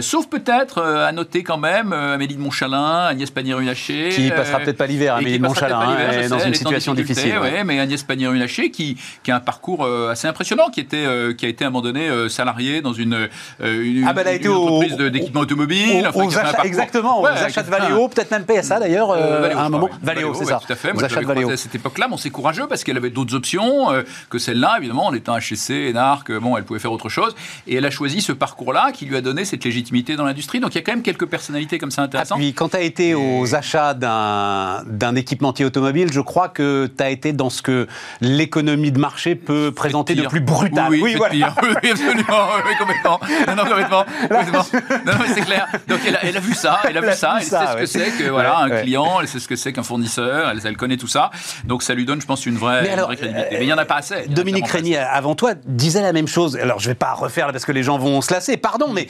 Sauf 0.02 0.26
peut-être, 0.28 0.78
euh, 0.78 1.07
à 1.07 1.12
noter 1.12 1.42
quand 1.42 1.59
même, 1.59 1.92
euh, 1.92 2.14
Amélie 2.14 2.37
de 2.37 2.40
Montchalin, 2.40 3.07
Agnès 3.07 3.31
Pannier-Runacher. 3.31 4.11
Qui 4.11 4.31
passera 4.31 4.59
euh, 4.61 4.64
peut-être 4.64 4.76
pas 4.78 4.87
l'hiver, 4.87 5.14
Amélie 5.16 5.38
de 5.38 5.42
passera 5.46 5.68
Montchalin, 5.68 5.96
hein, 6.24 6.28
dans 6.28 6.38
une 6.38 6.54
situation 6.54 6.94
difficile. 6.94 7.38
ouais. 7.38 7.52
ouais, 7.52 7.64
mais 7.64 7.81
Agnès 7.81 8.02
Pannier-Runacher 8.02 8.70
qui, 8.70 8.96
qui 9.22 9.31
a 9.31 9.37
un 9.37 9.40
parcours 9.40 9.85
euh, 9.85 10.11
assez 10.11 10.26
impressionnant, 10.28 10.68
qui, 10.70 10.81
était, 10.81 11.04
euh, 11.04 11.33
qui 11.35 11.46
a 11.46 11.48
été 11.48 11.64
à 11.64 11.68
un 11.68 11.70
moment 11.70 11.83
donné 11.83 12.09
euh, 12.09 12.28
salariée 12.28 12.81
dans 12.83 12.92
une, 12.92 13.14
euh, 13.61 13.83
une, 13.83 14.04
Ah 14.09 14.12
bah, 14.12 14.22
une 14.33 14.48
au- 14.48 14.62
entreprise 14.64 14.96
d'équipement 14.96 15.40
automobile. 15.40 16.02
Aux- 16.04 16.09
enfin, 16.09 16.24
aux 16.24 16.38
achats- 16.38 16.64
exactement, 16.64 17.20
Ouais, 17.22 17.31
aux 17.31 17.44
achats 17.44 17.62
de 17.62 17.70
Valeo, 17.70 18.09
peut-être 18.09 18.31
même 18.31 18.44
PSA 18.44 18.81
d'ailleurs, 18.81 19.11
euh, 19.11 19.16
euh, 19.18 19.40
Valeo, 19.40 19.59
à 19.59 19.62
un 19.62 19.68
moment. 19.68 19.88
Valeo, 20.02 20.35
c'est 20.35 20.44
ça. 20.44 20.61
Tout 20.66 20.72
à 20.72 20.76
fait. 20.76 20.92
Moi, 20.92 21.02
je 21.09 21.14
à 21.52 21.57
cette 21.57 21.74
époque-là, 21.74 22.09
bon, 22.09 22.16
c'est 22.16 22.31
courageux 22.31 22.66
parce 22.68 22.85
qu'elle 22.85 22.96
avait 22.96 23.11
d'autres 23.11 23.35
options 23.35 23.90
euh, 23.92 24.02
que 24.31 24.38
celle-là, 24.38 24.76
évidemment, 24.78 25.07
en 25.07 25.14
étant 25.14 25.37
HEC, 25.37 25.90
ENARC, 25.90 26.31
euh, 26.31 26.40
bon, 26.40 26.57
elle 26.57 26.64
pouvait 26.64 26.78
faire 26.81 26.92
autre 26.92 27.09
chose. 27.09 27.35
Et 27.66 27.76
elle 27.76 27.85
a 27.87 27.90
choisi 27.90 28.20
ce 28.20 28.33
parcours-là 28.33 28.92
qui 28.92 29.07
lui 29.07 29.16
a 29.16 29.20
donné 29.20 29.44
cette 29.44 29.58
légitimité 29.64 30.16
dans 30.16 30.25
l'industrie. 30.25 30.61
Donc 30.61 30.75
il 30.75 30.79
y 30.79 30.81
a 30.81 30.83
quand 30.83 30.92
même 30.92 31.03
quelques 31.03 31.27
personnalités 31.27 31.79
comme 31.79 31.90
ça 31.90 32.03
Ah, 32.03 32.05
intéressantes. 32.07 32.38
puis 32.38 32.53
quand 32.55 32.71
tu 32.71 32.77
as 32.77 32.81
été 32.83 33.14
aux 33.14 33.55
achats 33.55 33.94
d'un 33.94 35.14
équipementier 35.16 35.64
automobile, 35.64 36.12
je 36.12 36.21
crois 36.21 36.49
que 36.49 36.90
tu 36.97 37.03
as 37.03 37.11
été 37.11 37.33
dans 37.33 37.51
ce 37.51 37.62
que 37.62 37.87
l'économie 38.21 38.92
de 38.92 38.99
marché 38.99 39.35
peut 39.35 39.73
présenter 39.73 40.14
de 40.14 40.27
plus 40.27 40.40
brutal. 40.40 40.88
Oui, 40.90 41.01
oui, 41.03 41.14
voilà. 41.16 41.35
Oui, 41.62 41.90
absolument, 41.90 42.49
oui, 42.66 42.73
complètement. 42.79 43.21
Non, 43.47 43.55
non, 43.57 43.64
complètement. 43.64 44.05
complètement. 44.23 44.66
Non, 45.07 45.12
non, 45.12 45.18
mais 45.21 45.35
c'est 45.35 45.40
clair. 45.42 45.66
Donc 45.88 46.01
elle 46.07 46.16
a, 46.16 46.25
elle 46.25 46.37
a 46.37 46.40
vu 46.40 46.55
ça, 46.55 46.81
elle 46.88 46.97
a 46.97 47.01
vu 47.01 47.12
ça, 47.14 47.37
elle 47.40 47.44
sait 47.47 47.57
ce 47.66 47.77
que 47.77 47.87
c'est 47.87 48.25
que 48.25 48.29
voilà 48.31 48.49
Ouais, 48.49 48.64
un 48.64 48.71
ouais. 48.77 48.83
client, 48.83 49.21
elle 49.21 49.29
sait 49.29 49.38
ce 49.40 49.49
que 49.49 49.57
c'est 49.57 49.73
qu'un 49.73 49.83
fournisseur, 49.83 50.49
elle, 50.51 50.61
elle 50.64 50.77
connaît 50.77 50.97
tout 50.97 51.07
ça. 51.09 51.31
Donc 51.64 51.83
ça 51.83 51.94
lui 51.94 52.05
donne, 52.05 52.21
je 52.21 52.27
pense, 52.27 52.47
une 52.47 52.57
vraie, 52.57 52.83
Mais 52.83 52.88
une 52.88 52.92
alors, 52.94 53.07
vraie 53.07 53.16
crédibilité. 53.16 53.57
Mais 53.59 53.64
il 53.64 53.68
y 53.68 53.73
en 53.73 53.79
a 53.79 53.85
pas 53.85 53.97
assez. 53.97 54.27
Dominique 54.29 54.66
Régnier, 54.68 54.99
avant 54.99 55.35
toi, 55.35 55.53
disait 55.66 56.03
la 56.03 56.12
même 56.12 56.29
chose. 56.29 56.57
Alors, 56.57 56.79
je 56.79 56.88
vais 56.88 56.94
pas 56.94 57.12
refaire 57.12 57.47
là 57.47 57.53
parce 57.53 57.64
que 57.64 57.73
les 57.73 57.83
gens 57.83 57.99
vont 57.99 58.21
se 58.21 58.33
lasser, 58.33 58.57
pardon, 58.57 58.92
mais 58.92 59.07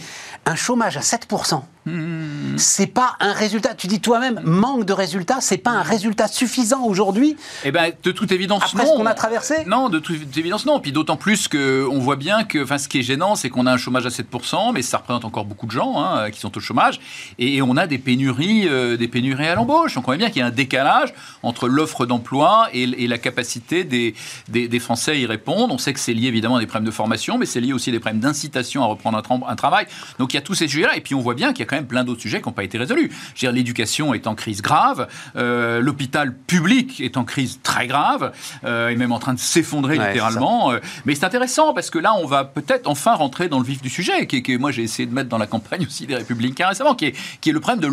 un 0.49 0.57
chômage 0.57 0.97
à 0.97 1.01
7%, 1.01 1.63
c'est 2.57 2.87
pas 2.87 3.17
un 3.21 3.33
résultat. 3.33 3.75
Tu 3.75 3.87
dis 3.87 4.01
toi-même, 4.01 4.41
manque 4.45 4.85
de 4.85 4.93
résultats, 4.93 5.39
c'est 5.41 5.59
pas 5.59 5.71
un 5.71 5.83
résultat 5.83 6.29
suffisant 6.29 6.85
aujourd'hui 6.85 7.37
Eh 7.65 7.71
ben, 7.71 7.93
de 8.03 8.11
toute 8.11 8.33
évidence, 8.33 8.63
après 8.65 8.85
non. 8.85 8.93
ce 8.93 8.97
qu'on 8.97 9.07
a 9.07 9.15
traversé 9.15 9.65
Non, 9.67 9.89
de 9.89 9.99
toute 9.99 10.37
évidence, 10.37 10.67
non. 10.67 10.81
Puis 10.81 10.93
d'autant 10.93 11.17
plus 11.17 11.49
qu'on 11.49 11.99
voit 11.99 12.17
bien 12.17 12.45
que, 12.45 12.63
enfin, 12.63 12.79
ce 12.79 12.89
qui 12.89 12.99
est 12.99 13.03
gênant, 13.03 13.35
c'est 13.35 13.51
qu'on 13.51 13.67
a 13.67 13.73
un 13.73 13.77
chômage 13.77 14.07
à 14.07 14.11
7%, 14.11 14.73
mais 14.73 14.83
ça 14.83 14.99
représente 14.99 15.25
encore 15.25 15.45
beaucoup 15.45 15.67
de 15.67 15.71
gens 15.73 16.03
hein, 16.03 16.31
qui 16.31 16.41
sont 16.41 16.57
au 16.57 16.61
chômage, 16.61 17.01
et, 17.39 17.57
et 17.57 17.63
on 17.63 17.77
a 17.77 17.87
des 17.87 17.99
pénuries, 17.99 18.67
euh, 18.69 18.97
des 18.97 19.09
pénuries 19.09 19.47
à 19.49 19.55
l'embauche. 19.55 19.95
Donc 19.95 20.05
on 20.05 20.07
voit 20.13 20.17
bien 20.17 20.29
qu'il 20.31 20.41
y 20.41 20.43
a 20.43 20.47
un 20.47 20.51
décalage 20.51 21.13
entre 21.43 21.69
l'offre 21.69 22.07
d'emploi 22.07 22.69
et, 22.73 22.83
et 22.83 23.07
la 23.07 23.19
capacité 23.19 23.85
des, 23.85 24.15
des, 24.49 24.69
des 24.69 24.79
Français 24.79 25.13
à 25.13 25.15
y 25.15 25.27
répondre. 25.27 25.73
On 25.75 25.79
sait 25.79 25.93
que 25.93 26.01
c'est 26.01 26.15
lié 26.15 26.29
évidemment 26.29 26.57
à 26.57 26.61
des 26.61 26.67
problèmes 26.67 26.87
de 26.87 26.91
formation, 26.95 27.39
mais 27.39 27.47
c'est 27.47 27.61
lié 27.61 27.73
aussi 27.73 27.91
à 27.91 27.93
des 27.93 28.01
problèmes 28.01 28.21
d'incitation 28.21 28.83
à 28.83 28.87
reprendre 28.87 29.19
un, 29.19 29.23
tra- 29.23 29.49
un 29.49 29.57
travail. 29.57 29.87
Donc 30.19 30.33
il 30.33 30.37
y 30.37 30.39
a 30.39 30.43
tous 30.43 30.55
ces 30.55 30.69
sujets-là, 30.69 30.97
et 30.97 31.01
puis 31.01 31.15
on 31.15 31.21
voit 31.21 31.35
bien 31.35 31.53
qu'il 31.53 31.61
y 31.61 31.63
a 31.63 31.67
quand 31.67 31.77
même 31.77 31.78
plein 31.87 32.05
d'autres 32.05 32.21
sujets 32.21 32.41
qui 32.41 32.49
n'ont 32.49 32.53
pas 32.55 32.65
été 32.65 32.79
résolus. 32.79 33.11
Je 33.35 33.47
veux 33.47 33.51
dire, 33.51 33.53
l'éducation 33.53 34.15
est 34.15 34.27
en 34.27 34.35
crise 34.35 34.63
grave, 34.63 35.09
euh, 35.37 35.81
l'hôpital 35.81 36.35
public 36.35 37.01
est 37.01 37.17
en 37.17 37.25
crise 37.25 37.61
très 37.63 37.87
grave, 37.87 38.33
euh, 38.65 38.89
et 38.89 38.97
même 38.97 39.13
en 39.13 39.19
train 39.19 39.35
de 39.35 39.39
s'effondrer 39.39 39.99
Ouais, 39.99 40.09
littéralement. 40.09 40.73
Euh, 40.73 40.79
mais 41.05 41.15
c'est 41.15 41.25
intéressant 41.25 41.73
parce 41.75 41.91
que 41.91 41.99
là, 41.99 42.15
on 42.15 42.27
va 42.27 42.45
peut-être 42.45 42.89
enfin 42.89 43.15
rentrer 43.15 43.49
dans 43.49 43.59
le 43.59 43.65
vif 43.65 43.81
du 43.83 43.89
sujet, 43.91 44.27
qui 44.27 44.37
est- 44.37 44.59
moi 44.59 44.71
j'ai 44.73 44.83
essayé 44.83 45.07
de 45.07 45.15
mettre 45.15 45.29
dans 45.29 45.39
la 45.39 45.47
campagne 45.47 45.85
aussi 45.87 46.07
des 46.07 46.15
Républicains 46.17 46.69
récemment, 46.69 46.95
qui 46.95 47.07
est, 47.07 47.15
qui 47.41 47.51
est 47.51 47.53
le 47.53 47.61
problème 47.61 47.81
de 47.81 47.87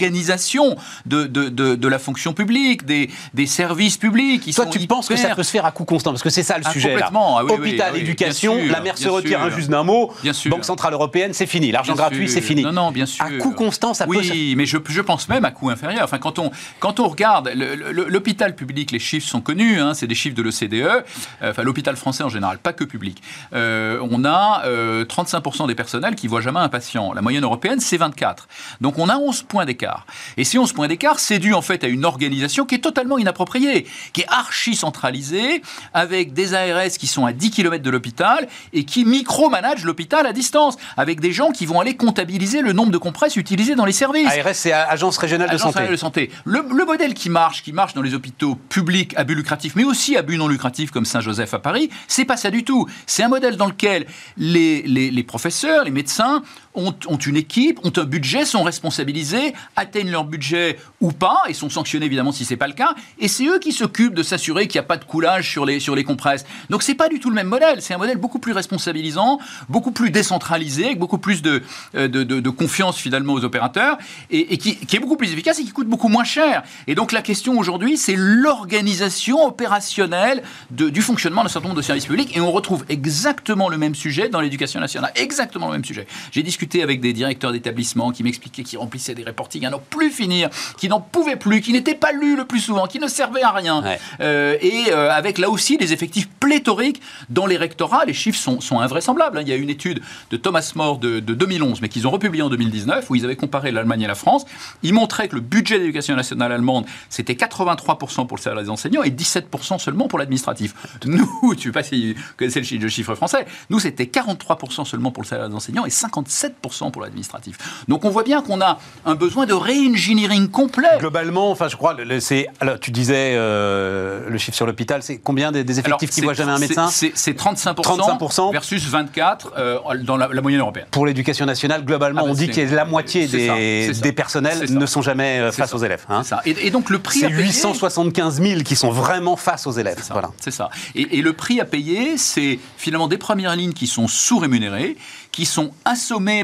l'organisation 0.00 0.76
de, 1.06 1.24
de, 1.24 1.48
de, 1.48 1.74
de 1.74 1.88
la 1.88 1.98
fonction 1.98 2.32
publique, 2.32 2.84
des, 2.84 3.10
des 3.34 3.46
services 3.46 3.96
publics. 3.96 4.44
Toi, 4.54 4.64
sont 4.64 4.70
tu 4.70 4.86
penses 4.86 5.08
que 5.08 5.16
ça 5.16 5.34
peut 5.34 5.42
se 5.42 5.50
faire 5.50 5.64
à 5.64 5.72
coût 5.72 5.84
constant 5.84 6.10
Parce 6.12 6.22
que 6.22 6.30
c'est 6.30 6.42
ça 6.42 6.56
le 6.58 6.64
Ah, 6.66 6.72
sujet. 6.72 6.88
Là. 6.88 6.94
complètement. 6.94 7.38
Ah 7.38 7.44
oui, 7.44 7.50
oui, 7.52 7.58
Hôpital, 7.68 7.88
ah 7.90 7.94
oui, 7.94 8.00
éducation, 8.00 8.58
sûr, 8.60 8.72
la 8.72 8.80
mer 8.80 8.98
se 8.98 9.08
retire, 9.08 9.40
hein, 9.42 9.50
juste 9.54 9.70
d'un 9.70 9.82
mot. 9.84 10.12
Bien 10.22 10.32
sûr. 10.32 10.50
Banque 10.50 10.64
Centrale 10.64 10.92
Européenne, 10.94 11.32
c'est 11.32 11.46
fini. 11.46 11.70
L'argent 11.72 11.94
gratuit, 11.94 12.28
c'est 12.28 12.40
fini. 12.40 12.62
Non, 12.62 12.72
non, 12.72 12.90
bien 12.90 13.06
sûr. 13.06 13.24
À 13.24 13.29
coût 13.38 13.52
constant, 13.52 13.94
ça 13.94 14.06
peut 14.06 14.22
se 14.22 14.32
Oui, 14.32 14.54
mais 14.56 14.66
je, 14.66 14.78
je 14.88 15.00
pense 15.00 15.28
même 15.28 15.44
à 15.44 15.50
coût 15.50 15.70
inférieur. 15.70 16.04
Enfin, 16.04 16.18
quand 16.18 16.38
on, 16.38 16.50
quand 16.78 17.00
on 17.00 17.08
regarde 17.08 17.50
l'hôpital 17.54 18.54
public, 18.54 18.90
les 18.90 18.98
chiffres 18.98 19.28
sont 19.28 19.40
connus, 19.40 19.80
hein, 19.80 19.94
c'est 19.94 20.06
des 20.06 20.14
chiffres 20.14 20.36
de 20.36 20.42
l'OCDE, 20.42 20.74
euh, 20.74 21.02
enfin 21.42 21.62
l'hôpital 21.62 21.96
français 21.96 22.22
en 22.22 22.28
général, 22.28 22.58
pas 22.58 22.72
que 22.72 22.84
public. 22.84 23.22
Euh, 23.54 23.98
on 24.10 24.24
a 24.24 24.62
euh, 24.64 25.04
35% 25.04 25.66
des 25.66 25.74
personnels 25.74 26.14
qui 26.14 26.26
voient 26.26 26.40
jamais 26.40 26.60
un 26.60 26.68
patient. 26.68 27.12
La 27.12 27.22
moyenne 27.22 27.44
européenne, 27.44 27.80
c'est 27.80 27.96
24. 27.96 28.48
Donc 28.80 28.98
on 28.98 29.08
a 29.08 29.16
11 29.16 29.42
points 29.42 29.64
d'écart. 29.64 30.06
Et 30.36 30.44
ces 30.44 30.58
11 30.58 30.72
points 30.72 30.88
d'écart, 30.88 31.18
c'est 31.18 31.38
dû 31.38 31.54
en 31.54 31.62
fait 31.62 31.84
à 31.84 31.88
une 31.88 32.04
organisation 32.04 32.66
qui 32.66 32.76
est 32.76 32.78
totalement 32.78 33.18
inappropriée, 33.18 33.86
qui 34.12 34.22
est 34.22 34.28
archi 34.28 34.74
centralisée, 34.74 35.62
avec 35.94 36.32
des 36.32 36.54
ARS 36.54 36.90
qui 36.98 37.06
sont 37.06 37.26
à 37.26 37.32
10 37.32 37.50
km 37.50 37.82
de 37.82 37.90
l'hôpital 37.90 38.48
et 38.72 38.84
qui 38.84 39.04
micromanagent 39.04 39.84
l'hôpital 39.84 40.26
à 40.26 40.32
distance, 40.32 40.76
avec 40.96 41.20
des 41.20 41.32
gens 41.32 41.50
qui 41.50 41.66
vont 41.66 41.80
aller 41.80 41.96
comptabiliser 41.96 42.62
le 42.62 42.72
nombre 42.72 42.90
de 42.90 42.98
compresses 43.10 43.36
utilisées 43.36 43.74
dans 43.74 43.84
les 43.84 43.92
services. 43.92 44.28
ARS, 44.28 44.54
c'est 44.54 44.72
Agence 44.72 45.18
Régionale 45.18 45.50
de 45.50 45.56
Santé. 45.56 45.78
régionale 45.80 45.90
de 45.92 45.96
santé. 45.96 46.30
Le, 46.44 46.64
le 46.72 46.84
modèle 46.84 47.14
qui 47.14 47.28
marche, 47.28 47.62
qui 47.62 47.72
marche 47.72 47.94
dans 47.94 48.02
les 48.02 48.14
hôpitaux 48.14 48.54
publics 48.54 49.14
à 49.16 49.24
but 49.24 49.34
lucratif, 49.34 49.74
mais 49.74 49.84
aussi 49.84 50.16
à 50.16 50.22
but 50.22 50.36
non 50.38 50.46
lucratif 50.48 50.90
comme 50.90 51.04
Saint-Joseph 51.04 51.52
à 51.54 51.58
Paris, 51.58 51.90
c'est 52.06 52.24
pas 52.24 52.36
ça 52.36 52.50
du 52.50 52.62
tout. 52.64 52.86
C'est 53.06 53.22
un 53.24 53.28
modèle 53.28 53.56
dans 53.56 53.66
lequel 53.66 54.06
les, 54.36 54.82
les- 54.82 55.10
les 55.10 55.22
professeurs, 55.24 55.84
les 55.84 55.90
médecins 55.90 56.42
ont, 56.74 56.92
une 57.26 57.36
équipe, 57.36 57.80
ont 57.84 57.92
un 57.96 58.04
budget, 58.04 58.44
sont 58.44 58.62
responsabilisés, 58.62 59.54
atteignent 59.76 60.10
leur 60.10 60.24
budget 60.24 60.78
ou 61.00 61.12
pas, 61.12 61.42
et 61.48 61.54
sont 61.54 61.68
sanctionnés 61.68 62.06
évidemment 62.06 62.32
si 62.32 62.44
c'est 62.44 62.56
pas 62.56 62.68
le 62.68 62.74
cas. 62.74 62.94
Et 63.18 63.28
c'est 63.28 63.46
eux 63.46 63.58
qui 63.58 63.72
s'occupent 63.72 64.14
de 64.14 64.22
s'assurer 64.22 64.68
qu'il 64.68 64.78
n'y 64.78 64.84
a 64.84 64.88
pas 64.88 64.96
de 64.96 65.04
coulage 65.04 65.50
sur 65.50 65.64
les, 65.64 65.80
sur 65.80 65.94
les 65.96 66.04
compresses. 66.04 66.44
Donc 66.68 66.82
c'est 66.82 66.94
pas 66.94 67.08
du 67.08 67.18
tout 67.18 67.28
le 67.28 67.34
même 67.34 67.48
modèle. 67.48 67.82
C'est 67.82 67.94
un 67.94 67.98
modèle 67.98 68.18
beaucoup 68.18 68.38
plus 68.38 68.52
responsabilisant, 68.52 69.38
beaucoup 69.68 69.90
plus 69.90 70.10
décentralisé, 70.10 70.86
avec 70.86 70.98
beaucoup 70.98 71.18
plus 71.18 71.42
de, 71.42 71.62
euh, 71.96 72.08
de, 72.08 72.50
confiance 72.50 72.96
finalement 72.96 73.32
aux 73.32 73.44
opérateurs, 73.44 73.96
et, 74.30 74.58
qui, 74.58 74.76
qui 74.76 74.96
est 74.96 74.98
beaucoup 74.98 75.16
plus 75.16 75.32
efficace 75.32 75.58
et 75.58 75.64
qui 75.64 75.70
coûte 75.70 75.88
beaucoup 75.88 76.08
moins 76.08 76.24
cher. 76.24 76.62
Et 76.86 76.94
donc 76.94 77.12
la 77.12 77.22
question 77.22 77.58
aujourd'hui, 77.58 77.96
c'est 77.96 78.16
l'organisation 78.16 79.44
opérationnelle 79.44 80.42
du 80.70 81.02
fonctionnement 81.02 81.42
d'un 81.42 81.48
certain 81.48 81.68
nombre 81.68 81.80
de 81.80 81.84
services 81.84 82.06
publics. 82.06 82.36
Et 82.36 82.40
on 82.40 82.52
retrouve 82.52 82.84
exactement 82.88 83.68
le 83.68 83.78
même 83.78 83.94
sujet 83.94 84.28
dans 84.28 84.40
l'éducation 84.40 84.80
nationale. 84.80 85.12
Exactement 85.16 85.66
le 85.66 85.72
même 85.72 85.84
sujet. 85.84 86.06
J'ai 86.32 86.42
discuté 86.42 86.59
avec 86.82 87.00
des 87.00 87.12
directeurs 87.12 87.52
d'établissements 87.52 88.10
qui 88.10 88.22
m'expliquaient 88.22 88.62
qu'ils 88.62 88.78
remplissaient 88.78 89.14
des 89.14 89.24
reportings 89.24 89.66
à 89.66 89.70
n'en 89.70 89.78
plus 89.78 90.10
finir, 90.10 90.48
qui 90.78 90.88
n'en 90.88 91.00
pouvaient 91.00 91.36
plus, 91.36 91.60
qui 91.60 91.72
n'étaient 91.72 91.94
pas 91.94 92.12
lus 92.12 92.36
le 92.36 92.44
plus 92.44 92.60
souvent, 92.60 92.86
qui 92.86 92.98
ne 92.98 93.08
servaient 93.08 93.42
à 93.42 93.50
rien. 93.50 93.82
Ouais. 93.82 93.98
Euh, 94.20 94.56
et 94.60 94.92
euh, 94.92 95.10
avec 95.10 95.38
là 95.38 95.50
aussi 95.50 95.76
des 95.76 95.92
effectifs 95.92 96.28
pléthoriques 96.28 97.00
dans 97.28 97.46
les 97.46 97.56
rectorats. 97.56 98.04
Les 98.04 98.14
chiffres 98.14 98.38
sont, 98.38 98.60
sont 98.60 98.80
invraisemblables. 98.80 99.38
hein. 99.38 99.42
Il 99.42 99.48
y 99.48 99.52
a 99.52 99.56
une 99.56 99.70
étude 99.70 100.00
de 100.30 100.36
Thomas 100.36 100.72
More 100.74 100.98
de, 100.98 101.20
de 101.20 101.34
2011, 101.34 101.80
mais 101.82 101.88
qu'ils 101.88 102.06
ont 102.06 102.10
republiée 102.10 102.42
en 102.42 102.48
2019, 102.48 102.70
2019, 102.70 103.10
où 103.10 103.14
ils 103.14 103.24
avaient 103.24 103.36
comparé 103.36 103.72
l'Allemagne 103.72 104.02
et 104.02 104.06
la 104.06 104.14
France. 104.14 104.44
Ils 104.82 104.94
montraient 104.94 105.28
que 105.28 105.34
le 105.34 105.40
budget 105.40 105.78
d'éducation 105.78 106.14
nationale 106.14 106.52
allemande, 106.52 106.86
c'était 107.08 107.34
83% 107.34 108.26
pour 108.26 108.36
le 108.36 108.42
salaire 108.42 108.62
des 108.62 108.70
enseignants 108.70 109.02
et 109.02 109.10
17% 109.10 109.78
seulement 109.78 110.08
pour 110.08 110.18
l'administratif. 110.18 110.74
Nous, 111.06 111.54
tu 111.56 111.68
sais 111.68 111.72
pas 111.72 111.82
si 111.82 112.14
vous 112.14 112.20
connaissez 112.36 112.60
le 112.60 112.88
chiffre 112.88 113.14
français, 113.14 113.46
nous, 113.68 113.80
c'était 113.80 114.04
43% 114.04 114.84
seulement 114.84 115.10
pour 115.10 115.22
le 115.22 115.28
salaire 115.28 115.48
des 115.48 115.54
enseignants 115.54 115.84
et 115.84 115.90
57% 115.90 116.49
pour 116.60 117.02
l'administratif. 117.02 117.58
Donc 117.88 118.04
on 118.04 118.10
voit 118.10 118.22
bien 118.22 118.42
qu'on 118.42 118.60
a 118.60 118.78
un 119.04 119.14
besoin 119.14 119.46
de 119.46 119.52
re-engineering 119.52 120.48
complet. 120.48 120.98
Globalement, 120.98 121.50
enfin, 121.50 121.68
je 121.68 121.76
crois, 121.76 121.96
c'est. 122.20 122.48
Alors, 122.60 122.78
tu 122.78 122.90
disais 122.90 123.34
euh, 123.34 124.28
le 124.28 124.38
chiffre 124.38 124.56
sur 124.56 124.66
l'hôpital, 124.66 125.02
c'est 125.02 125.18
combien 125.18 125.52
des, 125.52 125.78
effectifs 125.78 126.10
qui 126.10 126.20
voient 126.20 126.34
jamais 126.34 126.52
un 126.52 126.58
médecin? 126.58 126.88
C'est 126.88 127.12
35%, 127.36 127.74
35%, 127.74 128.52
versus 128.52 128.86
24 128.86 129.52
euh, 129.56 129.78
dans 130.02 130.16
la, 130.16 130.28
moyenne 130.40 130.60
européenne. 130.60 130.86
Pour 130.90 131.06
l'éducation 131.06 131.44
nationale, 131.46 131.84
globalement, 131.84 132.22
ah 132.22 132.26
bah 132.26 132.30
on 132.30 132.34
dit 132.34 132.48
que 132.48 132.60
la 132.60 132.84
moitié 132.84 133.26
des, 133.26 133.92
des, 133.92 134.12
personnels 134.12 134.72
ne 134.72 134.86
sont 134.86 135.02
jamais 135.02 135.40
euh, 135.40 135.52
face 135.52 135.74
aux 135.74 135.78
élèves. 135.78 136.04
Hein. 136.08 136.22
Et, 136.46 136.70
donc 136.70 136.90
le 136.90 136.98
prix. 136.98 137.20
C'est 137.20 137.28
875 137.28 138.40
000 138.40 138.62
qui 138.62 138.76
sont 138.76 138.90
vraiment 138.90 139.36
face 139.36 139.66
aux 139.66 139.72
élèves. 139.72 140.02
Voilà. 140.10 140.30
C'est 140.40 140.50
ça. 140.50 140.70
Et, 140.94 141.18
et 141.18 141.22
le 141.22 141.32
prix 141.32 141.60
à 141.60 141.64
payer, 141.64 142.16
c'est 142.16 142.58
finalement 142.76 143.08
des 143.08 143.18
premières 143.18 143.56
lignes 143.56 143.72
qui 143.72 143.86
sont 143.86 144.08
sous-rémunérées 144.08 144.96
qui 145.32 145.46
sont 145.46 145.70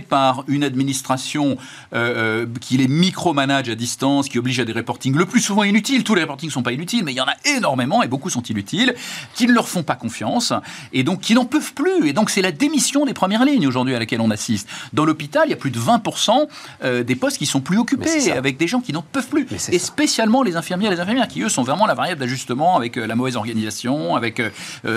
par 0.01 0.45
une 0.47 0.65
administration 0.65 1.57
euh, 1.93 2.45
euh, 2.45 2.47
qui 2.61 2.77
les 2.77 2.89
micromanage 2.89 3.69
à 3.69 3.75
distance, 3.75 4.29
qui 4.29 4.39
oblige 4.39 4.61
à 4.61 4.65
des 4.65 4.73
reportings 4.73 5.17
le 5.17 5.27
plus 5.27 5.41
souvent 5.41 5.65
inutiles. 5.65 6.05
Tous 6.05 6.15
les 6.15 6.23
reportings 6.23 6.49
ne 6.49 6.53
sont 6.53 6.63
pas 6.63 6.73
inutiles, 6.73 7.05
mais 7.05 7.13
il 7.13 7.17
y 7.17 7.21
en 7.21 7.27
a 7.27 7.35
énormément 7.57 8.03
et 8.03 8.09
beaucoup 8.09 8.31
sont 8.31 8.43
inutiles, 8.43 8.95
qui 9.35 9.47
ne 9.47 9.53
leur 9.53 9.69
font 9.69 9.83
pas 9.83 9.97
confiance 9.97 10.53
et 10.93 11.03
donc 11.03 11.21
qui 11.21 11.35
n'en 11.35 11.45
peuvent 11.45 11.75
plus. 11.75 12.09
Et 12.09 12.13
donc 12.13 12.31
c'est 12.31 12.43
la 12.43 12.53
démission 12.53 13.05
des 13.05 13.15
premières 13.15 13.45
lignes 13.45 13.67
aujourd'hui 13.67 13.95
à 13.95 13.99
laquelle 13.99 14.21
on 14.21 14.31
assiste. 14.31 14.69
Dans 14.93 15.05
l'hôpital, 15.05 15.45
il 15.47 15.51
y 15.51 15.55
a 15.55 15.57
plus 15.57 15.71
de 15.71 15.79
20% 15.79 16.47
euh, 16.85 17.03
des 17.03 17.17
postes 17.17 17.39
qui 17.39 17.47
sont 17.47 17.61
plus 17.61 17.79
occupés 17.79 18.33
avec 18.33 18.57
des 18.57 18.69
gens 18.69 18.81
qui 18.81 18.93
n'en 18.93 19.03
peuvent 19.03 19.29
plus. 19.29 19.47
Et 19.71 19.79
spécialement 19.79 20.43
les 20.43 20.57
infirmières 20.57 20.91
les 20.91 21.01
infirmières 21.01 21.29
qui 21.29 21.43
eux 21.43 21.49
sont 21.49 21.63
vraiment 21.63 21.87
la 21.87 21.95
variable 21.95 22.21
d'ajustement 22.21 22.77
avec 22.77 22.97
la 22.97 23.15
mauvaise 23.15 23.37
organisation, 23.37 24.17
avec 24.17 24.41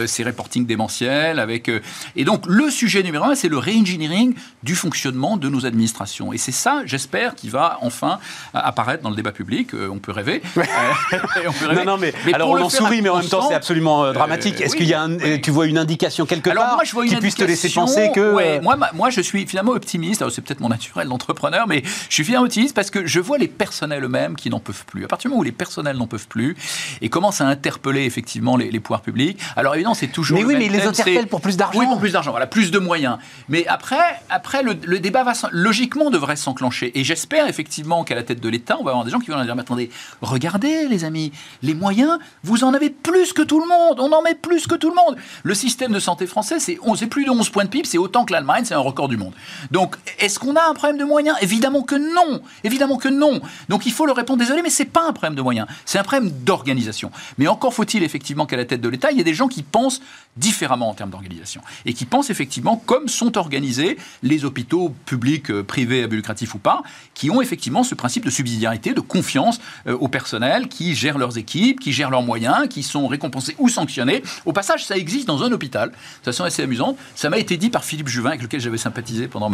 ces 0.06 0.24
reportings 0.24 0.66
démentiels, 0.66 1.40
avec 1.40 1.72
et 2.16 2.24
donc 2.24 2.46
le 2.46 2.70
sujet 2.70 3.04
numéro 3.04 3.26
un, 3.26 3.36
c'est 3.36 3.50
le 3.50 3.58
réunion 3.58 3.80
engineering 3.80 4.34
du 4.64 4.76
fonctionnement 4.76 4.89
de 4.90 5.50
nos 5.50 5.66
administrations. 5.66 6.34
Et 6.34 6.38
c'est 6.38 6.52
ça, 6.52 6.82
j'espère, 6.86 7.36
qui 7.36 7.50
va 7.50 7.78
enfin 7.82 8.20
apparaître 8.54 9.04
dans 9.04 9.10
le 9.10 9.16
débat 9.16 9.32
public. 9.32 9.74
Euh, 9.74 9.90
on 9.92 10.00
peut 10.00 10.12
rêver. 10.12 10.42
on 10.56 11.52
peut 11.54 11.68
rêver. 11.68 11.86
Non, 11.86 11.94
non, 11.94 11.98
mais, 11.98 12.14
alors 12.34 12.50
on 12.50 12.62
en 12.62 12.70
sourit, 12.70 13.02
mais 13.02 13.10
en 13.10 13.20
même 13.20 13.28
temps, 13.28 13.48
c'est 13.48 13.56
absolument 13.56 14.06
euh, 14.06 14.14
dramatique. 14.14 14.62
Est-ce 14.62 14.76
qu'il 14.76 14.88
y 14.88 14.94
a 14.94 15.08
tu 15.42 15.52
vois 15.52 15.68
une 15.68 15.78
indication 15.78 16.26
quelque 16.26 16.50
part 16.50 16.76
moi, 16.76 16.84
je 16.84 16.92
vois 16.92 17.06
une 17.06 17.12
qui 17.12 17.18
puisse 17.18 17.36
te 17.36 17.44
laisser 17.44 17.70
penser 17.70 18.12
que 18.14 18.60
moi, 18.62 18.78
moi, 18.94 19.10
je 19.10 19.22
suis 19.22 19.46
finalement 19.46 19.72
optimiste. 19.72 20.24
C'est 20.30 20.42
peut-être 20.42 20.60
mon 20.60 20.70
naturel 20.70 21.08
d'entrepreneur, 21.08 21.68
mais 21.68 21.84
je 22.10 22.14
suis 22.14 22.24
finalement 22.24 22.46
optimiste 22.46 22.76
parce 22.76 22.92
que 22.92 23.06
je 23.06 23.20
vois 23.20 23.38
les 23.38 23.48
personnels 23.48 24.04
eux-mêmes 24.04 24.36
qui 24.36 24.50
n'en 24.50 24.60
peuvent 24.60 24.86
plus. 24.86 25.06
À 25.06 25.08
partir 25.08 25.30
du 25.30 25.30
moment 25.30 25.42
où 25.42 25.44
les 25.44 25.52
personnels 25.52 25.98
n'en 25.98 26.08
peuvent 26.08 26.28
plus 26.28 26.56
et 27.02 27.10
commencent 27.10 27.42
à 27.42 27.48
interpeller 27.48 28.06
effectivement 28.06 28.58
les, 28.58 28.80
pouvoirs 28.80 29.02
publics. 29.02 29.40
Alors 29.56 29.76
évidemment, 29.76 29.94
c'est 29.94 30.08
toujours. 30.08 30.40
Mais 30.40 30.46
oui, 30.46 30.56
mais 30.58 30.66
ils 30.66 30.72
les 30.72 30.84
interpellent 30.84 31.28
pour 31.28 31.42
plus 31.42 31.58
d'argent. 31.58 31.80
Oui, 31.80 31.86
pour 31.86 32.00
plus 32.00 32.14
d'argent. 32.14 32.32
Voilà, 32.32 32.48
plus 32.48 32.72
de 32.72 32.80
moyens. 32.80 33.18
Mais 33.48 33.66
après, 33.68 34.22
après 34.30 34.64
le, 34.64 34.76
débat 35.00 35.24
va 35.24 35.34
logiquement 35.52 36.10
devrait 36.10 36.36
s'enclencher. 36.36 36.98
Et 37.00 37.04
j'espère 37.04 37.48
effectivement 37.48 38.04
qu'à 38.04 38.16
la 38.16 38.24
tête 38.24 38.40
de 38.40 38.50
l'État, 38.50 38.78
on 38.80 38.84
va 38.84 38.92
avoir 38.92 39.06
des 39.06 39.12
gens 39.12 39.20
qui 39.20 39.32
vont 39.32 39.44
dire 39.44 39.56
mais 39.56 39.62
attendez, 39.62 39.90
regardez 40.22 40.88
les 40.88 41.04
amis, 41.06 41.32
les 41.62 41.74
moyens, 41.74 42.20
vous 42.44 42.64
en 42.64 42.74
avez 42.74 42.90
plus 42.90 43.34
que 43.34 43.42
tout 43.42 43.60
le 43.60 43.68
monde. 43.68 44.00
On 44.00 44.12
en 44.12 44.22
met 44.22 44.36
plus 44.36 44.68
que 44.68 44.76
tout 44.76 44.90
le 44.90 44.96
monde. 44.96 45.18
Le 45.44 45.54
système 45.54 45.92
de 45.92 46.00
santé 46.00 46.28
français, 46.28 46.60
c'est 46.60 46.78
plus 47.08 47.26
de 47.26 47.30
11 47.32 47.50
points 47.50 47.66
de 47.66 47.70
PIB, 47.70 47.88
c'est 47.88 47.98
autant 47.98 48.26
que 48.26 48.34
l'Allemagne, 48.34 48.64
c'est 48.66 48.74
un 48.74 48.80
record 48.80 49.08
du 49.10 49.18
monde. 49.18 49.34
Donc, 49.72 49.96
est-ce 50.20 50.40
qu'on 50.40 50.56
a 50.56 50.70
un 50.70 50.74
problème 50.74 50.98
de 50.98 51.06
moyens? 51.06 51.38
Évidemment 51.42 51.84
que 51.84 51.96
non. 51.96 52.42
Évidemment 52.64 52.98
que 52.98 53.10
non. 53.10 53.42
Donc, 53.68 53.86
il 53.86 53.92
faut 53.92 54.06
leur 54.06 54.16
répondre 54.16 54.40
désolé, 54.40 54.62
mais 54.62 54.70
c'est 54.70 54.86
pas 54.86 55.08
un 55.08 55.14
problème 55.14 55.36
de 55.36 55.42
moyens, 55.42 55.68
c'est 55.86 56.00
un 56.00 56.04
problème 56.04 56.32
d'organisation. 56.32 57.12
Mais 57.38 57.48
encore 57.48 57.74
faut-il 57.74 58.04
effectivement 58.04 58.46
qu'à 58.46 58.58
la 58.58 58.66
tête 58.66 58.82
de 58.82 58.90
l'État, 58.90 59.12
il 59.12 59.18
y 59.18 59.22
ait 59.22 59.24
des 59.24 59.34
gens 59.34 59.48
qui 59.48 59.64
pensent 59.64 60.02
différemment 60.38 60.90
en 60.90 60.94
termes 60.94 61.10
d'organisation 61.10 61.62
et 61.86 61.94
qui 61.94 62.06
pensent 62.06 62.30
effectivement 62.30 62.82
comme 62.86 63.08
sont 63.08 63.38
organisés 63.38 63.98
les 64.24 64.46
hôpitaux 64.46 64.96
publics, 65.06 65.52
euh, 65.52 65.64
privés, 65.64 66.04
à 66.04 66.08
but 66.08 66.18
lucratif 66.18 66.56
ou 66.56 66.60
pas, 66.60 66.82
qui 67.14 67.30
ont 67.30 67.42
effectivement 67.42 67.84
ce 67.84 67.96
principe 67.96 68.26
de 68.26 68.30
subsidiarité, 68.30 68.94
de 68.94 69.02
confiance 69.02 69.60
euh, 69.88 69.98
au 69.98 70.08
personnel, 70.08 70.68
qui 70.68 70.96
gèrent 70.96 71.18
leurs 71.18 71.38
équipes, 71.38 71.80
qui 71.80 71.92
gèrent 71.92 72.10
leurs 72.10 72.24
moyens, 72.24 72.68
qui 72.70 72.84
sont 72.84 73.08
récompensés 73.08 73.56
ou 73.60 73.70
sanctionnés. 73.70 74.24
Au 74.46 74.54
passage, 74.54 74.86
ça 74.86 74.98
existe 74.98 75.28
dans 75.28 75.44
un 75.44 75.52
hôpital, 75.52 75.90
de 75.90 76.26
façon 76.26 76.44
assez 76.44 76.64
amusante. 76.64 76.98
Ça 77.16 77.30
m'a 77.30 77.38
été 77.38 77.58
dit 77.58 77.70
par 77.70 77.84
Philippe 77.84 78.08
Juvin, 78.08 78.30
avec 78.30 78.42
lequel 78.42 78.60
j'avais 78.60 78.78
sympathisé 78.78 79.28
pendant 79.28 79.50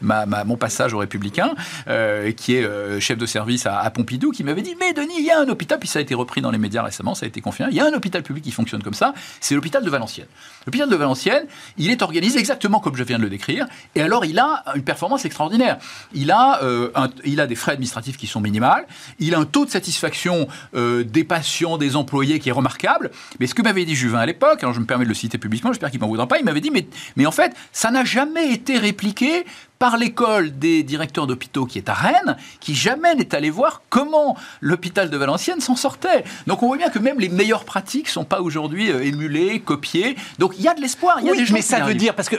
mon 0.00 0.56
passage 0.56 0.94
aux 0.94 0.98
Républicains, 0.98 1.54
euh, 1.88 2.32
qui 2.32 2.54
est 2.54 3.00
chef 3.00 3.18
de 3.18 3.26
service 3.26 3.66
à, 3.66 3.88
Pompidou, 3.90 4.30
qui 4.30 4.44
m'avait 4.44 4.62
dit 4.62 4.76
Mais 4.78 4.92
Denis, 4.92 5.14
il 5.18 5.24
y 5.24 5.30
a 5.30 5.40
un 5.40 5.48
hôpital, 5.48 5.78
puis 5.78 5.88
ça 5.88 5.98
a 5.98 6.02
été 6.02 6.14
repris 6.14 6.40
dans 6.40 6.50
les 6.50 6.58
médias 6.58 6.82
récemment, 6.82 7.14
ça 7.14 7.24
a 7.26 7.28
été 7.28 7.40
confirmé, 7.40 7.72
il 7.72 7.76
y 7.76 7.80
a 7.80 7.86
un 7.86 7.92
hôpital 7.92 8.22
public 8.22 8.44
qui 8.44 8.50
fonctionne 8.50 8.82
comme 8.82 8.94
ça, 8.94 9.14
c'est 9.40 9.54
l'hôpital 9.54 9.82
de 9.84 9.90
Valenciennes. 9.90 10.17
L'hôpital 10.66 10.88
de 10.88 10.96
Valenciennes, 10.96 11.46
il 11.78 11.90
est 11.90 12.02
organisé 12.02 12.38
exactement 12.38 12.80
comme 12.80 12.96
je 12.96 13.02
viens 13.02 13.18
de 13.18 13.22
le 13.22 13.30
décrire, 13.30 13.66
et 13.94 14.02
alors 14.02 14.24
il 14.24 14.38
a 14.38 14.64
une 14.74 14.82
performance 14.82 15.24
extraordinaire. 15.24 15.78
Il 16.12 16.30
a, 16.30 16.62
euh, 16.62 16.90
il 17.24 17.40
a 17.40 17.46
des 17.46 17.54
frais 17.54 17.72
administratifs 17.72 18.16
qui 18.16 18.26
sont 18.26 18.40
minimales, 18.40 18.86
il 19.18 19.34
a 19.34 19.38
un 19.38 19.44
taux 19.44 19.64
de 19.64 19.70
satisfaction 19.70 20.48
euh, 20.74 21.04
des 21.04 21.24
patients, 21.24 21.78
des 21.78 21.96
employés 21.96 22.38
qui 22.38 22.48
est 22.48 22.52
remarquable. 22.52 23.10
Mais 23.40 23.46
ce 23.46 23.54
que 23.54 23.62
m'avait 23.62 23.84
dit 23.84 23.94
Juvin 23.94 24.18
à 24.18 24.26
l'époque, 24.26 24.62
alors 24.62 24.74
je 24.74 24.80
me 24.80 24.86
permets 24.86 25.04
de 25.04 25.08
le 25.08 25.14
citer 25.14 25.38
publiquement, 25.38 25.72
j'espère 25.72 25.90
qu'il 25.90 26.00
m'en 26.00 26.08
voudra 26.08 26.26
pas, 26.26 26.38
il 26.38 26.44
m'avait 26.44 26.60
dit, 26.60 26.70
mais, 26.70 26.86
mais 27.16 27.26
en 27.26 27.32
fait, 27.32 27.54
ça 27.72 27.90
n'a 27.90 28.04
jamais 28.04 28.52
été 28.52 28.78
répliqué 28.78 29.46
par 29.78 29.96
l'école 29.96 30.58
des 30.58 30.82
directeurs 30.82 31.26
d'hôpitaux 31.26 31.66
qui 31.66 31.78
est 31.78 31.88
à 31.88 31.94
Rennes, 31.94 32.36
qui 32.60 32.74
jamais 32.74 33.14
n'est 33.14 33.34
allé 33.34 33.50
voir 33.50 33.82
comment 33.90 34.36
l'hôpital 34.60 35.10
de 35.10 35.16
Valenciennes 35.16 35.60
s'en 35.60 35.76
sortait. 35.76 36.24
Donc 36.46 36.62
on 36.62 36.66
voit 36.66 36.76
bien 36.76 36.90
que 36.90 36.98
même 36.98 37.20
les 37.20 37.28
meilleures 37.28 37.64
pratiques 37.64 38.06
ne 38.06 38.10
sont 38.10 38.24
pas 38.24 38.40
aujourd'hui 38.40 38.90
euh, 38.90 39.04
émulées, 39.04 39.60
copiées. 39.60 40.16
Donc 40.38 40.54
il 40.58 40.64
y 40.64 40.68
a 40.68 40.74
de 40.74 40.80
l'espoir, 40.80 41.18
il 41.20 41.26
y 41.26 41.28
a 41.28 41.32
oui, 41.32 41.38
des 41.38 41.46
gens 41.46 41.54
mais 41.54 41.62
ça 41.62 41.80
veut 41.80 41.94
dire, 41.94 42.14
parce 42.14 42.28
que 42.28 42.36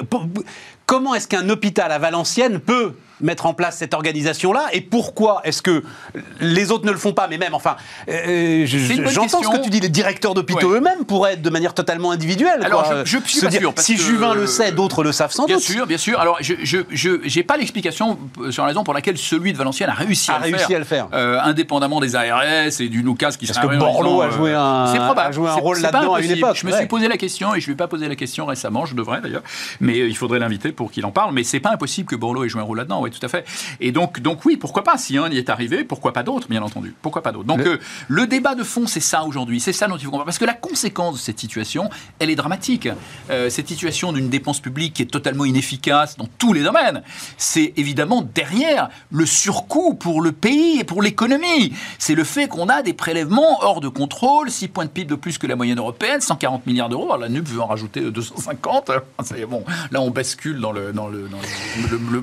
comment 0.85 1.15
est-ce 1.15 1.27
qu'un 1.27 1.47
hôpital 1.49 1.91
à 1.91 1.99
Valenciennes 1.99 2.59
peut 2.59 2.93
mettre 3.21 3.45
en 3.45 3.53
place 3.53 3.77
cette 3.77 3.93
organisation-là 3.93 4.67
Et 4.73 4.81
pourquoi 4.81 5.41
est-ce 5.43 5.61
que 5.61 5.83
les 6.39 6.71
autres 6.71 6.85
ne 6.85 6.91
le 6.91 6.97
font 6.97 7.13
pas 7.13 7.27
Mais 7.27 7.37
même, 7.37 7.53
enfin, 7.53 7.75
euh, 8.09 8.65
j'entends 8.65 9.43
ce 9.43 9.49
que 9.49 9.63
tu 9.63 9.69
dis, 9.69 9.79
les 9.79 9.89
directeurs 9.89 10.33
d'hôpitaux 10.33 10.73
eux-mêmes 10.73 11.05
pourraient 11.05 11.33
être 11.33 11.41
de 11.41 11.49
manière 11.49 11.73
totalement 11.73 12.11
individuelle. 12.11 12.61
Alors, 12.63 12.85
je, 13.05 13.05
je 13.05 13.29
suis 13.29 13.41
pas 13.41 13.51
sûr. 13.51 13.73
si 13.77 13.97
Juvin 13.97 14.33
le 14.33 14.47
sait, 14.47 14.71
d'autres 14.71 15.03
le 15.03 15.11
savent 15.11 15.31
sans 15.31 15.45
bien 15.45 15.57
doute. 15.57 15.65
Bien 15.65 15.75
sûr, 15.75 15.87
bien 15.87 15.97
sûr. 15.97 16.19
Alors, 16.19 16.37
je 16.41 17.37
n'ai 17.37 17.43
pas 17.43 17.57
l'explication 17.57 18.17
sur 18.49 18.63
la 18.63 18.69
raison 18.69 18.83
pour 18.83 18.93
laquelle 18.93 19.17
celui 19.17 19.53
de 19.53 19.57
Valenciennes 19.57 19.89
a 19.89 19.93
réussi, 19.93 20.31
à, 20.31 20.37
réussi 20.37 20.65
faire, 20.65 20.75
à 20.75 20.79
le 20.79 20.85
faire. 20.85 21.07
Euh, 21.13 21.39
indépendamment 21.41 21.99
des 21.99 22.15
ARS 22.15 22.79
et 22.79 22.89
du 22.89 23.01
Lucas 23.01 23.35
qui 23.39 23.45
Parce 23.45 23.59
que 23.59 23.77
Borloo 23.77 24.21
a 24.21 24.29
joué 24.29 24.53
un, 24.53 24.85
a 24.85 25.31
joué 25.31 25.49
un 25.49 25.53
rôle 25.53 25.79
là-dedans 25.79 26.13
à 26.13 26.21
une 26.21 26.31
époque. 26.31 26.55
Je 26.55 26.65
me 26.65 26.71
suis 26.71 26.87
posé 26.87 27.07
la 27.07 27.17
question 27.17 27.55
et 27.55 27.59
je 27.59 27.65
ne 27.65 27.67
lui 27.67 27.73
ai 27.73 27.77
pas 27.77 27.87
posé 27.87 28.07
la 28.07 28.15
question 28.15 28.45
récemment, 28.45 28.85
je 28.85 28.95
devrais 28.95 29.21
d'ailleurs, 29.21 29.43
mais 29.79 29.97
il 29.97 30.15
faudrait 30.15 30.39
l'inviter 30.39 30.71
pour 30.71 30.91
qu'il 30.91 31.05
en 31.05 31.11
parle. 31.11 31.33
Mais 31.33 31.43
c'est 31.43 31.59
pas 31.59 31.71
impossible 31.71 32.09
que 32.09 32.15
Borloo 32.15 32.43
ait 32.43 32.49
joué 32.49 32.61
un 32.61 32.65
rôle 32.65 32.77
là-dedans, 32.77 33.01
oui, 33.09 33.17
tout 33.17 33.25
à 33.25 33.29
fait. 33.29 33.45
Et 33.79 33.91
donc, 33.91 34.19
donc 34.19 34.45
oui, 34.45 34.57
pourquoi 34.57 34.83
pas 34.83 34.97
Si 34.97 35.17
un 35.17 35.29
y 35.29 35.37
est 35.37 35.49
arrivé, 35.49 35.83
pourquoi 35.83 36.13
pas 36.13 36.23
d'autres, 36.23 36.47
bien 36.47 36.61
entendu 36.61 36.93
Pourquoi 37.01 37.23
pas 37.23 37.31
d'autres 37.31 37.45
Donc 37.45 37.59
le... 37.59 37.73
Euh, 37.73 37.79
le 38.07 38.27
débat 38.27 38.55
de 38.55 38.63
fond, 38.63 38.87
c'est 38.87 38.99
ça 38.99 39.23
aujourd'hui, 39.23 39.59
c'est 39.59 39.73
ça 39.73 39.87
dont 39.87 39.95
il 39.95 40.03
faut 40.03 40.07
comprendre. 40.07 40.25
Parce 40.25 40.39
que 40.39 40.45
la 40.45 40.53
conséquence 40.53 41.15
de 41.15 41.19
cette 41.19 41.39
situation, 41.39 41.89
elle 42.19 42.29
est 42.29 42.35
dramatique. 42.35 42.89
Euh, 43.29 43.49
cette 43.49 43.67
situation 43.67 44.11
d'une 44.11 44.29
dépense 44.29 44.59
publique 44.59 44.95
qui 44.95 45.03
est 45.03 45.11
totalement 45.11 45.45
inefficace 45.45 46.17
dans 46.17 46.27
tous 46.37 46.53
les 46.53 46.63
domaines, 46.63 47.03
c'est 47.37 47.73
évidemment 47.77 48.21
derrière 48.21 48.89
le 49.11 49.25
surcoût 49.25 49.93
pour 49.93 50.21
le 50.21 50.31
pays 50.31 50.79
et 50.79 50.83
pour 50.83 51.01
l'économie. 51.01 51.73
C'est 51.97 52.15
le 52.15 52.23
fait 52.23 52.47
qu'on 52.47 52.67
a 52.67 52.81
des 52.81 52.93
prélèvements 52.93 53.63
hors 53.63 53.79
de 53.79 53.87
contrôle, 53.87 54.49
6 54.49 54.67
points 54.69 54.85
de 54.85 54.89
PIB 54.89 55.09
de 55.09 55.15
plus 55.15 55.37
que 55.37 55.47
la 55.47 55.55
moyenne 55.55 55.79
européenne, 55.79 56.21
140 56.21 56.65
milliards 56.65 56.89
d'euros. 56.89 57.05
Alors 57.05 57.19
la 57.19 57.29
NUP 57.29 57.47
veut 57.47 57.61
en 57.61 57.67
rajouter 57.67 58.01
250. 58.01 58.91
bon, 59.49 59.63
là 59.91 60.01
on 60.01 60.09
bascule 60.09 60.59
dans, 60.59 60.71
le, 60.71 60.91
dans, 60.93 61.07
le, 61.07 61.29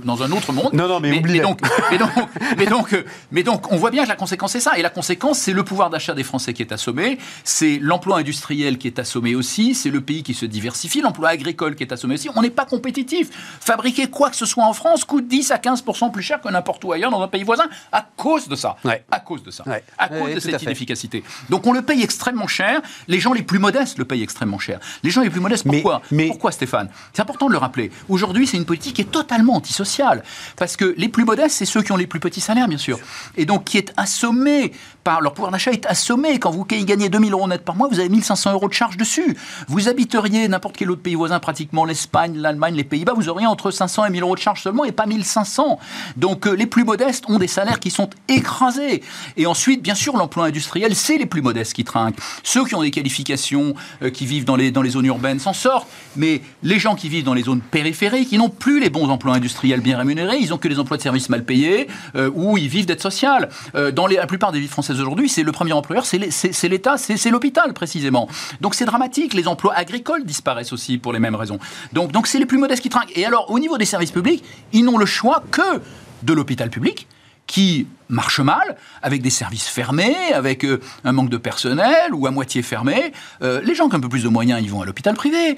dans, 0.05 0.23
un 0.23 0.33
autre 0.33 0.53
monde. 0.53 0.71
Non, 0.77 0.89
non, 0.89 1.01
mais, 1.01 1.11
mais, 1.11 1.41
donc, 1.41 1.61
mais, 1.91 1.99
donc, 1.99 2.11
mais, 2.59 2.67
donc, 2.67 3.05
mais 3.33 3.43
donc, 3.43 3.73
on 3.73 3.77
voit 3.77 3.91
bien 3.91 4.05
que 4.05 4.09
la 4.09 4.15
conséquence 4.15 4.53
c'est 4.53 4.61
ça. 4.61 4.79
Et 4.79 4.83
la 4.83 4.91
conséquence, 4.91 5.39
c'est 5.39 5.53
le 5.53 5.65
pouvoir 5.65 5.91
d'achat 5.91 6.15
des 6.15 6.23
Français 6.23 6.53
qui 6.53 6.63
est 6.63 6.73
assommé, 6.73 7.19
c'est 7.45 7.79
l'emploi 7.81 8.19
industriel 8.19 8.77
qui 8.77 8.87
est 8.87 8.99
assommé 8.99 9.35
aussi, 9.35 9.75
c'est 9.75 9.91
le 9.91 10.01
pays 10.01 10.23
qui 10.23 10.35
se 10.35 10.45
diversifie, 10.45 11.01
l'emploi 11.01 11.31
agricole 11.31 11.75
qui 11.77 11.83
est 11.83 11.93
assommé 11.93 12.15
aussi. 12.15 12.29
On 12.37 12.43
n'est 12.43 12.51
pas 12.51 12.67
compétitif. 12.67 13.31
Fabriquer 13.61 14.09
quoi 14.09 14.31
que 14.31 14.37
ce 14.37 14.47
soit 14.47 14.65
en 14.65 14.75
France 14.75 15.05
coûte 15.05 15.27
10 15.27 15.51
à 15.51 15.57
15% 15.57 16.13
plus 16.13 16.23
cher 16.23 16.41
que 16.41 16.49
n'importe 16.49 16.85
où 16.85 16.93
ailleurs 16.93 17.11
dans 17.11 17.23
un 17.23 17.29
pays 17.29 17.43
voisin 17.43 17.69
à 17.91 18.07
cause 18.17 18.49
de 18.49 18.57
ça. 18.57 18.77
À 19.11 19.21
cause 19.21 19.43
de 19.43 19.51
ça. 19.51 19.65
À 19.99 20.09
cause 20.09 20.35
de 20.35 20.41
cette 20.41 20.63
inefficacité. 20.63 21.25
Donc 21.49 21.67
on 21.67 21.73
le 21.73 21.83
paye 21.83 22.03
extrêmement 22.03 22.47
cher. 22.47 22.83
Les 23.09 23.19
gens 23.19 23.33
les 23.33 23.43
plus 23.43 23.59
modestes 23.59 23.99
le 23.99 24.05
payent 24.05 24.23
extrêmement 24.23 24.59
cher. 24.59 24.79
Les 25.03 25.11
gens 25.11 25.23
les 25.23 25.31
plus 25.31 25.41
modestes, 25.41 25.67
pourquoi? 25.67 26.03
Pourquoi 26.29 26.53
Stéphane? 26.53 26.91
C'est 27.15 27.23
important 27.23 27.47
de 27.47 27.53
le 27.53 27.59
rappeler. 27.59 27.91
Aujourd'hui, 28.09 28.27
aujourd'hui, 28.27 28.47
c'est 28.49 28.57
une 28.57 28.65
politique 28.65 28.97
qui 28.97 29.03
est 29.03 29.11
totalement 29.11 29.55
antisociale. 29.55 30.25
Parce 30.57 30.66
que 30.75 30.95
les 30.97 31.09
plus 31.09 31.25
modestes, 31.25 31.57
c'est 31.59 31.65
ceux 31.65 31.83
qui 31.83 31.93
ont 31.93 31.97
les 31.97 32.09
plus 32.09 32.19
petits 32.19 32.41
salaires, 32.41 32.67
bien 32.67 32.79
sûr. 32.79 32.99
Et 33.37 33.47
donc, 33.47 33.65
qui 33.65 33.79
est 33.79 33.93
assommé 33.97 34.73
par 35.07 35.21
leur 35.21 35.35
pouvoir 35.35 35.53
d'achat 35.53 35.71
est 35.71 35.87
assommé. 35.87 36.41
Quand 36.41 36.51
vous 36.51 36.65
gagnez 36.65 37.09
2000 37.09 37.33
euros 37.33 37.47
net 37.47 37.65
par 37.65 37.77
mois, 37.77 37.87
vous 37.87 38.01
avez 38.01 38.09
1500 38.09 38.53
euros 38.55 38.67
de 38.67 38.73
charges 38.73 38.97
dessus. 38.97 39.37
Vous 39.69 39.89
habiteriez 39.89 40.49
n'importe 40.49 40.77
quel 40.77 40.91
autre 40.91 41.01
pays 41.03 41.15
voisin, 41.15 41.39
pratiquement 41.39 41.85
l'Espagne, 41.85 42.37
l'Allemagne, 42.37 42.75
les 42.75 42.83
Pays-Bas, 42.83 43.13
vous 43.15 43.29
auriez 43.29 43.47
entre 43.47 43.71
500 43.71 44.07
et 44.07 44.11
1000 44.11 44.23
euros 44.23 44.35
de 44.35 44.41
charges 44.41 44.63
seulement 44.63 44.85
et 44.85 44.91
pas 44.91 45.07
1500. 45.07 45.79
Donc, 46.17 46.49
euh, 46.49 46.55
les 46.55 46.67
plus 46.67 46.83
modestes 46.83 47.23
ont 47.29 47.39
des 47.39 47.47
salaires 47.47 47.79
qui 47.79 47.93
sont 47.93 48.11
écrasés. 48.27 49.05
Et 49.37 49.47
ensuite, 49.47 49.81
bien 49.81 49.95
sûr, 49.95 50.17
l'emploi 50.17 50.47
industriel, 50.47 50.97
c'est 50.97 51.19
les 51.19 51.27
plus 51.27 51.41
modestes 51.41 51.75
qui 51.75 51.85
trinquent. 51.85 52.19
Ceux 52.43 52.65
qui 52.65 52.75
ont 52.75 52.83
des 52.83 52.91
qualifications, 52.91 53.77
euh, 54.03 54.11
qui 54.11 54.27
vivent 54.27 54.45
dans 54.45 54.57
les, 54.57 54.73
dans 54.73 54.83
les 54.83 54.91
zones 54.91 55.07
urbaines 55.07 55.39
s'en 55.39 55.53
sortent. 55.53 55.89
Mais 56.17 56.43
les 56.65 56.81
gens 56.81 56.97
qui 56.97 57.09
vivent 57.09 57.25
dans 57.25 57.35
les 57.35 57.45
zones 57.45 57.61
périphériques, 57.61 58.33
ils 58.33 58.39
n'ont 58.39 58.49
plus 58.49 58.81
les 58.81 58.91
bons 58.91 59.09
emplois 59.09 59.35
industriels 59.35 59.83
bien 59.83 59.99
rémunérés, 59.99 60.39
ils 60.41 60.53
ont 60.53 60.56
que 60.59 60.69
les 60.69 60.79
emplois 60.79 60.97
de 60.97 61.03
services 61.03 61.29
mal 61.29 61.45
payés, 61.45 61.89
euh, 62.15 62.31
ou 62.35 62.59
ils 62.59 62.69
vivent 62.69 62.87
d'aide 62.87 63.01
sociale. 63.01 63.49
Euh, 63.75 63.91
dans 63.91 64.07
la 64.07 64.27
plupart 64.27 64.53
des 64.53 64.61
villes 64.61 64.69
françaises 64.69 65.01
aujourd'hui, 65.01 65.29
c'est 65.29 65.43
le 65.43 65.53
premier 65.53 65.73
employeur, 65.73 66.05
c'est 66.07 66.69
l'État, 66.69 66.97
c'est 66.99 67.31
l'hôpital 67.31 67.73
précisément. 67.73 68.29
Donc 68.61 68.75
c'est 68.75 68.85
dramatique. 68.85 69.35
Les 69.35 69.49
emplois 69.49 69.75
agricoles 69.75 70.25
disparaissent 70.25 70.73
aussi 70.73 70.99
pour 70.99 71.13
les 71.13 71.19
mêmes 71.19 71.35
raisons. 71.35 71.59
Donc 71.93 72.13
donc 72.13 72.27
c'est 72.27 72.39
les 72.39 72.47
plus 72.47 72.59
modestes 72.59 72.83
qui 72.83 72.89
trinquent. 72.89 73.17
Et 73.17 73.25
alors 73.25 73.51
au 73.51 73.59
niveau 73.59 73.79
des 73.79 73.85
services 73.85 74.11
publics, 74.11 74.45
ils 74.73 74.85
n'ont 74.85 74.99
le 74.99 75.07
choix 75.07 75.43
que 75.51 75.81
de 76.23 76.33
l'hôpital 76.33 76.71
public 76.71 77.07
qui 77.47 77.87
marche 78.09 78.41
mal, 78.41 78.77
avec 79.03 79.23
des 79.23 79.31
services 79.31 79.69
fermés, 79.69 80.17
avec 80.35 80.65
euh, 80.65 80.81
un 81.05 81.13
manque 81.13 81.31
de 81.31 81.37
personnel 81.37 82.13
ou 82.13 82.27
à 82.27 82.33
moitié 82.33 82.63
fermé. 82.63 83.13
Euh, 83.43 83.61
les 83.63 83.75
gens 83.75 83.89
qui 83.89 83.95
ont 83.95 83.99
un 83.99 84.01
peu 84.01 84.09
plus 84.09 84.25
de 84.25 84.29
moyens, 84.29 84.61
ils 84.63 84.71
vont 84.71 84.83
à 84.83 84.87
l'hôpital 84.87 85.15
privé. 85.15 85.57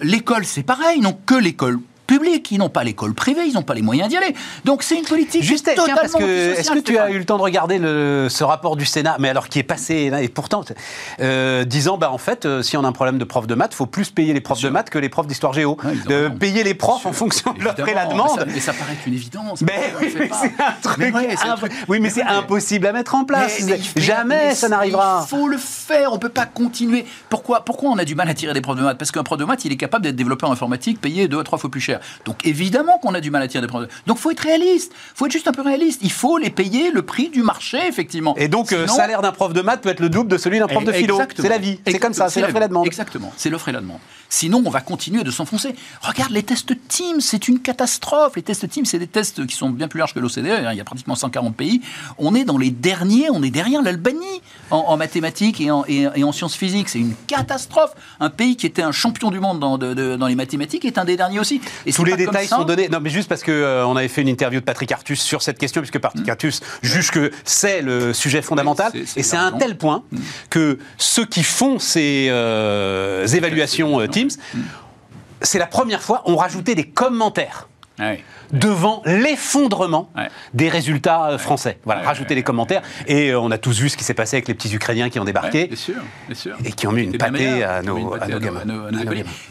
L'école, 0.00 0.44
c'est 0.44 0.62
pareil, 0.62 1.00
n'ont 1.00 1.18
que 1.26 1.34
l'école 1.34 1.80
publique, 2.06 2.50
ils 2.50 2.58
n'ont 2.58 2.68
pas 2.68 2.84
l'école 2.84 3.14
privée, 3.14 3.42
ils 3.46 3.54
n'ont 3.54 3.62
pas 3.62 3.74
les 3.74 3.82
moyens 3.82 4.08
d'y 4.08 4.16
aller. 4.16 4.34
Donc 4.64 4.82
c'est 4.82 4.96
une 4.96 5.04
politique 5.04 5.42
Juste, 5.42 5.64
totalement 5.66 5.84
tiens, 5.86 5.96
parce 5.96 6.12
que 6.14 6.52
est-ce 6.58 6.70
que 6.70 6.78
tu 6.78 6.98
as 6.98 7.10
eu 7.10 7.18
le 7.18 7.24
temps 7.24 7.36
de 7.38 7.42
regarder 7.42 7.78
le- 7.78 8.28
ce 8.30 8.44
rapport 8.44 8.76
du 8.76 8.84
Sénat, 8.84 9.16
mais 9.18 9.28
alors 9.28 9.48
qui 9.48 9.58
est 9.58 9.62
passé 9.64 10.10
et 10.20 10.28
pourtant 10.28 10.62
euh, 11.20 11.64
disant 11.64 11.98
bah 11.98 12.10
en 12.10 12.18
fait 12.18 12.44
euh, 12.46 12.62
si 12.62 12.76
on 12.76 12.84
a 12.84 12.88
un 12.88 12.92
problème 12.92 13.18
de 13.18 13.24
prof 13.24 13.46
de 13.46 13.54
maths, 13.54 13.74
faut 13.74 13.86
plus 13.86 14.10
payer 14.10 14.32
les 14.32 14.40
profs 14.40 14.60
de 14.62 14.68
maths 14.68 14.90
que 14.90 14.98
les 14.98 15.08
profs 15.08 15.26
d'histoire 15.26 15.52
géo, 15.52 15.76
Ouais, 15.84 15.92
de 16.08 16.14
raison. 16.24 16.36
payer 16.36 16.62
les 16.64 16.74
profs 16.74 17.06
en 17.06 17.12
fonction 17.12 17.52
de 17.52 17.62
l'offre 17.64 17.88
et 17.88 17.94
la 17.94 18.06
demande. 18.06 18.30
Mais 18.38 18.44
ça, 18.44 18.46
mais 18.54 18.60
ça 18.60 18.72
paraît 18.72 18.96
une 19.06 19.14
évidence. 19.14 19.62
Mais 19.62 19.92
oui, 20.00 20.12
c'est 20.14 20.52
un 20.62 20.72
truc, 20.82 20.98
Mais 20.98 21.12
ouais, 21.12 21.36
c'est 21.36 21.48
un 21.48 21.52
imp- 21.52 21.58
truc- 21.58 21.72
oui, 21.88 22.00
mais 22.00 22.10
c'est 22.10 22.22
ouais. 22.22 22.28
impossible 22.30 22.86
à 22.86 22.92
mettre 22.92 23.14
en 23.14 23.24
place. 23.24 23.60
Mais- 23.64 23.78
mais- 23.96 24.02
Jamais 24.02 24.46
mais 24.48 24.54
ça 24.54 24.68
n'arrivera. 24.68 25.24
Il 25.26 25.28
faut 25.28 25.48
le 25.48 25.58
faire, 25.58 26.12
on 26.12 26.18
peut 26.18 26.28
pas 26.28 26.46
continuer. 26.46 27.04
Pourquoi, 27.28 27.64
pourquoi 27.64 27.90
on 27.90 27.98
a 27.98 28.04
du 28.04 28.14
mal 28.14 28.28
à 28.28 28.34
tirer 28.34 28.52
des 28.54 28.60
profs 28.60 28.76
de 28.76 28.82
maths? 28.82 28.98
Parce 28.98 29.10
qu'un 29.10 29.22
prof 29.22 29.38
de 29.38 29.44
maths, 29.44 29.64
il 29.64 29.72
est 29.72 29.76
capable 29.76 30.04
d'être 30.04 30.16
développeur 30.16 30.50
informatique 30.50 31.00
payé 31.00 31.28
deux 31.28 31.40
à 31.40 31.44
trois 31.44 31.58
fois 31.58 31.70
plus 31.70 31.80
cher. 31.80 31.93
Donc 32.24 32.44
évidemment 32.46 32.98
qu'on 32.98 33.14
a 33.14 33.20
du 33.20 33.30
mal 33.30 33.42
à 33.42 33.48
tirer 33.48 33.62
des 33.62 33.68
profs 33.68 33.82
de 33.82 33.86
maths. 33.86 33.94
Donc 34.06 34.18
faut 34.18 34.30
être 34.30 34.40
réaliste, 34.40 34.92
faut 35.14 35.26
être 35.26 35.32
juste 35.32 35.48
un 35.48 35.52
peu 35.52 35.62
réaliste. 35.62 36.00
Il 36.02 36.12
faut 36.12 36.38
les 36.38 36.50
payer 36.50 36.90
le 36.90 37.02
prix 37.02 37.28
du 37.30 37.42
marché, 37.42 37.78
effectivement. 37.86 38.34
Et 38.36 38.48
donc, 38.48 38.72
euh, 38.72 38.86
salaire 38.96 39.22
d'un 39.22 39.32
prof 39.32 39.52
de 39.52 39.60
maths 39.62 39.80
peut 39.80 39.88
être 39.90 40.00
le 40.00 40.08
double 40.08 40.30
de 40.30 40.38
celui 40.38 40.58
d'un 40.58 40.66
prof 40.66 40.84
de 40.84 40.92
philo. 41.02 41.16
C'est 41.42 41.48
la 41.48 41.58
vie. 41.58 41.80
C'est 41.86 41.98
comme 41.98 42.12
ça, 42.14 42.28
c'est 42.30 42.40
l'offre 42.40 42.56
et 42.56 42.60
la 42.60 42.68
demande. 42.68 42.86
Exactement, 42.86 43.32
c'est 43.36 43.50
l'offre 43.50 43.68
et 43.68 43.72
la 43.72 43.80
demande. 43.80 43.98
Sinon, 44.28 44.62
on 44.66 44.70
va 44.70 44.80
continuer 44.80 45.22
de 45.22 45.30
s'enfoncer. 45.30 45.74
Regarde 46.02 46.32
les 46.32 46.42
tests 46.42 46.72
Teams, 46.88 47.20
c'est 47.20 47.46
une 47.46 47.60
catastrophe. 47.60 48.32
Les 48.36 48.42
tests 48.42 48.68
Teams, 48.68 48.84
c'est 48.84 48.98
des 48.98 49.06
tests 49.06 49.46
qui 49.46 49.54
sont 49.54 49.70
bien 49.70 49.86
plus 49.88 49.98
larges 49.98 50.12
que 50.14 50.18
l'OCDE. 50.20 50.46
hein. 50.48 50.72
Il 50.72 50.76
y 50.78 50.80
a 50.80 50.84
pratiquement 50.84 51.14
140 51.14 51.54
pays. 51.54 51.80
On 52.18 52.34
est 52.34 52.44
dans 52.44 52.58
les 52.58 52.70
derniers, 52.70 53.28
on 53.30 53.42
est 53.42 53.50
derrière 53.50 53.82
l'Albanie 53.82 54.42
en, 54.70 54.78
en 54.78 54.96
mathématiques 54.96 55.60
et 55.60 55.70
en, 55.70 55.84
et- 55.86 56.08
et 56.16 56.24
en 56.24 56.32
sciences 56.32 56.56
physiques. 56.56 56.88
C'est 56.88 56.98
une 56.98 57.14
catastrophe. 57.28 57.92
Un 58.18 58.30
pays 58.30 58.56
qui 58.56 58.66
était 58.66 58.82
un 58.82 58.90
champion 58.92 59.30
du 59.30 59.38
monde 59.40 59.60
dans, 59.60 59.78
de- 59.78 59.94
de- 59.94 60.16
dans 60.16 60.26
les 60.26 60.34
mathématiques 60.34 60.84
est 60.84 60.98
un 60.98 61.04
des 61.04 61.16
derniers 61.16 61.38
aussi. 61.38 61.60
Et 61.86 61.92
Tous 61.92 62.04
les 62.04 62.16
détails 62.16 62.46
sont 62.46 62.64
donnés. 62.64 62.88
Non, 62.88 62.98
mais 63.00 63.10
juste 63.10 63.28
parce 63.28 63.42
que 63.42 63.52
euh, 63.52 63.86
on 63.86 63.96
avait 63.96 64.08
fait 64.08 64.22
une 64.22 64.28
interview 64.28 64.60
de 64.60 64.64
Patrick 64.64 64.90
Artus 64.92 65.20
sur 65.20 65.42
cette 65.42 65.58
question, 65.58 65.80
puisque 65.80 65.98
Patrick 65.98 66.28
Artus 66.28 66.60
juge 66.82 67.10
que 67.10 67.30
c'est 67.44 67.82
le 67.82 68.12
sujet 68.12 68.42
fondamental. 68.42 68.92
et 68.94 69.22
c'est 69.22 69.36
à 69.36 69.42
un 69.42 69.52
tel 69.52 69.76
point 69.76 70.02
que 70.50 70.78
ceux 70.98 71.26
qui 71.26 71.42
font 71.42 71.78
ces 71.78 72.28
euh, 72.30 73.26
évaluations 73.26 74.00
euh, 74.00 74.06
Teams, 74.08 74.30
c'est 75.42 75.58
la 75.58 75.66
première 75.66 76.02
fois, 76.02 76.22
ont 76.26 76.36
rajouté 76.36 76.74
des 76.74 76.84
commentaires 76.84 77.68
Ouais. 77.98 78.24
Devant 78.52 79.02
l'effondrement 79.04 80.10
Ouais. 80.16 80.28
des 80.52 80.68
résultats 80.68 81.30
euh, 81.30 81.38
français. 81.38 81.78
Voilà, 81.84 82.02
Ouais, 82.02 82.18
ouais, 82.20 82.34
les 82.34 82.42
commentaires. 82.42 82.82
Et 83.06 83.30
euh, 83.30 83.40
on 83.40 83.50
a 83.50 83.58
tous 83.58 83.78
vu 83.80 83.88
ce 83.88 83.96
qui 83.96 84.04
s'est 84.04 84.14
passé 84.14 84.36
avec 84.36 84.48
les 84.48 84.54
petits 84.54 84.72
Ukrainiens 84.74 85.10
qui 85.10 85.18
ont 85.18 85.24
débarqué. 85.24 85.66
bien 85.66 85.76
sûr, 85.76 85.94
bien 86.26 86.34
sûr. 86.34 86.56
Et 86.64 86.72
qui 86.72 86.86
ont 86.86 86.92
mis 86.92 87.02
une 87.02 87.16
pâtée 87.16 87.62
à 87.64 87.82
nos- 87.82 88.16
gamins. 88.16 88.62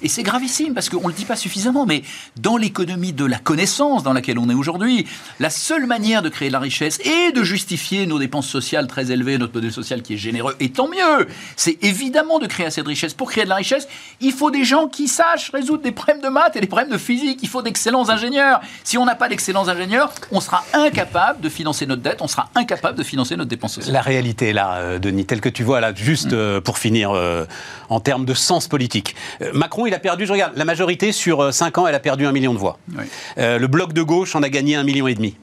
Et 0.01 0.07
c'est 0.07 0.23
gravissime 0.23 0.73
parce 0.73 0.89
qu'on 0.89 1.01
ne 1.01 1.07
le 1.07 1.13
dit 1.13 1.25
pas 1.25 1.35
suffisamment, 1.35 1.85
mais 1.85 2.03
dans 2.39 2.57
l'économie 2.57 3.13
de 3.13 3.25
la 3.25 3.37
connaissance 3.37 4.03
dans 4.03 4.13
laquelle 4.13 4.39
on 4.39 4.49
est 4.49 4.53
aujourd'hui, 4.53 5.07
la 5.39 5.49
seule 5.49 5.85
manière 5.85 6.21
de 6.21 6.29
créer 6.29 6.49
de 6.49 6.53
la 6.53 6.59
richesse 6.59 6.99
et 7.05 7.31
de 7.31 7.43
justifier 7.43 8.05
nos 8.05 8.19
dépenses 8.19 8.47
sociales 8.47 8.87
très 8.87 9.11
élevées, 9.11 9.37
notre 9.37 9.53
modèle 9.53 9.71
social 9.71 10.01
qui 10.01 10.13
est 10.15 10.17
généreux, 10.17 10.55
et 10.59 10.69
tant 10.69 10.87
mieux, 10.87 11.27
c'est 11.55 11.77
évidemment 11.83 12.39
de 12.39 12.47
créer 12.47 12.65
assez 12.65 12.81
de 12.83 12.87
richesse. 12.87 13.13
Pour 13.13 13.29
créer 13.31 13.43
de 13.45 13.49
la 13.49 13.55
richesse, 13.55 13.87
il 14.21 14.31
faut 14.31 14.51
des 14.51 14.63
gens 14.63 14.87
qui 14.87 15.07
sachent 15.07 15.49
résoudre 15.51 15.83
des 15.83 15.91
problèmes 15.91 16.21
de 16.21 16.29
maths 16.29 16.55
et 16.55 16.61
des 16.61 16.67
problèmes 16.67 16.89
de 16.91 16.97
physique. 16.97 17.39
Il 17.41 17.49
faut 17.49 17.61
d'excellents 17.61 18.09
ingénieurs. 18.09 18.61
Si 18.83 18.97
on 18.97 19.05
n'a 19.05 19.15
pas 19.15 19.29
d'excellents 19.29 19.67
ingénieurs, 19.69 20.11
on 20.31 20.41
sera 20.41 20.63
incapable 20.73 21.39
de 21.41 21.49
financer 21.49 21.85
notre 21.85 22.01
dette, 22.01 22.21
on 22.21 22.27
sera 22.27 22.49
incapable 22.55 22.97
de 22.97 23.03
financer 23.03 23.35
notre 23.35 23.49
dépense 23.49 23.75
sociale. 23.75 23.93
La 23.93 24.01
réalité, 24.01 24.51
là, 24.53 24.75
euh, 24.75 24.99
Denis, 24.99 25.25
telle 25.25 25.41
que 25.41 25.49
tu 25.49 25.63
vois, 25.63 25.79
là, 25.79 25.93
juste 25.95 26.33
euh, 26.33 26.59
pour 26.59 26.77
finir, 26.77 27.11
euh, 27.11 27.45
en 27.89 27.99
termes 27.99 28.25
de 28.25 28.33
sens 28.33 28.67
politique. 28.67 29.15
Euh, 29.41 29.51
Macron, 29.53 29.85
il 29.85 29.93
a 29.93 29.99
perdu, 29.99 30.25
je 30.25 30.31
regarde, 30.33 30.53
la 30.55 30.65
majorité 30.65 31.11
sur 31.11 31.53
5 31.53 31.77
ans, 31.77 31.87
elle 31.87 31.95
a 31.95 31.99
perdu 31.99 32.25
un 32.25 32.31
million 32.31 32.53
de 32.53 32.59
voix. 32.59 32.77
Oui. 32.97 33.05
Euh, 33.37 33.57
le 33.57 33.67
bloc 33.67 33.93
de 33.93 34.01
gauche 34.01 34.35
en 34.35 34.43
a 34.43 34.49
gagné 34.49 34.75
un 34.75 34.83
million 34.83 35.07
et 35.07 35.15
demi. 35.15 35.35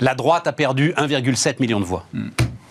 La 0.00 0.14
droite 0.14 0.46
a 0.46 0.52
perdu 0.52 0.92
1,7 0.96 1.56
million 1.60 1.80
de 1.80 1.84
voix. 1.84 2.04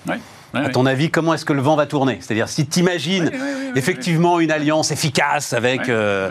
Ouais. 0.07 0.19
Ouais, 0.53 0.59
À 0.59 0.63
ouais. 0.65 0.71
ton 0.71 0.85
avis, 0.85 1.09
comment 1.09 1.33
est-ce 1.33 1.45
que 1.45 1.53
le 1.53 1.61
vent 1.61 1.77
va 1.77 1.85
tourner? 1.85 2.17
C'est-à-dire, 2.19 2.49
si 2.49 2.67
tu 2.67 2.79
imagines 2.79 3.29
Ouais, 3.29 3.71
effectivement 3.79 4.41
une 4.41 4.51
alliance 4.51 4.91
efficace 4.91 5.53
avec, 5.53 5.87
euh, 5.87 6.29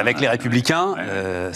avec 0.00 0.20
les 0.20 0.26
euh, 0.28 0.30
Républicains, 0.30 0.92
avec 0.92 1.06
les 1.08 1.12
euh, 1.16 1.50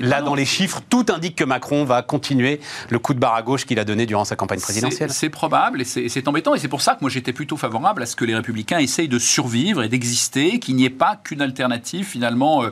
là, 0.00 0.20
non, 0.20 0.26
dans 0.26 0.34
les 0.34 0.44
chiffres, 0.44 0.80
tout 0.88 1.06
indique 1.08 1.36
que 1.36 1.44
Macron 1.44 1.84
va 1.84 2.02
continuer 2.02 2.60
le 2.90 2.98
coup 2.98 3.14
de 3.14 3.18
barre 3.18 3.34
à 3.34 3.42
gauche 3.42 3.64
qu'il 3.64 3.78
a 3.78 3.84
donné 3.84 4.06
durant 4.06 4.24
sa 4.24 4.36
campagne 4.36 4.60
présidentielle. 4.60 5.10
C'est 5.10 5.30
probable 5.30 5.82
et 5.82 5.84
c'est 5.84 6.28
embêtant. 6.28 6.54
Et 6.54 6.58
c'est 6.58 6.68
pour 6.68 6.82
ça 6.82 6.94
que 6.94 6.98
moi 7.00 7.10
j'étais 7.10 7.32
plutôt 7.32 7.56
favorable 7.56 8.02
à 8.02 8.06
ce 8.06 8.16
que 8.16 8.24
les 8.24 8.34
Républicains 8.34 8.78
essayent 8.78 9.08
de 9.08 9.18
survivre 9.18 9.82
et 9.82 9.88
d'exister, 9.88 10.58
qu'il 10.58 10.76
n'y 10.76 10.84
ait 10.84 10.90
pas 10.90 11.16
qu'une 11.22 11.42
alternative 11.42 12.06
finalement. 12.06 12.62
euh, 12.62 12.70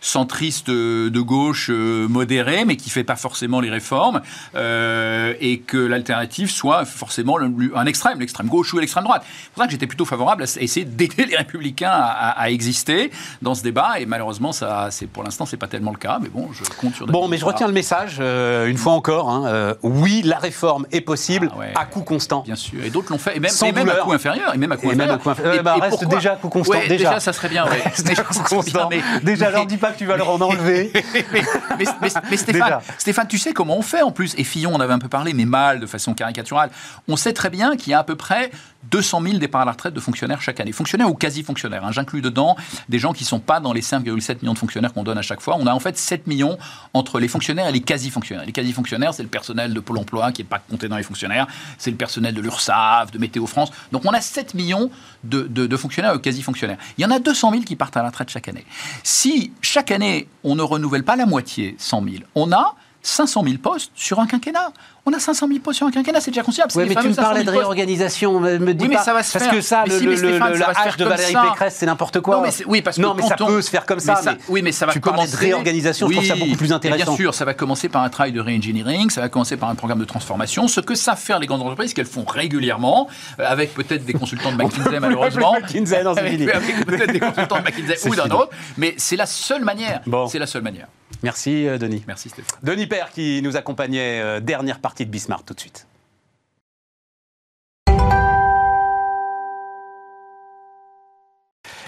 centriste 0.00 0.68
euh, 0.68 1.10
de 1.10 1.20
gauche 1.20 1.70
euh, 1.70 2.06
modérée, 2.08 2.64
mais 2.64 2.76
qui 2.76 2.90
fait 2.90 3.04
pas 3.04 3.16
forcément 3.16 3.60
les 3.60 3.70
réformes, 3.70 4.20
euh, 4.54 5.34
et 5.40 5.60
que 5.60 5.76
l'alternative 5.76 6.50
soit 6.50 6.84
forcément 6.84 7.38
un 7.38 7.86
extrême, 7.86 8.20
l'extrême 8.20 8.48
gauche 8.48 8.72
ou 8.74 8.78
l'extrême 8.78 9.04
droite. 9.04 9.24
C'est 9.26 9.52
pour 9.52 9.62
ça 9.62 9.66
que 9.66 9.72
j'étais 9.72 9.86
plutôt 9.86 10.04
favorable 10.04 10.42
à 10.42 10.46
essayer 10.60 10.84
d'aider 10.84 11.26
les 11.26 11.36
républicains 11.36 11.90
à, 11.90 12.50
exister 12.50 13.10
dans 13.42 13.54
ce 13.54 13.62
débat, 13.62 14.00
et 14.00 14.06
malheureusement, 14.06 14.52
ça, 14.52 14.88
pour 15.12 15.22
l'instant, 15.22 15.46
c'est 15.46 15.56
pas 15.56 15.66
tellement 15.66 15.90
le 15.90 15.98
cas, 15.98 16.18
mais 16.20 16.28
bon, 16.28 16.37
je 16.52 16.64
compte 16.76 16.94
sur. 16.94 17.06
Bon, 17.06 17.28
mais 17.28 17.36
je 17.38 17.44
retiens 17.44 17.66
le 17.66 17.72
message, 17.72 18.16
euh, 18.20 18.66
une 18.66 18.76
fois 18.76 18.92
encore. 18.92 19.28
hein, 19.30 19.44
euh, 19.46 19.74
oui, 19.82 20.22
la 20.24 20.38
réforme 20.38 20.86
est 20.92 21.00
possible 21.00 21.50
Ah 21.54 21.58
ouais. 21.58 21.72
à 21.74 21.84
coût 21.84 22.02
constant. 22.02 22.40
Bien 22.42 22.56
sûr. 22.56 22.82
Et 22.84 22.90
d'autres 22.90 23.10
l'ont 23.12 23.18
fait, 23.18 23.36
et 23.36 23.40
même, 23.40 23.50
Sans 23.50 23.66
et 23.66 23.72
même 23.72 23.88
à 23.88 23.96
coût 23.96 24.12
inférieur. 24.12 24.54
Et 24.54 24.58
même 24.58 24.72
à 24.72 24.76
coût 24.76 24.90
Et 24.90 24.94
inférieur. 24.94 25.14
inférieur. 25.26 25.54
Ouais, 25.54 25.62
bah, 25.62 25.76
reste 25.80 26.04
déjà 26.06 26.32
à 26.32 26.36
coût 26.36 26.48
constant, 26.48 26.72
Ouais, 26.78 26.88
déjà. 26.88 27.20
ça 27.20 27.32
serait 27.32 27.48
bien. 27.48 27.64
Ouais. 27.66 27.82
Reste 27.84 28.06
Mais- 28.06 28.18
à 28.18 28.22
coût 28.22 28.32
ça 28.34 28.44
serait 28.44 28.56
constant. 28.56 28.88
bien, 28.88 29.00
mais- 29.14 29.20
Déjà, 29.22 29.50
leur 29.50 29.66
dis 29.66 29.76
pas 29.76 29.92
que 29.92 29.98
tu 29.98 30.06
vas 30.06 30.16
leur 30.16 30.30
en 30.30 30.40
enlever. 30.40 30.90
mais, 31.14 31.24
mais- 31.32 31.44
mais- 31.78 31.84
mais 32.30 32.36
Stéphane, 32.36 32.62
Déjà. 32.64 32.82
Stéphane, 32.98 33.26
tu 33.28 33.38
sais 33.38 33.52
comment 33.52 33.76
on 33.78 33.82
fait 33.82 34.02
en 34.02 34.10
plus 34.10 34.34
Et 34.38 34.44
Fillon, 34.44 34.72
on 34.74 34.80
avait 34.80 34.92
un 34.94 34.98
peu 34.98 35.08
parlé, 35.08 35.32
mais 35.34 35.44
mal, 35.44 35.80
de 35.80 35.86
façon 35.86 36.14
caricaturale. 36.14 36.70
On 37.08 37.16
sait 37.16 37.32
très 37.32 37.50
bien 37.50 37.76
qu'il 37.76 37.90
y 37.90 37.94
a 37.94 37.98
à 38.00 38.04
peu 38.04 38.16
près 38.16 38.50
200 38.90 39.20
000 39.22 39.38
départs 39.38 39.62
à 39.62 39.64
la 39.64 39.72
retraite 39.72 39.92
de 39.94 40.00
fonctionnaires 40.00 40.40
chaque 40.40 40.60
année. 40.60 40.72
Fonctionnaires 40.72 41.10
ou 41.10 41.14
quasi-fonctionnaires. 41.14 41.84
hein. 41.84 41.92
J'inclus 41.92 42.22
dedans 42.22 42.56
des 42.88 42.98
gens 42.98 43.12
qui 43.12 43.24
ne 43.24 43.28
sont 43.28 43.40
pas 43.40 43.60
dans 43.60 43.72
les 43.72 43.82
5,7 43.82 44.40
millions 44.42 44.52
de 44.54 44.58
fonctionnaires 44.58 44.92
qu'on 44.94 45.02
donne 45.02 45.18
à 45.18 45.22
chaque 45.22 45.40
fois. 45.40 45.56
On 45.58 45.66
a 45.66 45.72
en 45.72 45.80
fait 45.80 45.98
7 45.98 46.17
millions 46.26 46.58
entre 46.94 47.20
les 47.20 47.28
fonctionnaires 47.28 47.68
et 47.68 47.72
les 47.72 47.80
quasi-fonctionnaires. 47.80 48.44
Les 48.44 48.52
quasi-fonctionnaires, 48.52 49.14
c'est 49.14 49.22
le 49.22 49.28
personnel 49.28 49.74
de 49.74 49.80
Pôle 49.80 49.98
emploi 49.98 50.32
qui 50.32 50.42
n'est 50.42 50.48
pas 50.48 50.58
compté 50.58 50.88
dans 50.88 50.96
les 50.96 51.02
fonctionnaires. 51.02 51.46
C'est 51.78 51.90
le 51.90 51.96
personnel 51.96 52.34
de 52.34 52.40
l'URSSAF, 52.40 53.10
de 53.10 53.18
Météo 53.18 53.46
France. 53.46 53.70
Donc 53.92 54.04
on 54.04 54.12
a 54.12 54.20
7 54.20 54.54
millions 54.54 54.90
de 55.24 55.76
fonctionnaires 55.76 56.14
ou 56.14 56.18
quasi-fonctionnaires. 56.18 56.78
Il 56.96 57.02
y 57.02 57.04
en 57.04 57.10
a 57.10 57.18
200 57.18 57.50
000 57.52 57.62
qui 57.62 57.76
partent 57.76 57.96
à 57.96 58.02
la 58.02 58.08
retraite 58.08 58.30
chaque 58.30 58.48
année. 58.48 58.64
Si 59.02 59.52
chaque 59.60 59.90
année, 59.90 60.28
on 60.44 60.54
ne 60.54 60.62
renouvelle 60.62 61.04
pas 61.04 61.16
la 61.16 61.26
moitié, 61.26 61.76
100 61.78 62.02
000, 62.04 62.16
on 62.34 62.52
a 62.52 62.74
500 63.02 63.44
000 63.44 63.58
postes 63.58 63.92
sur 63.94 64.20
un 64.20 64.26
quinquennat. 64.26 64.72
On 65.06 65.12
a 65.14 65.18
500 65.18 65.46
000 65.48 65.60
postes 65.60 65.78
sur 65.78 65.86
un 65.86 65.90
quinquennat, 65.90 66.20
c'est 66.20 66.30
déjà 66.30 66.42
considérable. 66.42 66.70
C'est 66.72 66.80
Oui, 66.80 66.84
mais 66.88 66.94
tu 66.94 67.08
me 67.08 67.14
500 67.14 67.14
000 67.14 67.26
parlais 67.26 67.44
de 67.44 67.50
réorganisation, 67.50 68.40
me, 68.40 68.58
dis 68.74 68.82
Oui, 68.82 68.88
mais 68.90 68.96
pas. 68.96 69.02
ça 69.04 69.14
va 69.14 69.22
se 69.22 69.32
parce 69.32 69.44
faire. 69.46 69.54
que 69.54 69.60
ça, 69.62 69.84
Mais 69.86 69.94
le, 69.94 69.98
si, 70.00 70.06
mais 70.06 70.10
le- 70.16 70.16
Stéphane, 70.18 70.52
le- 70.52 70.58
ça 70.58 70.72
la 70.72 70.80
hache 70.80 70.96
de 70.98 71.04
Valérie 71.06 71.32
ça. 71.32 71.42
Pécresse, 71.50 71.76
c'est 71.78 71.86
n'importe 71.86 72.20
quoi. 72.20 72.36
Non, 72.36 72.42
mais 72.42 72.50
oui, 72.66 72.82
parce 72.82 72.96
que 72.96 73.02
non, 73.02 73.14
mais 73.14 73.22
ça 73.22 73.36
on- 73.40 73.46
peut 73.46 73.62
se 73.62 73.70
faire 73.70 73.86
comme 73.86 74.00
ça. 74.00 74.16
Mais 74.16 74.22
ça- 74.32 74.36
oui, 74.48 74.60
mais 74.60 74.72
ça 74.72 74.84
va 74.84 74.92
tu 74.92 75.00
parlais 75.00 75.22
de 75.22 75.30
commencer- 75.30 75.46
réorganisation, 75.46 76.08
je 76.08 76.12
trouve 76.12 76.24
ça 76.26 76.34
Oui, 76.34 76.40
beaucoup 76.40 76.56
plus 76.56 76.72
intéressant. 76.74 77.04
Bien 77.06 77.16
sûr, 77.16 77.34
ça 77.34 77.46
va 77.46 77.54
commencer 77.54 77.88
par 77.88 78.02
un 78.02 78.10
travail 78.10 78.32
de 78.32 78.40
re-engineering, 78.40 79.08
ça 79.08 79.22
va 79.22 79.30
commencer 79.30 79.56
par 79.56 79.70
un 79.70 79.74
programme 79.74 79.98
de 80.00 80.04
transformation. 80.04 80.68
Ce 80.68 80.80
que 80.80 80.94
savent 80.94 81.18
faire 81.18 81.38
les 81.38 81.46
grandes 81.46 81.62
entreprises, 81.62 81.94
qu'elles 81.94 82.04
font 82.04 82.24
régulièrement, 82.26 83.08
euh, 83.40 83.44
avec 83.46 83.72
peut-être 83.72 84.04
des 84.04 84.12
consultants 84.12 84.52
de 84.52 84.56
McKinsey, 84.62 85.00
malheureusement. 85.00 85.54
McKinsey, 85.54 85.96
avec, 86.06 86.84
peut-être 86.86 87.12
des 87.12 87.20
consultants 87.20 87.58
de 87.60 87.64
McKinsey 87.64 87.96
ou 88.10 88.14
d'un 88.14 88.28
autre. 88.30 88.50
Mais 88.76 88.94
c'est 88.98 89.16
la 89.16 89.26
seule 89.26 89.64
manière. 89.64 90.02
C'est 90.28 90.38
la 90.38 90.46
seule 90.46 90.62
manière. 90.62 90.88
Merci 91.22 91.66
euh, 91.66 91.78
Denis. 91.78 92.04
Merci 92.06 92.28
Stéphane. 92.28 92.58
Denis 92.62 92.86
Père 92.86 93.10
qui 93.10 93.40
nous 93.42 93.56
accompagnait, 93.56 94.20
euh, 94.20 94.38
dernière 94.40 94.78
partie 94.78 94.97
de 95.04 95.10
Bismarck 95.10 95.44
tout 95.46 95.54
de 95.54 95.60
suite. 95.60 95.86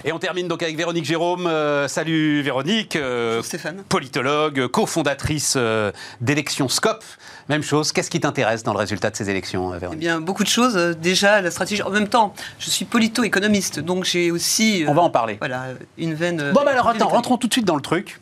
Et 0.03 0.11
on 0.11 0.19
termine 0.19 0.47
donc 0.47 0.63
avec 0.63 0.75
Véronique 0.75 1.05
Jérôme. 1.05 1.45
Euh, 1.45 1.87
salut 1.87 2.41
Véronique, 2.41 2.95
euh, 2.95 3.43
Stéphane. 3.43 3.83
politologue, 3.87 4.67
cofondatrice 4.67 5.53
euh, 5.57 5.91
d'élections 6.21 6.69
Scope. 6.69 7.03
Même 7.49 7.61
chose, 7.61 7.91
qu'est-ce 7.91 8.09
qui 8.09 8.19
t'intéresse 8.19 8.63
dans 8.63 8.73
le 8.73 8.79
résultat 8.79 9.11
de 9.11 9.15
ces 9.15 9.29
élections, 9.29 9.71
euh, 9.71 9.75
Eh 9.77 9.79
Véronique 9.79 9.99
bien, 9.99 10.19
beaucoup 10.19 10.43
de 10.43 10.49
choses. 10.49 10.75
Déjà, 10.99 11.41
la 11.41 11.51
stratégie. 11.51 11.83
En 11.83 11.91
même 11.91 12.07
temps, 12.07 12.33
je 12.57 12.69
suis 12.71 12.85
polito-économiste, 12.85 13.79
donc 13.79 14.05
j'ai 14.05 14.31
aussi. 14.31 14.85
On 14.87 14.93
va 14.93 15.03
en 15.03 15.11
parler. 15.11 15.37
Voilà, 15.39 15.65
une 15.99 16.15
veine. 16.15 16.51
Bon, 16.51 16.61
bah 16.65 16.71
alors 16.71 16.87
attends, 16.87 17.09
rentrons 17.09 17.37
tout 17.37 17.47
de 17.47 17.53
suite 17.53 17.65
dans 17.65 17.75
le 17.75 17.81
truc. 17.81 18.19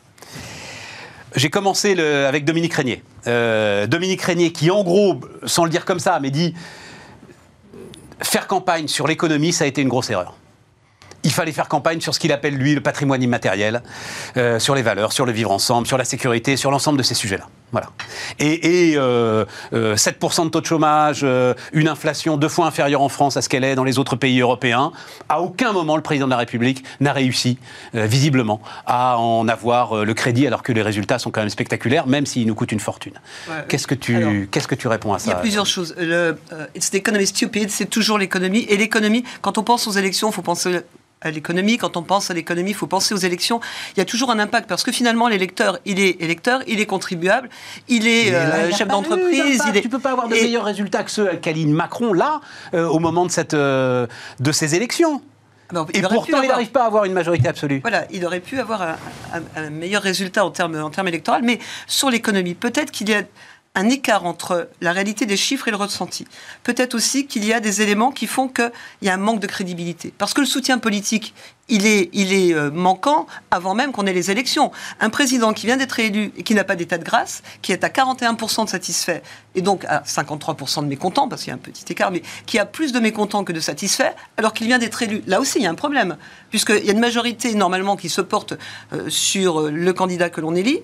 J'ai 1.36 1.50
commencé 1.50 1.98
avec 1.98 2.44
Dominique 2.44 2.74
Régnier. 2.74 3.02
Euh, 3.26 3.86
Dominique 3.86 4.22
Régnier 4.22 4.52
qui, 4.52 4.70
en 4.70 4.82
gros, 4.82 5.20
sans 5.44 5.64
le 5.64 5.70
dire 5.70 5.84
comme 5.84 6.00
ça, 6.00 6.18
mais 6.20 6.30
dit 6.30 6.54
faire 8.22 8.46
campagne 8.46 8.88
sur 8.88 9.06
l'économie, 9.06 9.52
ça 9.52 9.64
a 9.64 9.66
été 9.66 9.82
une 9.82 9.88
grosse 9.88 10.10
erreur. 10.10 10.34
Il 11.22 11.30
fallait 11.30 11.52
faire 11.52 11.68
campagne 11.68 12.00
sur 12.00 12.14
ce 12.14 12.20
qu'il 12.20 12.32
appelle, 12.32 12.54
lui, 12.54 12.74
le 12.74 12.80
patrimoine 12.80 13.22
immatériel, 13.22 13.82
euh, 14.36 14.58
sur 14.58 14.74
les 14.74 14.82
valeurs, 14.82 15.12
sur 15.12 15.26
le 15.26 15.32
vivre 15.32 15.50
ensemble, 15.50 15.86
sur 15.86 15.98
la 15.98 16.04
sécurité, 16.04 16.56
sur 16.56 16.70
l'ensemble 16.70 16.98
de 16.98 17.02
ces 17.02 17.14
sujets-là. 17.14 17.46
Voilà. 17.72 17.88
Et, 18.38 18.90
et, 18.90 18.96
euh, 18.96 19.44
euh, 19.72 19.94
7% 19.94 20.44
de 20.44 20.50
taux 20.50 20.60
de 20.60 20.66
chômage, 20.66 21.20
euh, 21.22 21.54
une 21.72 21.88
inflation 21.88 22.36
deux 22.36 22.48
fois 22.48 22.66
inférieure 22.66 23.02
en 23.02 23.08
France 23.08 23.36
à 23.36 23.42
ce 23.42 23.48
qu'elle 23.48 23.64
est 23.64 23.74
dans 23.74 23.84
les 23.84 23.98
autres 23.98 24.16
pays 24.16 24.40
européens. 24.40 24.92
À 25.28 25.40
aucun 25.40 25.72
moment, 25.72 25.96
le 25.96 26.02
président 26.02 26.26
de 26.26 26.30
la 26.30 26.36
République 26.36 26.84
n'a 27.00 27.12
réussi, 27.12 27.58
visiblement, 27.94 28.60
à 28.86 29.18
en 29.18 29.46
avoir 29.48 30.04
le 30.04 30.14
crédit, 30.14 30.46
alors 30.46 30.62
que 30.62 30.72
les 30.72 30.82
résultats 30.82 31.18
sont 31.18 31.30
quand 31.30 31.40
même 31.40 31.50
spectaculaires, 31.50 32.06
même 32.06 32.26
s'ils 32.26 32.46
nous 32.46 32.54
coûtent 32.54 32.72
une 32.72 32.80
fortune. 32.80 33.14
Ouais, 33.48 33.64
Qu'est-ce 33.68 33.86
que 33.86 33.94
tu, 33.94 34.16
alors, 34.16 34.32
qu'est-ce 34.50 34.68
que 34.68 34.74
tu 34.74 34.88
réponds 34.88 35.14
à 35.14 35.18
ça 35.18 35.26
Il 35.26 35.30
y 35.30 35.32
a 35.32 35.36
plusieurs 35.36 35.66
choses. 35.66 35.94
Le, 35.98 36.36
it's 36.74 36.90
the 36.90 36.96
economy 36.96 37.26
stupid, 37.26 37.70
c'est 37.70 37.86
toujours 37.86 38.18
l'économie. 38.18 38.66
Et 38.68 38.76
l'économie, 38.76 39.24
quand 39.42 39.58
on 39.58 39.62
pense 39.62 39.86
aux 39.86 39.92
élections, 39.92 40.30
il 40.30 40.34
faut 40.34 40.42
penser 40.42 40.80
à 41.20 41.30
l'économie. 41.30 41.76
Quand 41.78 41.96
on 41.96 42.02
pense 42.02 42.30
à 42.30 42.34
l'économie, 42.34 42.70
il 42.70 42.76
faut 42.76 42.86
penser 42.86 43.14
aux 43.14 43.18
élections. 43.18 43.60
Il 43.96 43.98
y 43.98 44.00
a 44.00 44.04
toujours 44.04 44.30
un 44.30 44.38
impact 44.38 44.68
parce 44.68 44.82
que 44.82 44.92
finalement, 44.92 45.28
l'électeur, 45.28 45.78
il 45.84 46.00
est 46.00 46.20
électeur, 46.22 46.62
il 46.66 46.80
est 46.80 46.86
contribuable, 46.86 47.48
il 47.88 48.06
est 48.06 48.30
là, 48.30 48.38
euh, 48.38 48.66
il 48.70 48.76
chef 48.76 48.88
d'entreprise. 48.88 49.60
est- 49.74 49.80
Tu 49.82 49.88
peux 49.88 49.98
pas 49.98 50.12
avoir 50.12 50.28
de 50.28 50.34
Et- 50.34 50.42
meilleurs 50.44 50.64
résultats 50.64 51.02
que 51.04 51.10
ceux 51.10 51.26
qu'aligne 51.36 51.72
Macron 51.72 52.12
là, 52.12 52.40
euh, 52.74 52.86
au 52.86 52.98
moment 52.98 53.26
de, 53.26 53.30
cette, 53.30 53.54
euh, 53.54 54.06
de 54.40 54.52
ces 54.52 54.74
élections. 54.74 55.22
Ben, 55.72 55.86
Et 55.94 56.02
pourtant, 56.02 56.40
il 56.42 56.48
n'arrive 56.48 56.70
pas 56.72 56.82
à 56.82 56.86
avoir 56.86 57.04
une 57.04 57.12
majorité 57.12 57.46
absolue. 57.46 57.78
Voilà, 57.82 58.04
il 58.10 58.26
aurait 58.26 58.40
pu 58.40 58.58
avoir 58.58 58.82
un, 58.82 58.96
un- 59.34 59.62
un 59.66 59.70
meilleur 59.70 60.02
résultat 60.02 60.44
en 60.44 60.50
termes, 60.50 60.74
en 60.82 60.90
termes 60.90 61.06
électoraux, 61.06 61.38
mais 61.44 61.60
sur 61.86 62.10
l'économie, 62.10 62.54
peut-être 62.54 62.90
qu'il 62.90 63.08
y 63.08 63.14
a 63.14 63.22
un 63.76 63.88
écart 63.88 64.26
entre 64.26 64.68
la 64.80 64.92
réalité 64.92 65.26
des 65.26 65.36
chiffres 65.36 65.68
et 65.68 65.70
le 65.70 65.76
ressenti. 65.76 66.26
Peut-être 66.64 66.94
aussi 66.94 67.26
qu'il 67.26 67.44
y 67.44 67.52
a 67.52 67.60
des 67.60 67.82
éléments 67.82 68.10
qui 68.10 68.26
font 68.26 68.48
qu'il 68.48 68.72
y 69.02 69.08
a 69.08 69.14
un 69.14 69.18
manque 69.18 69.38
de 69.38 69.46
crédibilité. 69.46 70.12
Parce 70.18 70.34
que 70.34 70.40
le 70.40 70.46
soutien 70.46 70.78
politique, 70.78 71.34
il 71.68 71.86
est, 71.86 72.10
il 72.12 72.32
est 72.32 72.52
euh, 72.52 72.72
manquant 72.72 73.28
avant 73.52 73.74
même 73.74 73.92
qu'on 73.92 74.06
ait 74.06 74.12
les 74.12 74.32
élections. 74.32 74.72
Un 74.98 75.08
président 75.08 75.52
qui 75.52 75.66
vient 75.66 75.76
d'être 75.76 76.00
élu 76.00 76.32
et 76.36 76.42
qui 76.42 76.54
n'a 76.54 76.64
pas 76.64 76.74
d'état 76.74 76.98
de 76.98 77.04
grâce, 77.04 77.42
qui 77.62 77.70
est 77.70 77.84
à 77.84 77.88
41% 77.88 78.64
de 78.64 78.68
satisfaits, 78.68 79.20
et 79.54 79.62
donc 79.62 79.84
à 79.84 80.00
53% 80.00 80.82
de 80.82 80.88
mécontents, 80.88 81.28
parce 81.28 81.42
qu'il 81.42 81.50
y 81.50 81.52
a 81.52 81.54
un 81.54 81.58
petit 81.58 81.84
écart, 81.92 82.10
mais 82.10 82.22
qui 82.46 82.58
a 82.58 82.66
plus 82.66 82.90
de 82.90 82.98
mécontents 82.98 83.44
que 83.44 83.52
de 83.52 83.60
satisfaits, 83.60 84.14
alors 84.36 84.52
qu'il 84.52 84.66
vient 84.66 84.78
d'être 84.78 85.00
élu. 85.00 85.22
Là 85.28 85.38
aussi, 85.38 85.58
il 85.58 85.62
y 85.62 85.66
a 85.66 85.70
un 85.70 85.76
problème, 85.76 86.16
puisqu'il 86.50 86.84
y 86.84 86.88
a 86.88 86.92
une 86.92 86.98
majorité 86.98 87.54
normalement 87.54 87.96
qui 87.96 88.08
se 88.08 88.20
porte 88.20 88.54
euh, 88.92 89.08
sur 89.08 89.60
euh, 89.60 89.70
le 89.70 89.92
candidat 89.92 90.28
que 90.28 90.40
l'on 90.40 90.56
élit. 90.56 90.80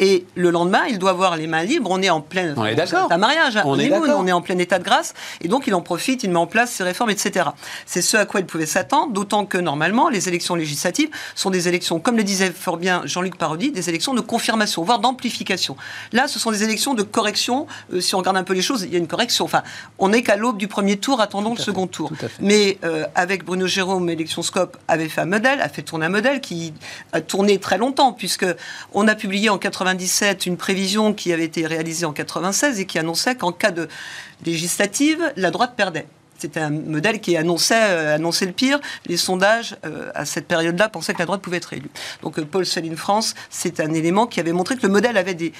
Et 0.00 0.24
le 0.34 0.50
lendemain, 0.50 0.84
il 0.88 0.98
doit 0.98 1.10
avoir 1.10 1.36
les 1.36 1.46
mains 1.46 1.62
libres. 1.62 1.90
On 1.90 2.00
est 2.00 2.08
en 2.08 2.22
plein 2.22 2.54
On 2.56 2.64
est 2.64 2.74
d'accord. 2.74 3.12
un 3.12 3.18
mariage, 3.18 3.58
un 3.58 3.62
On 3.66 3.78
est 3.78 3.92
on 3.92 4.26
est 4.26 4.32
en 4.32 4.40
plein 4.40 4.56
état 4.56 4.78
de 4.78 4.84
grâce, 4.84 5.14
et 5.42 5.48
donc 5.48 5.66
il 5.66 5.74
en 5.74 5.82
profite, 5.82 6.22
il 6.24 6.30
met 6.30 6.38
en 6.38 6.46
place 6.46 6.72
ses 6.72 6.84
réformes, 6.84 7.10
etc. 7.10 7.50
C'est 7.84 8.00
ce 8.00 8.16
à 8.16 8.24
quoi 8.24 8.40
il 8.40 8.46
pouvait 8.46 8.66
s'attendre, 8.66 9.12
d'autant 9.12 9.44
que 9.44 9.58
normalement, 9.58 10.08
les 10.08 10.26
élections 10.26 10.54
législatives 10.54 11.10
sont 11.34 11.50
des 11.50 11.68
élections, 11.68 12.00
comme 12.00 12.16
le 12.16 12.24
disait 12.24 12.50
fort 12.50 12.78
bien 12.78 13.02
Jean-Luc 13.04 13.36
Parodi, 13.36 13.72
des 13.72 13.90
élections 13.90 14.14
de 14.14 14.20
confirmation, 14.20 14.82
voire 14.82 15.00
d'amplification. 15.00 15.76
Là, 16.12 16.28
ce 16.28 16.38
sont 16.38 16.50
des 16.50 16.62
élections 16.62 16.94
de 16.94 17.02
correction. 17.02 17.66
Euh, 17.92 18.00
si 18.00 18.14
on 18.14 18.18
regarde 18.18 18.38
un 18.38 18.44
peu 18.44 18.54
les 18.54 18.62
choses, 18.62 18.82
il 18.84 18.92
y 18.92 18.96
a 18.96 18.98
une 18.98 19.06
correction. 19.06 19.44
Enfin, 19.44 19.62
on 19.98 20.08
n'est 20.08 20.22
qu'à 20.22 20.36
l'aube 20.36 20.56
du 20.56 20.68
premier 20.68 20.96
tour, 20.96 21.20
attendons 21.20 21.54
le 21.54 21.60
second 21.60 21.86
tour. 21.86 22.10
Mais 22.40 22.78
euh, 22.84 23.04
avec 23.14 23.44
Bruno 23.44 23.66
Jérôme, 23.66 24.08
Élection 24.08 24.42
Scope 24.42 24.78
avait 24.88 25.08
fait 25.08 25.20
un 25.20 25.26
modèle, 25.26 25.60
a 25.60 25.68
fait 25.68 25.82
tourner 25.82 26.06
un 26.06 26.10
modèle 26.10 26.40
qui 26.40 26.72
a 27.12 27.20
tourné 27.20 27.58
très 27.58 27.76
longtemps, 27.76 28.12
puisque 28.12 28.46
on 28.92 29.06
a 29.06 29.14
publié 29.14 29.50
en 29.50 29.58
97 29.90 30.46
une 30.46 30.56
prévision 30.56 31.12
qui 31.14 31.32
avait 31.32 31.44
été 31.44 31.66
réalisée 31.66 32.06
en 32.06 32.12
96 32.12 32.78
et 32.80 32.86
qui 32.86 32.98
annonçait 32.98 33.34
qu'en 33.34 33.52
cas 33.52 33.70
de 33.70 33.88
législative, 34.44 35.32
la 35.36 35.50
droite 35.50 35.74
perdait. 35.76 36.06
C'était 36.38 36.60
un 36.60 36.70
modèle 36.70 37.20
qui 37.20 37.36
annonçait, 37.36 37.74
euh, 37.74 38.14
annonçait 38.14 38.46
le 38.46 38.52
pire. 38.52 38.80
Les 39.06 39.18
sondages, 39.18 39.76
euh, 39.84 40.10
à 40.14 40.24
cette 40.24 40.46
période-là, 40.46 40.88
pensaient 40.88 41.12
que 41.12 41.18
la 41.18 41.26
droite 41.26 41.42
pouvait 41.42 41.58
être 41.58 41.74
élue. 41.74 41.90
Donc, 42.22 42.38
euh, 42.38 42.46
Paul 42.46 42.64
Céline 42.64 42.96
France, 42.96 43.34
c'est 43.50 43.78
un 43.78 43.92
élément 43.92 44.26
qui 44.26 44.40
avait 44.40 44.52
montré 44.52 44.76
que 44.76 44.82
le 44.82 44.88
modèle 44.88 45.18
avait 45.18 45.34
des, 45.34 45.52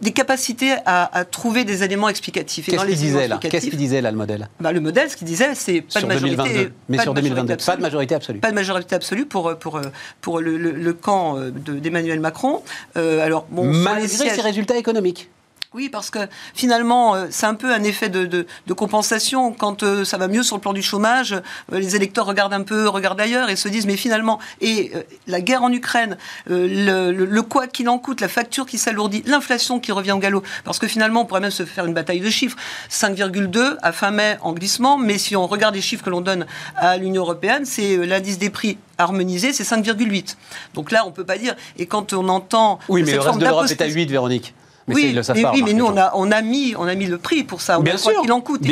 des 0.00 0.12
capacités 0.12 0.74
à, 0.86 1.16
à 1.16 1.24
trouver 1.24 1.64
des 1.64 1.82
éléments 1.82 2.08
explicatifs. 2.08 2.66
Qu'est-ce 2.66 2.84
qu'il 2.86 2.94
disait 2.94 3.26
là? 3.26 3.34
Explicatifs, 3.36 3.50
Qu'est-ce 3.50 3.70
qu'il 3.70 3.78
disait 3.78 4.00
là, 4.00 4.10
le 4.12 4.16
modèle? 4.16 4.48
bah, 4.60 4.70
le 4.72 4.80
modèle, 4.80 5.10
ce 5.10 5.16
qu'il 5.16 5.26
disait, 5.26 5.54
c'est 5.54 5.80
pas 5.80 5.98
Sur 5.98 6.02
de 6.02 6.06
majorité. 6.14 6.36
2022. 6.36 6.72
Mais 6.88 6.96
pas 6.98 7.02
sur 7.02 7.14
de 7.14 7.20
majorité 7.20 7.40
2022, 7.42 7.64
pas 7.64 7.76
de 7.76 7.82
majorité 7.82 8.14
absolue. 8.14 8.38
Pas 8.38 8.50
de 8.50 8.54
majorité 8.54 8.94
absolue 8.94 9.26
pour, 9.26 9.56
pour, 9.58 9.80
pour 10.20 10.38
le, 10.40 10.56
le- 10.56 10.70
le 10.70 10.92
camp 10.92 11.36
euh, 11.36 11.50
de- 11.50 11.80
d'Emmanuel 11.80 12.20
Macron. 12.20 12.62
Euh, 12.96 13.24
alors, 13.24 13.46
bon, 13.50 13.64
Malgré 13.72 14.06
ses 14.06 14.40
résultats 14.40 14.76
économiques. 14.76 15.28
Oui, 15.74 15.88
parce 15.88 16.10
que 16.10 16.18
finalement, 16.54 17.14
euh, 17.14 17.26
c'est 17.30 17.46
un 17.46 17.54
peu 17.54 17.72
un 17.72 17.82
effet 17.82 18.08
de, 18.10 18.26
de- 18.26 18.46
de 18.66 18.72
compensation. 18.74 19.52
Quand 19.52 19.82
euh, 19.82 20.04
ça 20.04 20.18
va 20.18 20.28
mieux 20.28 20.42
sur 20.42 20.56
le 20.56 20.60
plan 20.60 20.72
du 20.72 20.82
chômage, 20.82 21.32
euh, 21.32 21.78
les 21.78 21.96
électeurs 21.96 22.26
regardent 22.26 22.52
un 22.52 22.62
peu, 22.62 22.88
regardent 22.88 23.20
ailleurs 23.20 23.48
et 23.48 23.56
se 23.56 23.68
disent, 23.68 23.86
mais 23.86 23.96
finalement, 23.96 24.38
et 24.60 24.92
euh, 24.94 25.02
la 25.26 25.40
guerre 25.40 25.62
en 25.62 25.72
Ukraine, 25.72 26.18
euh, 26.50 26.68
le, 26.68 27.12
le- 27.12 27.24
le 27.24 27.42
quoi 27.42 27.66
qu'il 27.66 27.88
en 27.88 27.98
coûte, 27.98 28.20
la 28.20 28.28
facture 28.28 28.66
qui 28.66 28.76
s'alourdit, 28.78 29.22
l'inflation 29.26 29.80
qui 29.80 29.92
revient 29.92 30.12
au 30.12 30.18
galop, 30.18 30.42
parce 30.64 30.78
que 30.78 30.86
finalement, 30.86 31.22
on 31.22 31.24
pourrait 31.24 31.40
même 31.40 31.50
se 31.50 31.64
faire 31.64 31.86
une 31.86 31.94
bataille 31.94 32.20
de 32.20 32.28
chiffres. 32.30 32.56
5,2 32.90 33.76
à 33.82 33.92
fin 33.92 34.10
mai 34.10 34.36
en 34.42 34.52
glissement, 34.52 34.98
mais 34.98 35.18
si 35.18 35.36
on 35.36 35.46
regarde 35.46 35.74
les 35.74 35.80
chiffres 35.80 36.04
que 36.04 36.10
l'on 36.10 36.20
donne 36.20 36.46
à 36.76 36.96
l'Union 36.96 37.22
européenne, 37.22 37.64
c'est 37.64 37.96
l'indice 38.06 38.38
des 38.38 38.50
prix 38.50 38.78
harmonisé, 38.98 39.52
c'est 39.52 39.64
5,8. 39.64 40.36
Donc 40.74 40.90
là, 40.92 41.04
on 41.06 41.10
peut 41.10 41.24
pas 41.24 41.38
dire. 41.38 41.54
Et 41.78 41.86
quand 41.86 42.12
on 42.12 42.28
entend 42.28 42.78
Oui, 42.88 43.02
mais 43.02 43.12
le 43.12 43.20
reste 43.20 43.38
de 43.38 43.44
l'Europe 43.44 43.64
est 43.70 43.72
à 43.72 43.86
d'apostasie- 43.86 43.94
8, 43.94 44.10
Véronique. 44.10 44.54
Mais 44.88 44.94
oui, 44.94 45.12
le 45.12 45.22
mais, 45.34 45.44
oui, 45.62 45.74
nous, 45.74 45.84
on 45.86 45.96
a, 45.96 46.10
on, 46.14 46.30
a 46.32 46.42
mis, 46.42 46.74
on 46.76 46.86
a 46.88 46.94
mis 46.94 47.06
le 47.06 47.18
prix 47.18 47.44
pour 47.44 47.60
ça. 47.60 47.78
On 47.78 47.82
Bien 47.82 47.96
sûr, 47.96 48.20
qu'il 48.22 48.32
en 48.32 48.40
coûte. 48.40 48.62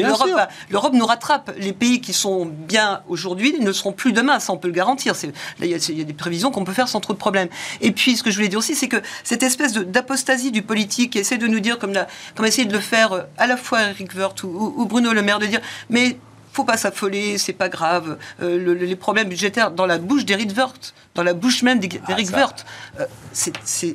L'Europe 0.70 0.92
nous 0.92 1.06
rattrape. 1.06 1.52
Les 1.58 1.72
pays 1.72 2.00
qui 2.00 2.12
sont 2.12 2.46
bien 2.46 3.00
aujourd'hui 3.08 3.54
ne 3.60 3.70
seront 3.72 3.92
plus 3.92 4.12
demain, 4.12 4.40
ça 4.40 4.52
on 4.52 4.56
peut 4.56 4.68
le 4.68 4.74
garantir. 4.74 5.14
Il 5.60 5.66
y, 5.66 5.74
a, 5.74 5.76
il 5.88 5.98
y 5.98 6.00
a 6.00 6.04
des 6.04 6.12
prévisions 6.12 6.50
qu'on 6.50 6.64
peut 6.64 6.72
faire 6.72 6.88
sans 6.88 7.00
trop 7.00 7.12
de 7.12 7.18
problèmes. 7.18 7.48
Et 7.80 7.92
puis, 7.92 8.16
ce 8.16 8.22
que 8.22 8.30
je 8.30 8.36
voulais 8.36 8.48
dire 8.48 8.58
aussi, 8.58 8.74
c'est 8.74 8.88
que 8.88 9.00
cette 9.24 9.42
espèce 9.42 9.72
d'apostasie 9.74 10.50
du 10.50 10.62
politique 10.62 11.12
qui 11.12 11.18
essaie 11.18 11.38
de 11.38 11.46
nous 11.46 11.60
dire, 11.60 11.78
comme, 11.78 11.92
la, 11.92 12.08
comme 12.34 12.46
essayer 12.46 12.66
de 12.66 12.72
le 12.72 12.80
faire 12.80 13.12
euh, 13.12 13.22
à 13.38 13.46
la 13.46 13.56
fois 13.56 13.82
Eric 13.82 14.14
Woerth 14.16 14.42
ou- 14.42 14.74
ou 14.76 14.86
Bruno 14.86 15.12
Le 15.12 15.22
Maire, 15.22 15.38
de 15.38 15.46
dire, 15.46 15.60
mais 15.90 16.16
faut 16.52 16.64
pas 16.64 16.76
s'affoler, 16.76 17.38
c'est 17.38 17.52
pas 17.52 17.68
grave. 17.68 18.18
Euh, 18.42 18.58
le- 18.58 18.74
le- 18.74 18.86
les 18.86 18.96
problèmes 18.96 19.28
budgétaires 19.28 19.70
dans 19.70 19.86
la 19.86 19.98
bouche 19.98 20.24
d'Eric 20.24 20.50
Woerth, 20.56 20.94
dans 21.14 21.22
la 21.22 21.32
bouche 21.34 21.62
même 21.62 21.78
d'Eric 21.78 22.00
Ah, 22.08 22.16
ça. 22.24 22.36
Woerth, 22.36 22.66
euh, 23.00 23.06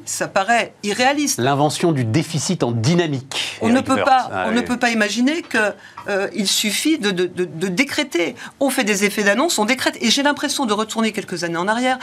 ça 0.05 0.27
paraît 0.27 0.73
irréaliste. 0.83 1.39
L'invention 1.39 1.91
du 1.91 2.05
déficit 2.05 2.63
en 2.63 2.71
dynamique. 2.71 3.57
On 3.61 3.69
ne 3.69 3.81
peut 3.81 4.01
pas, 4.03 4.29
Ah 4.31 4.43
on 4.47 4.49
oui. 4.49 4.55
ne 4.55 4.61
peut 4.61 4.77
pas 4.77 4.89
imaginer 4.91 5.41
que 5.41 5.73
euh, 6.07 6.27
il 6.33 6.47
suffit 6.47 6.97
de, 6.99 7.11
de- 7.11 7.25
de- 7.25 7.45
de 7.45 7.67
décréter. 7.67 8.35
On 8.59 8.69
fait 8.69 8.83
des 8.83 9.03
effets 9.05 9.23
d'annonce, 9.23 9.57
on 9.59 9.65
décrète. 9.65 9.97
Et 10.01 10.09
j'ai 10.09 10.23
l'impression 10.23 10.65
de 10.65 10.73
retourner 10.73 11.11
quelques 11.11 11.43
années 11.43 11.57
en 11.57 11.67
arrière 11.67 11.97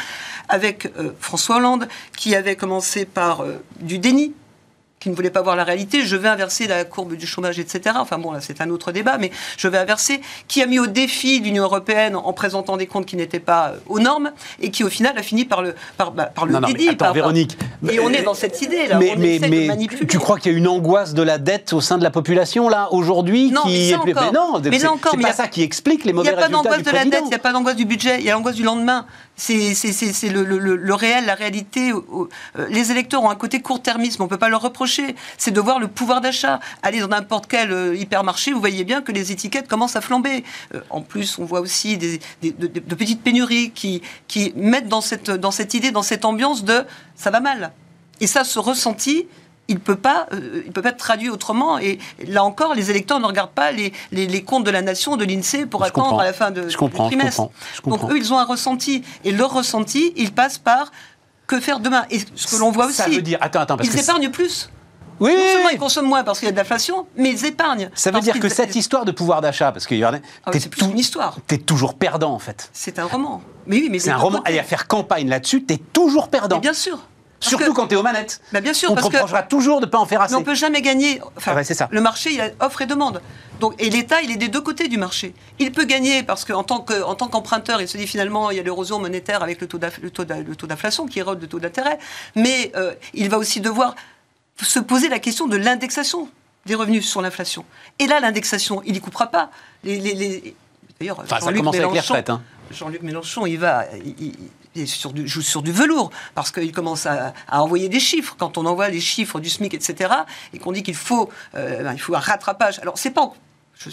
avec 0.49 0.91
François 1.21 1.57
Hollande, 1.57 1.89
qui 2.17 2.35
avait 2.35 2.57
commencé 2.57 3.05
par 3.05 3.45
du 3.81 3.99
déni 3.99 4.35
qui 5.03 5.11
ne 5.11 5.17
voulait 5.17 5.31
pas 5.31 5.43
voir 5.43 5.57
la 5.57 5.65
réalité, 5.65 6.03
je 6.05 6.15
vais 6.15 6.29
inverser 6.29 6.69
la 6.69 6.85
courbe 6.85 7.15
du 7.17 7.27
chômage, 7.27 7.59
etc. 7.59 7.97
Enfin 7.99 8.19
bon, 8.19 8.31
là 8.31 8.41
c'est 8.41 8.61
un 8.61 8.71
autre 8.71 8.93
débat, 8.93 9.19
mais 9.19 9.33
je 9.57 9.67
vais 9.67 9.79
inverser, 9.79 10.21
qui 10.47 10.63
a 10.63 10.67
mis 10.67 10.79
au 10.79 10.87
défi 10.87 11.41
l'Union 11.41 11.65
européenne 11.65 12.15
en 12.15 12.33
présentant 12.33 12.77
des 12.77 12.87
comptes 12.87 13.07
qui 13.07 13.17
n'étaient 13.17 13.41
pas 13.41 13.71
euh, 13.71 13.79
aux 13.89 13.99
normes, 13.99 14.31
et 14.61 14.71
qui 14.71 14.85
au 14.85 14.89
final 14.89 15.19
a 15.19 15.23
fini 15.23 15.45
par 15.45 15.61
le, 15.63 15.75
par, 15.97 16.13
bah, 16.13 16.27
par 16.27 16.47
le 16.47 16.53
Non, 16.53 16.61
non, 16.61 16.69
mais 16.73 16.87
attends, 16.89 16.97
par- 16.97 17.13
Véronique. 17.15 17.59
Et 17.91 17.99
on 17.99 18.11
est 18.11 18.23
dans 18.23 18.35
cette 18.35 18.63
idée 18.63 18.87
là, 18.87 18.97
Mais, 18.99 19.13
on 19.17 19.19
mais, 19.19 19.37
essaie 19.37 19.49
mais 19.49 19.63
de 19.63 19.67
manipuler. 19.67 20.07
tu 20.07 20.19
crois 20.21 20.39
qu'il 20.39 20.53
y 20.53 20.55
a 20.55 20.59
une 20.59 20.69
angoisse 20.69 21.15
de 21.15 21.23
la 21.23 21.39
dette 21.39 21.73
au 21.73 21.81
sein 21.81 21.99
de 21.99 22.05
la 22.05 22.11
population 22.11 22.69
là 22.69 22.87
aujourd'hui 22.93 23.51
Non, 23.51 23.63
qui 23.63 23.69
mais 23.71 23.91
ça 23.91 23.97
est 23.97 23.99
plus- 24.01 24.13
encore. 24.13 24.33
non, 24.33 24.61
Mais 24.63 24.79
c'est 24.79 24.87
pas 25.21 25.29
a- 25.29 25.33
ça 25.33 25.49
qui 25.49 25.63
explique 25.63 26.05
les 26.05 26.11
Il 26.11 26.15
mauvais 26.15 26.29
n'y 26.31 26.35
a 26.35 26.37
pas 26.37 26.43
résultats 26.47 26.63
d'angoisse 26.63 26.83
de 26.85 26.91
la 26.93 27.05
dette, 27.05 27.23
il 27.25 27.29
n'y 27.29 27.35
a 27.35 27.39
pas 27.41 27.53
d'angoisse 27.53 27.77
du 27.77 27.85
budget, 27.87 28.19
il 28.21 28.25
y 28.25 28.31
a 28.31 28.35
l'angoisse 28.35 28.55
du 28.55 28.63
lendemain. 28.63 29.05
C'est 29.35 29.75
le, 30.31 30.45
le- 30.45 30.77
le- 30.77 30.95
réel, 30.95 31.25
la 31.27 31.35
réalité. 31.35 31.91
Euh, 31.93 32.29
Les 32.69 32.91
électeurs 32.93 33.23
ont 33.25 33.31
un 33.31 33.35
côté 33.35 33.61
court-termisme, 33.61 34.23
on 34.23 34.27
ne 34.27 34.31
peut 34.31 34.39
pas 34.39 34.51
leur 34.51 34.61
reprocher. 34.63 35.17
C'est 35.39 35.51
de 35.51 35.61
voir 35.61 35.79
le 35.81 35.89
pouvoir 35.89 36.21
d'achat. 36.21 36.61
Aller 36.83 37.01
dans 37.01 37.09
n'importe 37.09 37.47
quel 37.49 37.73
euh, 37.73 37.97
hypermarché, 37.97 38.53
vous 38.53 38.61
voyez 38.61 38.85
bien 38.85 39.01
que 39.03 39.11
les 39.11 39.33
étiquettes 39.33 39.69
commencent 39.69 39.97
à 39.97 40.01
flamber. 40.01 40.45
Euh, 40.75 40.81
En 40.91 41.01
plus, 41.01 41.39
on 41.39 41.45
voit 41.45 41.61
aussi 41.61 41.97
des, 41.97 42.21
des- 42.43 42.53
de, 42.53 42.95
petites 42.95 43.23
pénuries 43.23 43.71
qui, 43.71 44.03
qui 44.29 44.53
mettent 44.55 44.89
dans 44.89 45.01
cette, 45.01 45.31
dans 45.31 45.51
cette 45.51 45.75
idée, 45.75 45.91
dans 45.91 46.03
cette 46.03 46.25
ambiance 46.25 46.63
de 46.65 46.85
ça 47.17 47.31
va 47.31 47.41
mal. 47.41 47.73
Et 48.21 48.27
ça, 48.27 48.45
ce 48.45 48.59
ressenti, 48.59 49.27
il 49.73 49.77
ne 49.77 49.81
peut, 49.81 49.97
pas, 49.97 50.27
euh, 50.33 50.63
il 50.67 50.71
peut 50.73 50.83
pas 50.83 50.91
être 50.91 50.99
traduit 50.99 51.31
autrement. 51.31 51.79
Et 51.79 51.99
là 52.29 52.45
encore, 52.45 52.75
les 52.75 52.91
électeurs 52.91 53.19
ne 53.21 53.27
regardent 53.27 53.51
pas 53.53 53.73
les, 53.73 53.93
les, 54.13 54.27
les 54.27 54.43
comptes 54.43 54.65
de 54.65 54.71
la 54.71 54.83
nation, 54.83 55.17
de 55.17 55.25
l'INSEE, 55.25 55.65
pour 55.67 55.83
Je 55.83 55.89
attendre 55.89 56.09
comprends. 56.09 56.19
à 56.21 56.25
la 56.25 56.33
fin 56.35 56.51
de, 56.51 56.69
Je 56.69 56.77
comprends, 56.77 57.09
du 57.09 57.15
je 57.15 57.17
trimestre. 57.19 57.41
comprends, 57.43 57.53
je 57.75 57.81
comprends. 57.81 58.07
Donc 58.07 58.13
eux, 58.13 58.19
ils 58.19 58.33
ont 58.33 58.39
un 58.39 58.45
ressenti. 58.45 59.03
Et 59.25 59.33
leur 59.33 59.53
ressenti, 59.53 60.13
il 60.17 60.33
passe 60.33 60.59
par 60.59 60.93
que 61.47 61.59
faire 61.59 61.81
demain. 61.81 62.05
Et 62.11 62.21
ce 62.37 62.55
que 62.55 62.61
l'on 62.61 62.71
voit 62.71 62.87
aussi, 62.87 62.97
Ça 62.97 63.09
veut 63.09 63.23
dire. 63.23 63.39
Attends, 63.41 63.61
attends, 63.61 63.77
parce 63.79 63.89
ils 63.89 63.95
que. 63.95 64.01
épargnent 64.03 64.31
plus. 64.31 64.69
Oui, 65.21 65.33
Non 65.37 65.43
seulement 65.53 65.69
ils 65.69 65.79
consomment 65.79 66.09
moins 66.09 66.25
parce 66.25 66.39
qu'il 66.41 66.47
y 66.47 66.49
a 66.49 66.53
de 66.53 66.57
l'inflation, 66.57 67.07
mais 67.17 67.31
ils 67.31 67.45
épargnent. 67.47 67.91
Ça 67.95 68.11
veut 68.11 68.21
dire 68.21 68.41
que 68.41 68.49
cette 68.49 68.75
histoire 68.75 69.05
de 69.05 69.13
pouvoir 69.13 69.41
d'achat, 69.41 69.71
parce 69.71 69.87
qu'il 69.87 69.99
y 69.99 70.05
en 70.05 70.13
a. 70.15 70.17
Ah 70.45 70.51
oui, 70.53 70.61
c'est 70.61 70.69
plus 70.69 70.83
une 70.85 70.99
histoire. 70.99 71.37
T'es 71.47 71.59
toujours 71.59 71.95
perdant, 71.95 72.33
en 72.33 72.39
fait. 72.41 72.69
C'est 72.73 72.99
un 72.99 73.05
roman. 73.05 73.41
Mais 73.67 73.77
oui, 73.77 73.89
mais 73.91 73.99
C'est 74.01 74.11
un 74.11 74.17
roman. 74.17 74.43
Et 74.49 74.59
à 74.59 74.65
faire 74.65 74.89
campagne 74.89 75.29
là-dessus, 75.29 75.63
t'es 75.65 75.77
toujours 75.93 76.29
perdant. 76.29 76.57
Mais 76.57 76.63
bien 76.63 76.73
sûr. 76.73 76.99
Surtout 77.49 77.65
que- 77.67 77.77
quand 77.77 77.87
t'es 77.89 77.97
aux 77.97 78.03
manettes. 78.03 78.41
Bah, 78.53 78.61
bien 78.61 78.73
sûr, 78.75 78.91
On 78.91 78.95
te 78.95 79.01
parce 79.01 79.11
que- 79.13 79.17
reprochera 79.17 79.43
toujours 79.43 79.81
de 79.81 79.87
pas 79.87 79.99
en 79.99 80.07
faire 80.07 80.21
assez. 80.23 80.35
Mais 80.35 80.41
on 80.41 80.45
peut 80.45 80.55
jamais 80.55 80.81
gagner. 80.83 81.21
Enfin, 81.37 81.55
ouais, 81.55 81.65
ça. 81.65 81.89
Le 81.91 82.01
marché, 82.01 82.31
il 82.33 82.41
a 82.41 82.51
offre 82.61 82.83
et 82.83 82.87
demande. 82.87 83.21
Donc, 83.61 83.75
et 83.81 83.91
l'État, 83.91 84.21
il 84.23 84.31
est 84.31 84.37
des 84.37 84.49
deux 84.49 84.61
côtés 84.61 84.89
du 84.89 84.97
marché. 84.99 85.35
Il 85.59 85.71
peut 85.73 85.85
gagner 85.85 86.23
parce 86.23 86.45
qu'en 86.45 86.63
tant 86.65 86.81
qu'emprunteur, 86.81 87.81
il 87.81 87.89
se 87.89 87.97
dit 87.97 88.07
finalement, 88.07 88.51
il 88.51 88.57
y 88.57 88.61
a 88.61 88.63
l'érosion 88.63 88.99
monétaire 88.99 89.43
avec 89.43 89.61
le 89.61 89.67
taux 89.69 90.67
d'inflation 90.67 91.07
qui 91.07 91.19
érode 91.19 91.41
le 91.41 91.47
taux 91.49 91.61
d'intérêt. 91.61 91.99
Mais 92.35 92.73
euh, 92.77 92.93
il 93.15 93.29
va 93.29 93.39
aussi 93.39 93.61
devoir 93.61 93.95
se 94.61 94.79
poser 94.81 95.09
la 95.09 95.19
question 95.19 95.47
de 95.47 95.57
l'indexation 95.57 96.29
des 96.67 96.75
revenus 96.75 97.09
sur 97.09 97.23
l'inflation. 97.23 97.65
Et 97.99 98.07
là, 98.07 98.21
l'indexation, 98.21 98.83
il 98.85 98.93
n'y 98.93 99.01
coupera 99.01 99.27
pas. 99.27 99.51
Les, 99.85 99.99
les- 99.99 100.15
les- 100.15 100.55
D'ailleurs, 101.01 101.19
Enfin, 101.21 101.41
ça 101.41 101.53
commence 101.53 101.75
avec 101.75 101.93
les 101.93 101.99
retraites. 102.01 102.31
Hein. 102.31 102.43
Jean-Luc 102.73 103.03
Mélenchon, 103.03 103.47
il 103.47 103.59
va, 103.59 103.87
il, 104.05 104.87
joue 105.27 105.43
sur 105.43 105.63
du 105.63 105.73
velours 105.73 106.11
parce 106.35 106.51
qu'il 106.51 106.73
commence 106.73 107.07
à, 107.07 107.35
envoyer 107.49 107.89
des 107.89 108.01
chiffres. 108.01 108.37
Quand 108.39 108.59
on 108.59 108.67
envoie 108.67 108.89
les 108.89 109.01
chiffres 109.01 109.41
du 109.41 109.49
SMIC, 109.49 109.75
etc., 109.75 110.13
et 110.53 110.59
qu'on 110.59 110.73
dit 110.73 110.83
qu'il 110.83 110.95
faut, 110.95 111.31
euh, 111.55 111.83
ben, 111.83 111.97
faut 111.99 112.15
un 112.15 112.21
rattrapage. 112.21 112.79
Alors 112.81 112.99
c'est 112.99 113.11
pas, 113.11 113.33
je, 113.79 113.91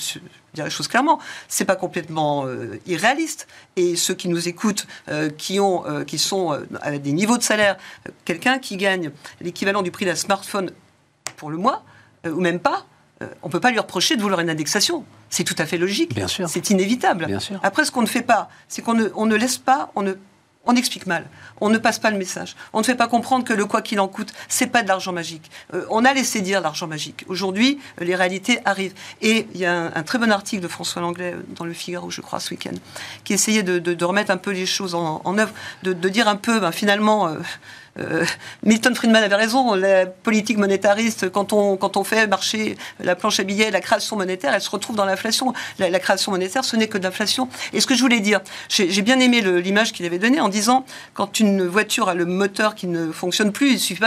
dirais 0.54 0.68
les 0.68 0.74
choses 0.74 0.88
clairement, 0.88 1.20
c'est 1.48 1.66
pas 1.66 1.76
complètement 1.76 2.46
euh, 2.46 2.80
irréaliste. 2.86 3.48
Et 3.76 3.96
ceux 3.96 4.14
qui 4.14 4.30
nous 4.30 4.48
écoutent, 4.48 4.88
euh, 5.10 5.30
qui 5.30 5.60
qui 6.08 6.18
sont 6.18 6.60
à 6.82 6.98
des 6.98 7.12
niveaux 7.12 7.38
de 7.38 7.44
salaire, 7.44 7.78
quelqu'un 8.26 8.60
qui 8.60 8.78
gagne 8.78 9.12
l'équivalent 9.42 9.82
du 9.82 9.92
prix 9.92 10.06
d'un 10.06 10.16
smartphone 10.16 10.72
pour 11.38 11.50
le 11.50 11.58
mois, 11.58 11.84
ou 12.26 12.40
même 12.42 12.60
pas. 12.60 12.86
on 13.42 13.50
peut 13.50 13.60
pas 13.60 13.72
lui 13.72 13.80
reprocher 13.80 14.16
de 14.16 14.22
vouloir 14.22 14.40
une 14.40 14.50
indexation. 14.50 15.06
C'est 15.30 15.44
tout 15.44 15.56
à 15.58 15.66
fait 15.66 15.78
logique. 15.78 16.14
Bien 16.16 16.28
sûr. 16.28 16.50
C'est 16.50 16.70
inévitable. 16.70 17.26
Bien 17.28 17.40
sûr. 17.40 17.60
Après, 17.64 17.86
ce 17.86 17.92
qu'on 17.92 18.02
ne 18.02 18.08
fait 18.08 18.22
pas, 18.24 18.50
c'est 18.68 18.82
qu'on 18.82 18.94
ne, 18.96 19.10
on 19.16 19.26
ne 19.26 19.36
laisse 19.36 19.58
pas, 19.58 19.92
on 19.96 20.02
ne, 20.02 20.14
on 20.66 20.76
explique 20.76 21.08
mal, 21.08 21.26
on 21.62 21.70
ne 21.70 21.78
passe 21.78 21.98
pas 22.00 22.12
le 22.12 22.18
message, 22.18 22.56
on 22.74 22.80
ne 22.80 22.84
fait 22.84 22.96
pas 22.96 23.08
comprendre 23.08 23.44
que 23.46 23.54
le 23.54 23.66
quoi 23.66 23.82
qu'il 23.82 24.00
en 24.00 24.08
coûte, 24.08 24.34
c'est 24.50 24.68
pas 24.68 24.84
de 24.84 24.88
l'argent 24.88 25.12
magique. 25.14 25.50
Euh, 25.74 25.86
on 25.90 26.04
a 26.06 26.14
laissé 26.14 26.42
dire 26.42 26.62
l'argent 26.62 26.86
magique. 26.88 27.26
Aujourd'hui, 27.28 27.80
euh, 28.02 28.06
les 28.06 28.16
réalités 28.16 28.60
arrivent. 28.66 28.94
Et 29.22 29.48
il 29.54 29.60
y 29.60 29.66
a 29.66 29.74
un, 29.74 29.92
un 29.96 30.04
très 30.04 30.20
bon 30.20 30.32
article 30.32 30.62
de 30.62 30.68
François 30.68 31.02
Langlais 31.02 31.34
euh, 31.36 31.42
dans 31.56 31.66
Le 31.66 31.74
Figaro, 31.74 32.10
je 32.12 32.22
crois, 32.22 32.40
ce 32.40 32.52
week-end, 32.52 32.76
qui 33.24 33.34
essayait 33.34 33.64
de, 33.64 33.80
de- 33.80 33.94
de 33.94 34.06
remettre 34.06 34.32
un 34.32 34.38
peu 34.38 34.52
les 34.52 34.66
choses 34.66 34.94
en, 34.96 35.22
en 35.24 35.38
œuvre, 35.38 35.54
de, 35.84 35.94
de 35.94 36.10
dire 36.10 36.28
un 36.28 36.36
peu, 36.36 36.60
ben, 36.60 36.72
finalement. 36.72 37.28
euh, 37.30 37.36
euh, 38.00 38.26
Milton 38.64 38.96
Friedman 38.96 39.24
avait 39.24 39.36
raison, 39.36 39.74
la 39.76 40.06
politique 40.06 40.58
monétariste, 40.58 41.30
quand 41.30 41.54
on, 41.54 42.04
fait 42.04 42.28
marcher 42.28 42.78
la 43.00 43.16
planche 43.16 43.40
à 43.40 43.44
billets, 43.44 43.72
la 43.72 43.82
création 43.82 44.16
monétaire, 44.16 44.54
elle 44.54 44.62
se 44.62 44.70
retrouve 44.70 44.96
dans 44.96 45.06
l'inflation. 45.06 45.54
La, 45.80 46.00
création 46.00 46.32
monétaire, 46.32 46.64
ce 46.64 46.76
n'est 46.76 46.88
que 46.88 46.98
de 46.98 47.04
l'inflation. 47.04 47.50
Et 47.74 47.82
ce 47.82 47.88
que 47.88 47.96
je 47.96 48.02
voulais 48.02 48.22
dire, 48.22 48.40
j'ai 48.70 49.02
bien 49.02 49.20
aimé 49.20 49.42
l'image 49.42 49.92
qu'il 49.92 50.06
avait 50.06 50.20
donnée 50.20 50.40
en 50.40 50.50
disant, 50.50 50.86
quand 51.14 51.40
une 51.40 51.68
voiture 51.68 52.10
a 52.10 52.14
le 52.14 52.26
moteur 52.26 52.76
qui 52.76 52.88
ne 52.88 53.12
fonctionne 53.12 53.52
plus, 53.52 53.74
il 53.74 53.80
suffit 53.80 54.00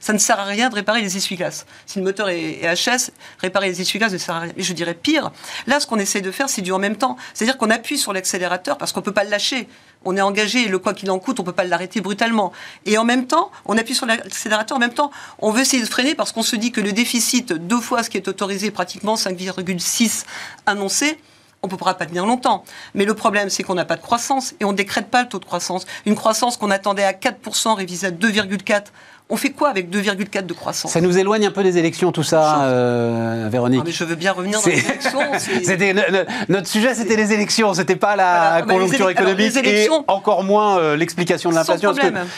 ça 0.00 0.12
ne 0.12 0.18
sert 0.18 0.38
à 0.38 0.44
rien 0.44 0.68
de 0.68 0.74
réparer 0.76 1.02
les 1.02 1.16
essuie-glaces. 1.16 1.66
Si 1.86 1.98
le 1.98 2.04
moteur 2.04 2.28
est, 2.28 2.62
est 2.62 2.74
HS, 2.74 3.10
réparer 3.38 3.68
les 3.68 3.80
essuie-glaces 3.80 4.12
ne 4.12 4.18
sert 4.18 4.34
à 4.36 4.40
rien. 4.40 4.52
Et 4.56 4.62
je 4.62 4.72
dirais 4.72 4.94
pire, 4.94 5.32
là, 5.66 5.80
ce 5.80 5.86
qu'on 5.86 5.98
essaie 5.98 6.20
de 6.20 6.30
faire, 6.30 6.48
c'est 6.48 6.62
du 6.62 6.72
en 6.72 6.78
même 6.78 6.96
temps. 6.96 7.16
C'est-à-dire 7.34 7.58
qu'on 7.58 7.70
appuie 7.70 7.98
sur 7.98 8.12
l'accélérateur 8.12 8.78
parce 8.78 8.92
qu'on 8.92 9.02
peut 9.02 9.12
pas 9.12 9.24
le 9.24 9.30
lâcher. 9.30 9.68
On 10.04 10.16
est 10.16 10.20
engagé, 10.20 10.66
le 10.66 10.78
quoi 10.78 10.94
qu'il 10.94 11.10
en 11.10 11.18
coûte, 11.18 11.40
on 11.40 11.44
peut 11.44 11.52
pas 11.52 11.64
l'arrêter 11.64 12.00
brutalement. 12.00 12.52
Et 12.86 12.96
en 12.96 13.04
même 13.04 13.26
temps, 13.26 13.50
on 13.66 13.76
appuie 13.76 13.94
sur 13.94 14.06
l'accélérateur. 14.06 14.76
En 14.76 14.80
même 14.80 14.94
temps, 14.94 15.10
on 15.38 15.50
veut 15.50 15.60
essayer 15.60 15.82
de 15.82 15.88
freiner 15.88 16.14
parce 16.14 16.32
qu'on 16.32 16.42
se 16.42 16.56
dit 16.56 16.72
que 16.72 16.80
le 16.80 16.92
déficit, 16.92 17.52
deux 17.52 17.80
fois 17.80 18.02
ce 18.02 18.10
qui 18.10 18.16
est 18.16 18.26
autorisé, 18.26 18.70
pratiquement 18.70 19.16
5,6 19.16 20.24
annoncé, 20.66 21.18
on 21.62 21.68
ne 21.68 21.74
pourra 21.74 21.94
pas 21.94 22.06
tenir 22.06 22.24
longtemps. 22.24 22.64
Mais 22.94 23.04
le 23.04 23.14
problème, 23.14 23.50
c'est 23.50 23.62
qu'on 23.62 23.74
n'a 23.74 23.84
pas 23.84 23.96
de 23.96 24.00
croissance 24.00 24.54
et 24.60 24.64
on 24.64 24.72
ne 24.72 24.76
décrète 24.76 25.10
pas 25.10 25.22
le 25.22 25.28
taux 25.28 25.38
de 25.38 25.44
croissance. 25.44 25.84
Une 26.06 26.14
croissance 26.14 26.56
qu'on 26.56 26.70
attendait 26.70 27.04
à 27.04 27.12
4%, 27.12 27.74
révisée 27.74 28.06
à 28.06 28.10
2,4%. 28.10 28.84
On 29.30 29.36
fait 29.36 29.50
quoi 29.50 29.68
avec 29.68 29.88
2,4 29.90 30.46
de 30.46 30.52
croissance? 30.52 30.90
Ça 30.92 31.00
nous 31.00 31.16
éloigne 31.18 31.46
un 31.46 31.50
peu 31.50 31.62
des 31.62 31.78
élections, 31.78 32.10
tout 32.12 32.22
ça, 32.22 32.64
euh, 32.64 33.48
Véronique. 33.50 33.80
Ah, 33.82 33.86
mais 33.86 33.92
Je 33.92 34.04
veux 34.04 34.14
bien 34.16 34.32
revenir 34.32 34.60
dans 34.60 34.66
les 34.66 34.78
élections. 34.78 35.20
C'était 35.62 35.94
no- 35.94 36.02
no- 36.10 36.24
notre 36.48 36.66
sujet, 36.68 36.94
c'était 36.94 37.16
les 37.16 37.32
élections, 37.32 37.72
c'était 37.74 37.96
pas 37.96 38.16
la 38.16 38.24
Voilà. 38.24 38.54
Ah 38.56 38.62
bah, 38.62 38.74
conjoncture 38.74 39.10
économique 39.10 39.56
et 39.64 39.88
encore 40.08 40.42
moins 40.44 40.78
euh, 40.78 40.96
l'explication 40.96 41.50
de 41.50 41.54
l'inflation. 41.54 41.94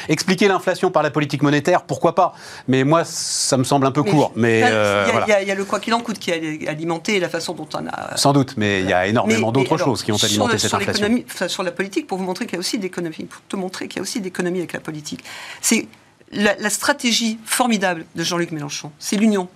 expliquer 0.09 0.49
l'inflation 0.49 0.90
par 0.90 1.03
la 1.03 1.11
politique 1.11 1.43
monétaire, 1.43 1.82
pourquoi 1.82 2.14
pas? 2.14 2.34
Mais 2.68 2.84
moi, 2.84 3.03
ça 3.05 3.57
me 3.57 3.64
semble 3.64 3.86
un 3.86 3.90
peu 3.93 4.03
court. 4.03 4.32
Mais 4.36 4.59
il 4.59 4.61
y 4.61 4.64
a- 4.64 4.68
euh, 4.68 5.05
il 5.07 5.09
y 5.09 5.12
voilà. 5.12 5.26
il 5.26 5.30
y 5.30 5.32
a- 5.34 5.43
il 5.43 5.49
y 5.49 5.51
a 5.51 5.55
le 5.55 5.64
quoi 5.64 5.80
qu'il 5.80 5.95
en 5.95 6.01
coûte 6.01 6.18
qui 6.18 6.30
a 6.32 6.36
alimenté 6.70 7.18
la 7.20 7.28
façon 7.28 7.55
dont 7.55 7.68
on 7.74 7.86
a 7.86 8.16
sans 8.16 8.32
doute, 8.32 8.55
mais 8.57 8.80
il 8.80 8.88
y 8.88 8.93
a 8.93 9.07
énormément 9.07 9.53
d'autres 9.53 9.78
choses 9.78 10.03
qui 10.03 10.12
ont 10.12 10.22
alimenté 10.22 10.59
cette 10.59 10.68
sur 10.70 10.78
inflation. 10.78 11.09
enfin, 11.26 11.49
sur 11.49 11.62
la 11.62 11.72
politique, 11.72 12.07
pour 12.07 12.18
vous 12.18 12.24
montrer 12.24 12.45
qu'il 12.47 12.55
y 12.55 12.57
a 12.57 12.61
aussi 12.61 12.78
d'économie, 12.78 13.24
pour 13.28 13.43
te 13.49 13.57
montrer 13.57 13.88
qu'il 13.88 13.97
y 13.97 14.01
a 14.01 14.03
aussi 14.03 14.20
d'économie 14.20 14.59
avec 14.59 14.72
la 14.72 14.80
politique. 14.80 15.24
C'est 15.61 15.86
la, 16.33 16.57
la 16.57 16.70
stratégie 16.70 17.39
formidable 17.45 18.07
de 18.14 18.24
Jean-Luc 18.24 18.53
Mélenchon. 18.53 18.93
C'est 18.99 19.16
l'union. 19.16 19.49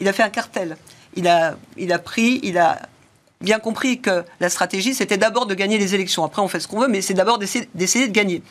Il 0.00 0.08
a 0.08 0.12
fait 0.12 0.22
un 0.22 0.30
cartel. 0.30 0.76
Il 1.14 1.26
a, 1.28 1.56
il 1.76 1.92
a 1.92 1.98
pris, 1.98 2.40
il 2.42 2.58
a 2.58 2.80
bien 3.40 3.58
compris 3.58 4.00
que 4.00 4.24
la 4.38 4.50
stratégie, 4.50 4.94
c'était 4.94 5.16
d'abord 5.16 5.46
de 5.46 5.54
gagner 5.54 5.78
les 5.78 5.94
élections. 5.94 6.24
Après, 6.24 6.42
on 6.42 6.48
fait 6.48 6.60
ce 6.60 6.68
qu'on 6.68 6.78
veut, 6.78 6.88
mais 6.88 7.00
c'est 7.00 7.14
d'abord 7.14 7.38
d'essayer 7.38 8.08
de 8.08 8.12
gagner. 8.12 8.42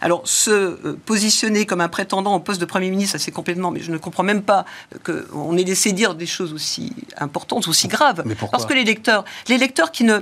Alors, 0.00 0.26
se 0.26 0.50
euh, 0.50 0.98
positionner 1.04 1.66
comme 1.66 1.82
un 1.82 1.88
prétendant 1.88 2.34
au 2.34 2.40
poste 2.40 2.60
de 2.60 2.64
Premier 2.64 2.88
ministre, 2.88 3.18
ça 3.18 3.24
c'est 3.24 3.30
complètement... 3.30 3.70
Mais 3.70 3.80
je 3.80 3.90
ne 3.90 3.98
comprends 3.98 4.22
même 4.22 4.42
pas 4.42 4.64
qu'on 5.04 5.56
ait 5.56 5.64
laissé 5.64 5.92
dire 5.92 6.14
des 6.14 6.26
choses 6.26 6.54
aussi 6.54 6.94
importantes, 7.18 7.68
aussi 7.68 7.88
graves. 7.88 8.22
Mais 8.24 8.34
pourquoi? 8.34 8.58
Parce 8.58 8.66
que 8.66 8.74
les 8.74 8.84
lecteurs 9.58 9.92
qui 9.92 10.04
ne, 10.04 10.20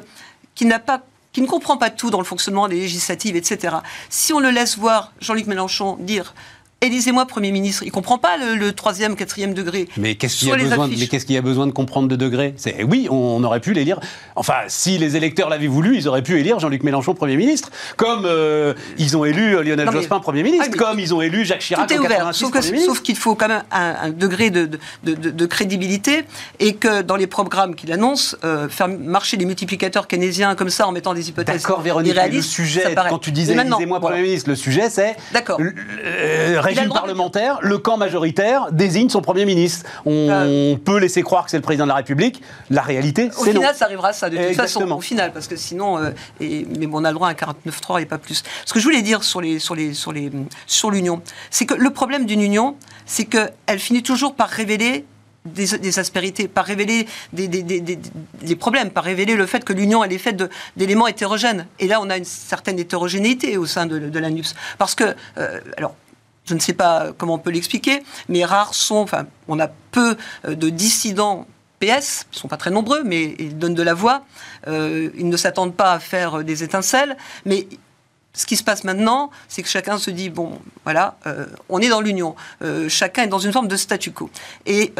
qui 0.54 0.66
n'a 0.66 0.80
pas 0.80 1.02
qui 1.32 1.42
ne 1.42 1.46
comprend 1.46 1.76
pas 1.76 1.90
tout 1.90 2.08
dans 2.08 2.18
le 2.18 2.24
fonctionnement 2.24 2.66
des 2.66 2.76
législatives, 2.76 3.36
etc. 3.36 3.76
Si 4.08 4.32
on 4.32 4.40
le 4.40 4.48
laisse 4.48 4.78
voir 4.78 5.12
Jean-Luc 5.20 5.46
Mélenchon 5.46 5.98
dire 6.00 6.32
Élisez-moi 6.82 7.24
Premier 7.24 7.52
ministre, 7.52 7.84
il 7.86 7.90
comprend 7.90 8.18
pas 8.18 8.36
le, 8.36 8.54
le 8.54 8.72
troisième, 8.74 9.16
quatrième 9.16 9.54
degré. 9.54 9.88
Mais 9.96 10.14
qu'est-ce 10.14 10.36
qu'il 10.36 10.48
y, 10.48 10.52
a 10.52 10.56
besoin 10.56 10.88
de- 10.88 11.32
y 11.32 11.36
a 11.38 11.40
besoin 11.42 11.70
comprendre 11.70 12.06
de 12.06 12.16
degré 12.16 12.52
C'est 12.58 12.82
Oui, 12.84 13.08
on, 13.10 13.14
on 13.14 13.42
aurait 13.44 13.60
pu 13.60 13.72
l'élire. 13.72 13.98
Enfin, 14.36 14.56
si 14.68 14.98
les 14.98 15.16
électeurs 15.16 15.48
l'avaient 15.48 15.68
voulu, 15.68 15.96
ils 15.96 16.06
auraient 16.06 16.20
pu 16.22 16.38
élire 16.38 16.58
Jean-Luc 16.58 16.82
Mélenchon 16.82 17.14
Premier 17.14 17.36
ministre, 17.38 17.70
comme 17.96 18.26
euh, 18.26 18.74
ils 18.98 19.16
ont 19.16 19.24
élu 19.24 19.52
Lionel 19.52 19.86
Non, 19.86 19.92
mais- 19.92 20.00
Jospin 20.00 20.20
Premier 20.20 20.42
ministre, 20.42 20.66
Ah, 20.70 20.76
comme 20.76 21.00
ils 21.00 21.14
ont 21.14 21.22
élu 21.22 21.46
Jacques 21.46 21.60
Chirac 21.60 21.88
Tout 21.88 21.94
est 21.94 21.98
en 21.98 22.04
ouvert, 22.04 22.18
86 22.26 22.84
sauf, 22.84 23.00
qu'il 23.00 23.16
faut 23.16 23.34
quand 23.34 23.48
même 23.48 23.62
un, 23.72 23.94
un 24.02 24.10
degré 24.10 24.50
de, 24.50 24.66
de- 25.04 25.14
de- 25.14 25.30
de 25.30 25.46
crédibilité 25.46 26.24
et 26.60 26.74
que 26.74 27.00
dans 27.00 27.16
les 27.16 27.26
programmes 27.26 27.74
qu'il 27.74 27.90
annonce, 27.90 28.36
euh, 28.44 28.68
faire 28.68 28.88
marcher 28.88 29.38
les 29.38 29.46
multiplicateurs 29.46 30.06
keynésiens 30.06 30.54
comme 30.54 30.68
ça 30.70 30.86
en 30.86 30.92
mettant 30.92 31.14
des 31.14 31.30
hypothèses 31.30 31.62
D'accord, 31.62 31.80
Véronique, 31.80 32.14
le 32.14 32.42
sujet, 32.42 32.94
quand 33.08 33.18
tu 33.18 33.32
disais 33.32 33.54
élisez-moi 33.54 33.98
voilà. 33.98 34.16
Premier 34.16 34.28
ministre, 34.28 34.50
le 34.50 34.56
sujet 34.56 34.90
c'est 34.90 35.16
D'accord. 35.32 35.58
Régime 36.66 36.88
parlementaire, 36.92 37.58
le 37.62 37.78
camp 37.78 37.96
majoritaire 37.96 38.72
désigne 38.72 39.08
son 39.08 39.22
Premier 39.22 39.44
ministre. 39.44 39.86
On 40.04 40.78
peut 40.84 40.98
laisser 40.98 41.22
croire 41.22 41.44
que 41.44 41.50
c'est 41.50 41.56
le 41.56 41.62
président 41.62 41.84
de 41.84 41.88
la 41.90 41.96
République, 41.96 42.42
la 42.70 42.82
réalité 42.82 43.30
Au 43.38 43.44
c'est 43.44 43.52
non. 43.52 43.60
final, 43.60 43.74
ça 43.74 43.84
arrivera 43.86 44.12
ça, 44.12 44.28
de 44.30 44.36
toute 44.36 44.44
Exactement. 44.46 44.84
façon, 44.86 44.96
au 44.98 45.00
final, 45.00 45.32
parce 45.32 45.46
que 45.48 45.56
sinon, 45.56 45.98
euh, 45.98 46.10
et, 46.40 46.66
mais 46.78 46.86
bon, 46.86 47.00
on 47.00 47.04
a 47.04 47.10
le 47.10 47.14
droit 47.14 47.28
à 47.28 47.30
un 47.30 47.34
49.3 47.34 48.02
et 48.02 48.06
pas 48.06 48.18
plus. 48.18 48.42
Ce 48.64 48.72
que 48.72 48.78
je 48.80 48.84
voulais 48.84 49.02
dire 49.02 49.22
sur 49.24 49.40
les, 49.40 49.58
sur 49.58 49.74
les, 49.74 49.94
sur 49.94 50.12
les, 50.12 50.30
sur 50.66 50.90
l'union, 50.90 51.22
c'est 51.50 51.66
que 51.66 51.74
le 51.74 51.90
problème 51.90 52.26
d'une 52.26 52.40
union, 52.42 52.76
c'est 53.06 53.24
qu'elle 53.24 53.78
finit 53.78 54.02
toujours 54.02 54.34
par 54.34 54.48
révéler 54.48 55.04
des, 55.44 55.78
des 55.78 55.98
aspérités, 56.00 56.48
par 56.48 56.64
révéler 56.64 57.06
des, 57.32 57.46
des, 57.46 57.62
des- 57.62 58.56
problèmes, 58.56 58.90
par 58.90 59.04
révéler 59.04 59.36
le 59.36 59.46
fait 59.46 59.64
que 59.64 59.72
l'union, 59.72 60.02
elle 60.02 60.12
est 60.12 60.18
faite 60.18 60.42
d'éléments 60.76 61.06
hétérogènes. 61.06 61.66
Et 61.78 61.86
là, 61.86 62.00
on 62.02 62.10
a 62.10 62.16
une 62.16 62.24
certaine 62.24 62.78
hétérogénéité 62.80 63.56
au 63.56 63.64
sein 63.66 63.86
de, 63.86 63.98
de 64.00 64.18
l'ANUPS. 64.18 64.54
Parce 64.78 64.96
que, 64.96 65.14
euh, 65.38 65.60
alors, 65.76 65.94
je 66.46 66.54
ne 66.54 66.60
sais 66.60 66.72
pas 66.72 67.12
comment 67.16 67.34
on 67.34 67.38
peut 67.38 67.50
l'expliquer, 67.50 68.02
mais 68.28 68.44
rares 68.44 68.74
sont, 68.74 68.96
enfin, 68.96 69.26
on 69.48 69.58
a 69.58 69.68
peu 69.90 70.16
euh, 70.46 70.54
de 70.54 70.68
dissidents 70.68 71.46
PS, 71.80 72.26
ils 72.32 72.36
ne 72.36 72.40
sont 72.40 72.48
pas 72.48 72.56
très 72.56 72.70
nombreux, 72.70 73.02
mais 73.04 73.34
ils 73.38 73.58
donnent 73.58 73.74
de 73.74 73.82
la 73.82 73.94
voix. 73.94 74.24
Euh, 74.66 75.10
ils 75.16 75.28
ne 75.28 75.36
s'attendent 75.36 75.74
pas 75.74 75.92
à 75.92 75.98
faire 75.98 76.38
euh, 76.38 76.42
des 76.42 76.62
étincelles, 76.62 77.16
mais 77.44 77.66
ce 78.32 78.46
qui 78.46 78.56
se 78.56 78.64
passe 78.64 78.84
maintenant, 78.84 79.30
c'est 79.48 79.62
que 79.62 79.68
chacun 79.68 79.98
se 79.98 80.10
dit 80.10 80.30
bon, 80.30 80.58
voilà, 80.84 81.16
on 81.70 81.80
est 81.80 81.88
dans 81.88 82.02
l'union, 82.02 82.36
chacun 82.86 83.22
est 83.22 83.28
dans 83.28 83.38
une 83.38 83.50
forme 83.50 83.66
de 83.66 83.76
statu 83.76 84.10
quo. 84.10 84.28
Et 84.66 84.92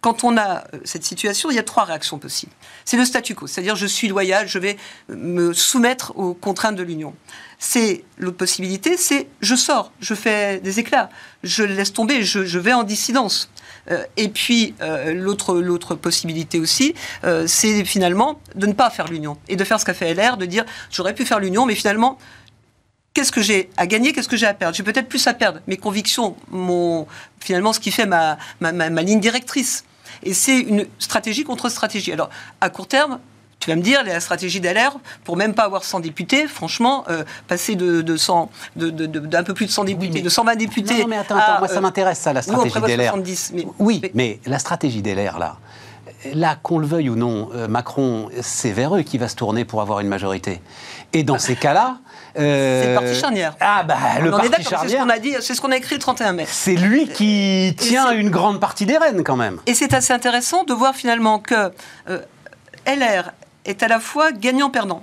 quand 0.00 0.24
on 0.24 0.36
a 0.36 0.64
cette 0.82 1.04
situation, 1.04 1.52
il 1.52 1.54
y 1.54 1.60
a 1.60 1.62
trois 1.62 1.84
réactions 1.84 2.18
possibles. 2.18 2.50
C'est 2.84 2.96
le 2.96 3.04
statu 3.04 3.36
quo, 3.36 3.46
c'est-à-dire 3.46 3.76
je 3.76 3.86
suis 3.86 4.08
loyal, 4.08 4.48
je 4.48 4.58
vais 4.58 4.76
me 5.08 5.52
soumettre 5.52 6.18
aux 6.18 6.34
contraintes 6.34 6.74
de 6.74 6.82
l'Union. 6.82 7.14
C'est 7.58 8.04
l'autre 8.18 8.36
possibilité, 8.36 8.96
c'est 8.96 9.26
je 9.40 9.56
sors, 9.56 9.92
je 10.00 10.14
fais 10.14 10.60
des 10.60 10.78
éclats, 10.78 11.10
je 11.42 11.64
laisse 11.64 11.92
tomber, 11.92 12.22
je, 12.22 12.58
vais 12.58 12.72
en 12.72 12.84
dissidence. 12.84 13.50
Euh, 13.90 14.04
et 14.16 14.28
puis 14.28 14.74
euh, 14.80 15.12
l'autre 15.12 15.58
l'autre 15.58 15.96
possibilité 15.96 16.60
aussi, 16.60 16.94
euh, 17.24 17.46
c'est 17.48 17.84
finalement 17.84 18.40
de 18.54 18.66
ne 18.66 18.74
pas 18.74 18.90
faire 18.90 19.08
l'union 19.08 19.38
et 19.48 19.56
de 19.56 19.64
faire 19.64 19.80
ce 19.80 19.84
qu'a 19.84 19.94
fait 19.94 20.14
LR, 20.14 20.36
de 20.36 20.46
dire 20.46 20.64
j'aurais 20.90 21.14
pu 21.14 21.24
faire 21.24 21.40
l'union, 21.40 21.66
mais 21.66 21.74
finalement 21.74 22.18
qu'est-ce 23.12 23.32
que 23.32 23.42
j'ai 23.42 23.70
à 23.76 23.88
gagner, 23.88 24.12
qu'est-ce 24.12 24.28
que 24.28 24.36
j'ai 24.36 24.46
à 24.46 24.54
perdre? 24.54 24.76
J'ai 24.76 24.84
peut-être 24.84 25.08
plus 25.08 25.26
à 25.26 25.34
perdre. 25.34 25.58
Mes 25.66 25.76
convictions, 25.76 26.36
mon, 26.50 27.08
finalement, 27.40 27.72
ce 27.72 27.80
qui 27.80 27.90
fait 27.90 28.06
ma, 28.06 28.38
ma, 28.60 28.72
ma 28.72 29.02
ligne 29.02 29.18
directrice. 29.18 29.84
Et 30.22 30.34
c'est 30.34 30.60
une 30.60 30.86
stratégie 31.00 31.42
contre 31.42 31.68
stratégie. 31.68 32.12
Alors, 32.12 32.30
à 32.60 32.70
court 32.70 32.86
terme, 32.86 33.18
tu 33.60 33.70
vas 33.70 33.76
me 33.76 33.82
dire, 33.82 34.04
la 34.04 34.20
stratégie 34.20 34.60
d'LR, 34.60 34.96
pour 35.24 35.36
même 35.36 35.52
pas 35.54 35.64
avoir 35.64 35.82
100 35.84 36.00
députés, 36.00 36.46
franchement, 36.46 37.04
euh, 37.10 37.24
passer 37.48 37.74
de, 37.74 38.02
de 38.02 38.16
100, 38.16 38.50
de, 38.76 38.90
de, 38.90 39.06
d'un 39.06 39.42
peu 39.42 39.52
plus 39.54 39.66
de 39.66 39.70
100 39.72 39.84
députés, 39.84 40.12
mais- 40.14 40.22
de 40.22 40.28
120 40.28 40.54
députés. 40.56 40.94
Non, 40.94 41.00
non, 41.02 41.06
mais 41.08 41.16
attends, 41.18 41.36
à, 41.36 41.40
attends, 41.40 41.58
moi 41.58 41.68
ça 41.68 41.76
euh, 41.76 41.80
m'intéresse 41.80 42.18
ça, 42.20 42.32
la 42.32 42.40
on 42.40 42.42
stratégie. 42.42 42.94
70, 42.96 43.50
mais- 43.54 43.66
oui, 43.80 44.00
mais- 44.14 44.38
la 44.46 44.58
stratégie 44.60 45.02
des 45.02 45.12
LR, 45.14 45.38
là, 45.40 45.56
là, 46.34 46.56
qu'on 46.62 46.78
le 46.78 46.86
veuille 46.86 47.10
ou 47.10 47.16
non, 47.16 47.50
euh, 47.54 47.66
Macron, 47.68 48.28
c'est 48.42 48.70
vers 48.70 48.94
eux 48.96 49.02
qu'il 49.02 49.18
va 49.18 49.28
se 49.28 49.34
tourner 49.36 49.64
pour 49.64 49.80
avoir 49.82 50.00
une 50.00 50.08
majorité. 50.08 50.60
Et 51.12 51.22
dans 51.24 51.38
ces 51.38 51.56
cas-là. 51.56 51.98
euh, 52.38 52.82
C'est 52.82 52.88
le 52.90 52.94
parti 52.94 53.14
charnière. 53.20 53.56
Ah, 53.60 53.82
bah, 53.82 53.96
le 54.22 54.28
on 54.28 54.30
parti 54.36 54.50
d'accord, 54.50 54.64
c'est 54.66 54.68
ce 54.68 54.70
charnière. 54.92 55.02
qu'on 55.04 55.10
a 55.10 55.18
dit, 55.18 55.34
c'est 55.40 55.54
ce 55.54 55.60
qu'on 55.60 55.72
a 55.72 55.76
écrit 55.76 55.94
le 55.96 56.00
31 56.00 56.32
mai. 56.32 56.46
C'est 56.48 56.76
lui 56.76 57.08
qui 57.08 57.74
tient 57.76 58.12
une 58.12 58.30
grande 58.30 58.60
partie 58.60 58.86
des 58.86 58.98
rênes, 58.98 59.24
quand 59.24 59.36
même. 59.36 59.58
Et 59.66 59.74
c'est 59.74 59.94
assez 59.94 60.12
intéressant 60.12 60.62
de 60.64 60.72
voir 60.74 60.94
finalement 60.94 61.38
que 61.40 61.72
euh, 62.08 62.20
LR 62.86 63.32
est 63.68 63.82
à 63.82 63.88
la 63.88 64.00
fois 64.00 64.32
gagnant-perdant. 64.32 65.02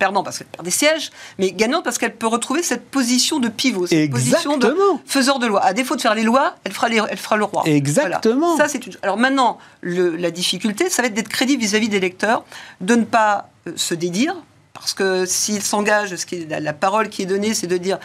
Perdant 0.00 0.24
parce 0.24 0.38
qu'elle 0.38 0.48
perd 0.48 0.64
des 0.64 0.72
sièges, 0.72 1.10
mais 1.38 1.52
gagnante 1.52 1.84
parce 1.84 1.96
qu'elle 1.96 2.16
peut 2.16 2.26
retrouver 2.26 2.62
cette 2.64 2.90
position 2.90 3.38
de 3.38 3.48
pivot, 3.48 3.86
cette 3.86 4.10
position 4.10 4.56
de 4.58 4.66
faiseur 5.06 5.38
de 5.38 5.46
loi. 5.46 5.62
À 5.62 5.72
défaut 5.74 5.94
de 5.94 6.00
faire 6.00 6.14
les 6.16 6.24
lois, 6.24 6.56
elle 6.64 6.72
fera, 6.72 6.88
les- 6.88 7.00
elle 7.08 7.16
fera 7.18 7.36
le 7.36 7.44
roi. 7.44 7.62
Exactement. 7.66 8.56
Voilà. 8.56 8.64
Ça, 8.66 8.68
c'est 8.72 8.84
une... 8.86 8.94
Alors 9.02 9.16
maintenant, 9.16 9.58
le- 9.82 10.16
la 10.16 10.32
difficulté, 10.32 10.90
ça 10.90 11.02
va 11.02 11.08
être 11.08 11.14
d'être 11.14 11.28
crédible 11.28 11.62
vis-à-vis 11.62 11.88
des 11.88 12.00
lecteurs, 12.00 12.44
de 12.80 12.96
ne 12.96 13.04
pas 13.04 13.48
euh, 13.68 13.72
se 13.76 13.94
dédire, 13.94 14.34
parce 14.74 14.92
que 14.92 15.24
s'ils 15.24 15.62
s'engagent, 15.62 16.16
ce 16.16 16.26
qui 16.26 16.34
est 16.42 16.50
la, 16.50 16.58
la 16.58 16.72
parole 16.72 17.08
qui 17.08 17.22
est 17.22 17.26
donnée, 17.26 17.54
c'est 17.54 17.68
de 17.68 17.76
dire 17.76 17.98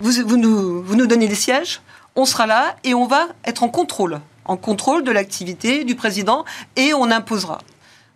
vous, 0.00 0.10
vous 0.26 0.36
nous, 0.36 0.82
vous 0.82 0.96
nous 0.96 1.06
donnez 1.06 1.28
des 1.28 1.34
sièges, 1.36 1.80
on 2.16 2.24
sera 2.24 2.46
là 2.46 2.74
et 2.82 2.94
on 2.94 3.06
va 3.06 3.28
être 3.44 3.62
en 3.62 3.68
contrôle, 3.68 4.20
en 4.44 4.56
contrôle 4.56 5.04
de 5.04 5.12
l'activité 5.12 5.84
du 5.84 5.94
président 5.94 6.44
et 6.74 6.92
on 6.94 7.10
imposera. 7.12 7.58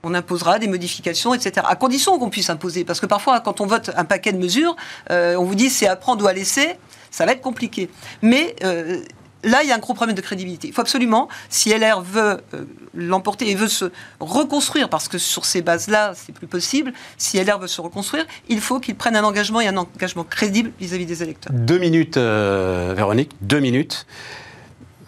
On 0.04 0.14
imposera 0.14 0.58
des 0.58 0.68
modifications, 0.68 1.34
etc. 1.34 1.66
À 1.68 1.76
condition 1.76 2.18
qu'on 2.18 2.30
puisse 2.30 2.50
imposer. 2.50 2.84
Parce 2.84 3.00
que 3.00 3.06
parfois, 3.06 3.40
quand 3.40 3.60
on 3.60 3.66
vote 3.66 3.90
un 3.96 4.04
paquet 4.04 4.32
de 4.32 4.38
mesures, 4.38 4.76
euh, 5.10 5.36
on 5.36 5.44
vous 5.44 5.54
dit 5.54 5.70
c'est 5.70 5.86
à 5.86 5.96
prendre 5.96 6.24
ou 6.24 6.28
à 6.28 6.32
laisser, 6.32 6.76
ça 7.10 7.26
va 7.26 7.32
être 7.32 7.40
compliqué. 7.40 7.88
Mais 8.22 8.54
euh, 8.64 9.00
là, 9.42 9.62
il 9.62 9.68
y 9.68 9.72
a 9.72 9.74
un 9.74 9.78
gros 9.78 9.94
problème 9.94 10.16
de 10.16 10.20
crédibilité. 10.20 10.68
Il 10.68 10.74
faut 10.74 10.82
absolument, 10.82 11.28
si 11.48 11.70
LR 11.70 12.02
veut 12.02 12.40
euh, 12.54 12.64
l'emporter 12.94 13.50
et 13.50 13.54
veut 13.54 13.68
se 13.68 13.86
reconstruire, 14.20 14.88
parce 14.88 15.08
que 15.08 15.18
sur 15.18 15.44
ces 15.44 15.62
bases-là, 15.62 16.12
c'est 16.14 16.32
plus 16.32 16.46
possible, 16.46 16.92
si 17.16 17.42
LR 17.42 17.58
veut 17.58 17.66
se 17.66 17.80
reconstruire, 17.80 18.26
il 18.48 18.60
faut 18.60 18.80
qu'il 18.80 18.96
prenne 18.96 19.16
un 19.16 19.24
engagement 19.24 19.60
et 19.60 19.68
un 19.68 19.76
engagement 19.76 20.24
crédible 20.24 20.70
vis-à-vis 20.78 21.06
des 21.06 21.22
électeurs. 21.22 21.52
Deux 21.52 21.78
minutes, 21.78 22.18
Véronique, 22.18 23.32
deux 23.40 23.60
minutes. 23.60 24.06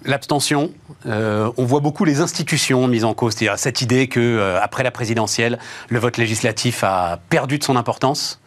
L'abstention, 0.07 0.73
euh, 1.07 1.51
on 1.57 1.65
voit 1.65 1.81
beaucoup 1.81 2.05
les 2.05 2.21
institutions 2.21 2.87
mises 2.87 3.05
en 3.05 3.13
cause, 3.13 3.35
c'est-à-dire 3.35 3.59
cette 3.59 3.83
idée 3.83 4.07
que 4.07 4.21
euh, 4.21 4.63
après 4.63 4.85
la 4.85 4.93
présidentielle, 4.93 5.59
le 5.89 5.99
vote 5.99 6.17
législatif 6.17 6.85
a 6.85 7.19
perdu 7.29 7.59
de 7.59 7.65
son 7.65 7.75
importance. 7.75 8.41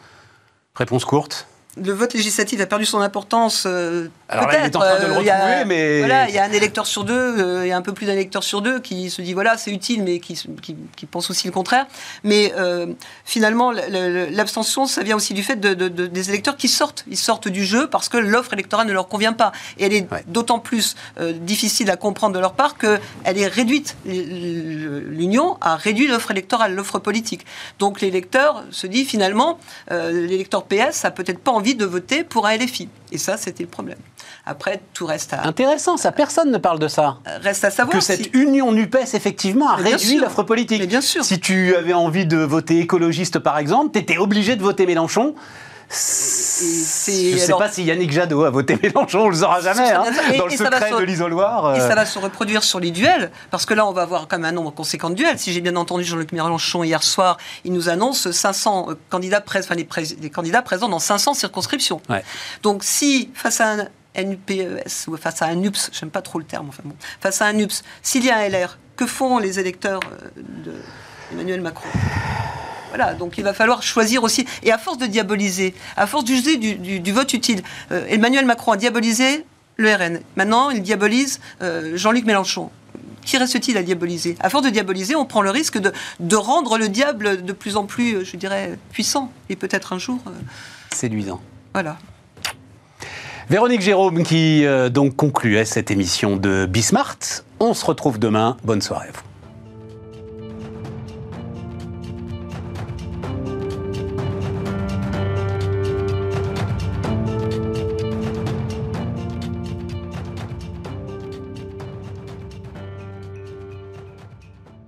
Réponse 0.74 1.04
courte. 1.04 1.46
Le 1.76 1.92
vote 1.92 2.14
législatif 2.14 2.60
a 2.60 2.66
perdu 2.66 2.84
son 2.84 3.00
importance. 3.00 3.64
euh, 3.66 4.08
Alors 4.28 4.46
là, 4.48 4.52
il 4.52 4.56
est 4.56 4.60
peut-être, 4.62 4.76
en 4.76 4.80
train 4.80 4.98
de 5.00 5.06
le 5.06 5.12
euh, 5.12 5.20
il 5.20 5.26
y 5.26 5.30
a- 5.30 5.36
retrouver, 5.36 5.64
mais- 5.66 5.98
Voilà, 6.00 6.28
il 6.28 6.34
y 6.34 6.38
a 6.38 6.44
un 6.44 6.50
électeur 6.52 6.86
sur 6.86 7.04
deux, 7.04 7.14
euh, 7.14 7.64
il 7.64 7.68
y 7.68 7.72
a 7.72 7.76
un 7.76 7.82
peu 7.82 7.92
plus 7.92 8.06
d'un 8.06 8.12
électeur 8.14 8.42
sur 8.42 8.60
deux 8.60 8.80
qui 8.80 9.08
se 9.08 9.22
dit 9.22 9.34
voilà, 9.34 9.56
c'est 9.56 9.70
utile, 9.70 10.02
mais 10.02 10.18
qui, 10.20 10.34
qui, 10.62 10.76
qui 10.96 11.06
pense 11.06 11.30
aussi 11.30 11.46
le 11.46 11.52
contraire. 11.52 11.86
Mais 12.24 12.52
euh, 12.56 12.86
finalement, 13.24 13.70
le- 13.72 13.80
le- 13.88 14.26
l'abstention, 14.30 14.86
ça 14.86 15.02
vient 15.04 15.16
aussi 15.16 15.32
du 15.32 15.42
fait 15.44 15.56
de, 15.56 15.74
de- 15.74 15.88
de- 15.88 16.06
des 16.06 16.28
électeurs 16.28 16.56
qui 16.56 16.68
sortent. 16.68 17.04
Ils 17.08 17.16
sortent 17.16 17.48
du 17.48 17.64
jeu 17.64 17.88
parce 17.88 18.08
que 18.08 18.16
l'offre 18.18 18.52
électorale 18.52 18.86
ne 18.88 18.92
leur 18.92 19.06
convient 19.08 19.32
pas. 19.32 19.52
Et 19.78 19.84
elle 19.86 19.92
est 19.92 20.10
Ouais. 20.12 20.24
d'autant 20.26 20.58
plus 20.58 20.96
euh, 21.20 21.32
difficile 21.32 21.90
à 21.90 21.96
comprendre 21.96 22.34
de 22.34 22.40
leur 22.40 22.54
part 22.54 22.76
qu'elle 22.78 22.98
est 23.38 23.46
réduite. 23.46 23.96
L'Union 24.04 25.56
a 25.60 25.76
réduit 25.76 26.06
l'offre 26.08 26.30
électorale, 26.30 26.74
l'offre 26.74 26.98
politique. 26.98 27.46
Donc 27.78 28.00
l'électeur 28.00 28.64
se 28.70 28.86
dit 28.86 29.04
finalement, 29.04 29.58
l'électeur 29.90 30.64
PS 30.64 31.04
a 31.04 31.10
peut-être 31.10 31.38
pas 31.38 31.50
envie 31.52 31.59
de 31.74 31.84
voter 31.84 32.24
pour 32.24 32.46
un 32.46 32.56
LFI. 32.56 32.88
Et 33.12 33.18
ça, 33.18 33.36
c'était 33.36 33.62
le 33.64 33.68
problème. 33.68 33.98
Après, 34.46 34.80
tout 34.94 35.06
reste 35.06 35.32
à, 35.32 35.46
Intéressant, 35.46 35.96
ça, 35.96 36.12
personne 36.12 36.50
ne 36.50 36.58
parle 36.58 36.78
de 36.78 36.88
ça. 36.88 37.18
reste 37.42 37.64
à 37.64 37.70
savoir. 37.70 37.96
Que 37.98 38.00
si- 38.02 38.16
cette 38.16 38.34
union 38.34 38.72
NUPES, 38.72 39.14
effectivement, 39.14 39.68
a 39.68 39.76
réduit 39.76 40.18
l'offre 40.18 40.42
politique. 40.42 40.80
Mais 40.80 40.86
bien 40.86 41.00
sûr. 41.00 41.24
Si 41.24 41.38
tu 41.40 41.74
avais 41.76 41.92
envie 41.92 42.26
de 42.26 42.38
voter 42.38 42.78
écologiste, 42.80 43.38
par 43.38 43.58
exemple, 43.58 43.90
tu 43.92 43.98
étais 43.98 44.18
obligé 44.18 44.56
de 44.56 44.62
voter 44.62 44.86
Mélenchon. 44.86 45.34
Je 45.92 47.32
ne 47.34 47.38
sais 47.38 47.44
alors- 47.46 47.58
pas 47.58 47.68
si 47.70 47.82
Yannick 47.82 48.12
Jadot 48.12 48.44
a 48.44 48.50
voté 48.50 48.76
Mélenchon, 48.82 49.22
on 49.22 49.28
le 49.28 49.36
saura 49.36 49.60
jamais. 49.60 49.90
hein. 49.90 50.04
Et- 50.32 50.38
dans 50.38 50.46
le 50.46 50.52
et 50.52 50.56
secret 50.56 50.90
se- 50.90 50.96
de 50.96 51.02
l'isoloir. 51.04 51.74
Et 51.76 51.80
euh, 51.80 51.88
ça 51.88 51.94
va 51.94 52.06
se 52.06 52.18
reproduire 52.18 52.62
sur 52.62 52.78
les 52.78 52.90
duels, 52.92 53.30
parce 53.50 53.66
que 53.66 53.74
là, 53.74 53.84
on 53.86 53.92
va 53.92 54.02
avoir 54.02 54.28
quand 54.28 54.38
même 54.38 54.44
un 54.46 54.52
nombre 54.52 54.70
conséquent 54.70 55.10
de 55.10 55.14
duels. 55.16 55.38
Si 55.38 55.52
j'ai 55.52 55.60
bien 55.60 55.74
entendu 55.76 56.04
Jean-Luc 56.04 56.30
Mélenchon 56.32 56.84
hier 56.84 57.02
soir, 57.02 57.38
il 57.64 57.72
nous 57.72 57.88
annonce 57.88 58.30
500 58.30 58.90
euh, 58.90 58.94
candidats, 59.08 59.40
prés- 59.40 59.58
enfin, 59.60 59.74
les, 59.74 60.30
candidats 60.30 60.62
présents 60.62 60.88
dans 60.88 60.98
500 61.00 61.34
circonscriptions. 61.34 62.00
Ouais. 62.08 62.22
Donc, 62.62 62.84
si 62.84 63.30
face 63.34 63.60
à 63.60 63.72
un 64.16 64.22
NUPES 64.22 65.06
ou 65.08 65.16
face 65.16 65.42
à 65.42 65.46
un 65.46 65.54
NUPS, 65.56 65.90
j'aime 65.92 66.10
pas 66.10 66.22
trop 66.22 66.38
le 66.38 66.44
terme, 66.44 66.68
enfin 66.68 66.82
bon, 66.84 66.94
face 67.20 67.42
à 67.42 67.46
un 67.46 67.52
NUPS, 67.52 67.82
s'il 68.02 68.24
y 68.24 68.30
a 68.30 68.36
un 68.36 68.48
LR, 68.48 68.78
que 68.96 69.06
font 69.06 69.38
les 69.38 69.58
électeurs 69.58 70.00
euh, 70.12 70.28
de 70.64 70.72
Emmanuel 71.32 71.60
Macron? 71.62 71.88
Voilà, 72.90 73.14
donc 73.14 73.38
il 73.38 73.44
va 73.44 73.54
falloir 73.54 73.82
choisir 73.82 74.22
aussi. 74.22 74.46
Et 74.62 74.70
à 74.72 74.78
force 74.78 74.98
de 74.98 75.06
diaboliser, 75.06 75.74
à 75.96 76.06
force 76.06 76.24
d'user 76.24 76.56
du, 76.58 76.74
du- 76.74 77.00
du 77.00 77.12
vote 77.12 77.32
utile, 77.32 77.62
euh, 77.92 78.04
Emmanuel 78.08 78.44
Macron 78.44 78.72
a 78.72 78.76
diabolisé 78.76 79.44
le 79.76 79.94
RN. 79.94 80.20
Maintenant, 80.36 80.70
il 80.70 80.82
diabolise 80.82 81.40
euh, 81.62 81.96
Jean-Luc 81.96 82.24
Mélenchon. 82.26 82.70
Qui 83.24 83.36
reste-t-il 83.38 83.76
à 83.76 83.82
diaboliser? 83.82 84.36
À 84.40 84.50
force 84.50 84.64
de 84.64 84.70
diaboliser, 84.70 85.14
on 85.14 85.24
prend 85.24 85.40
le 85.42 85.50
risque 85.50 85.78
de, 85.78 85.92
de 86.20 86.36
rendre 86.36 86.76
le 86.78 86.88
diable 86.88 87.44
de 87.44 87.52
plus 87.52 87.76
en 87.76 87.84
plus, 87.86 88.14
euh, 88.16 88.24
je 88.24 88.36
dirais, 88.36 88.78
puissant. 88.92 89.30
Et 89.48 89.56
peut-être 89.56 89.92
un 89.92 89.98
jour, 89.98 90.18
euh, 90.26 90.30
Séduisant. 90.94 91.40
voilà. 91.72 91.96
Véronique 93.48 93.80
Jérôme 93.80 94.22
qui 94.22 94.64
donc 94.92 95.16
concluait 95.16 95.64
cette 95.64 95.90
émission 95.90 96.36
de 96.36 96.66
Bismart. 96.66 97.16
On 97.58 97.74
se 97.74 97.84
retrouve 97.84 98.18
demain. 98.20 98.56
Bonne 98.62 98.80
soirée 98.80 99.08
à 99.08 99.12
vous. 99.12 99.29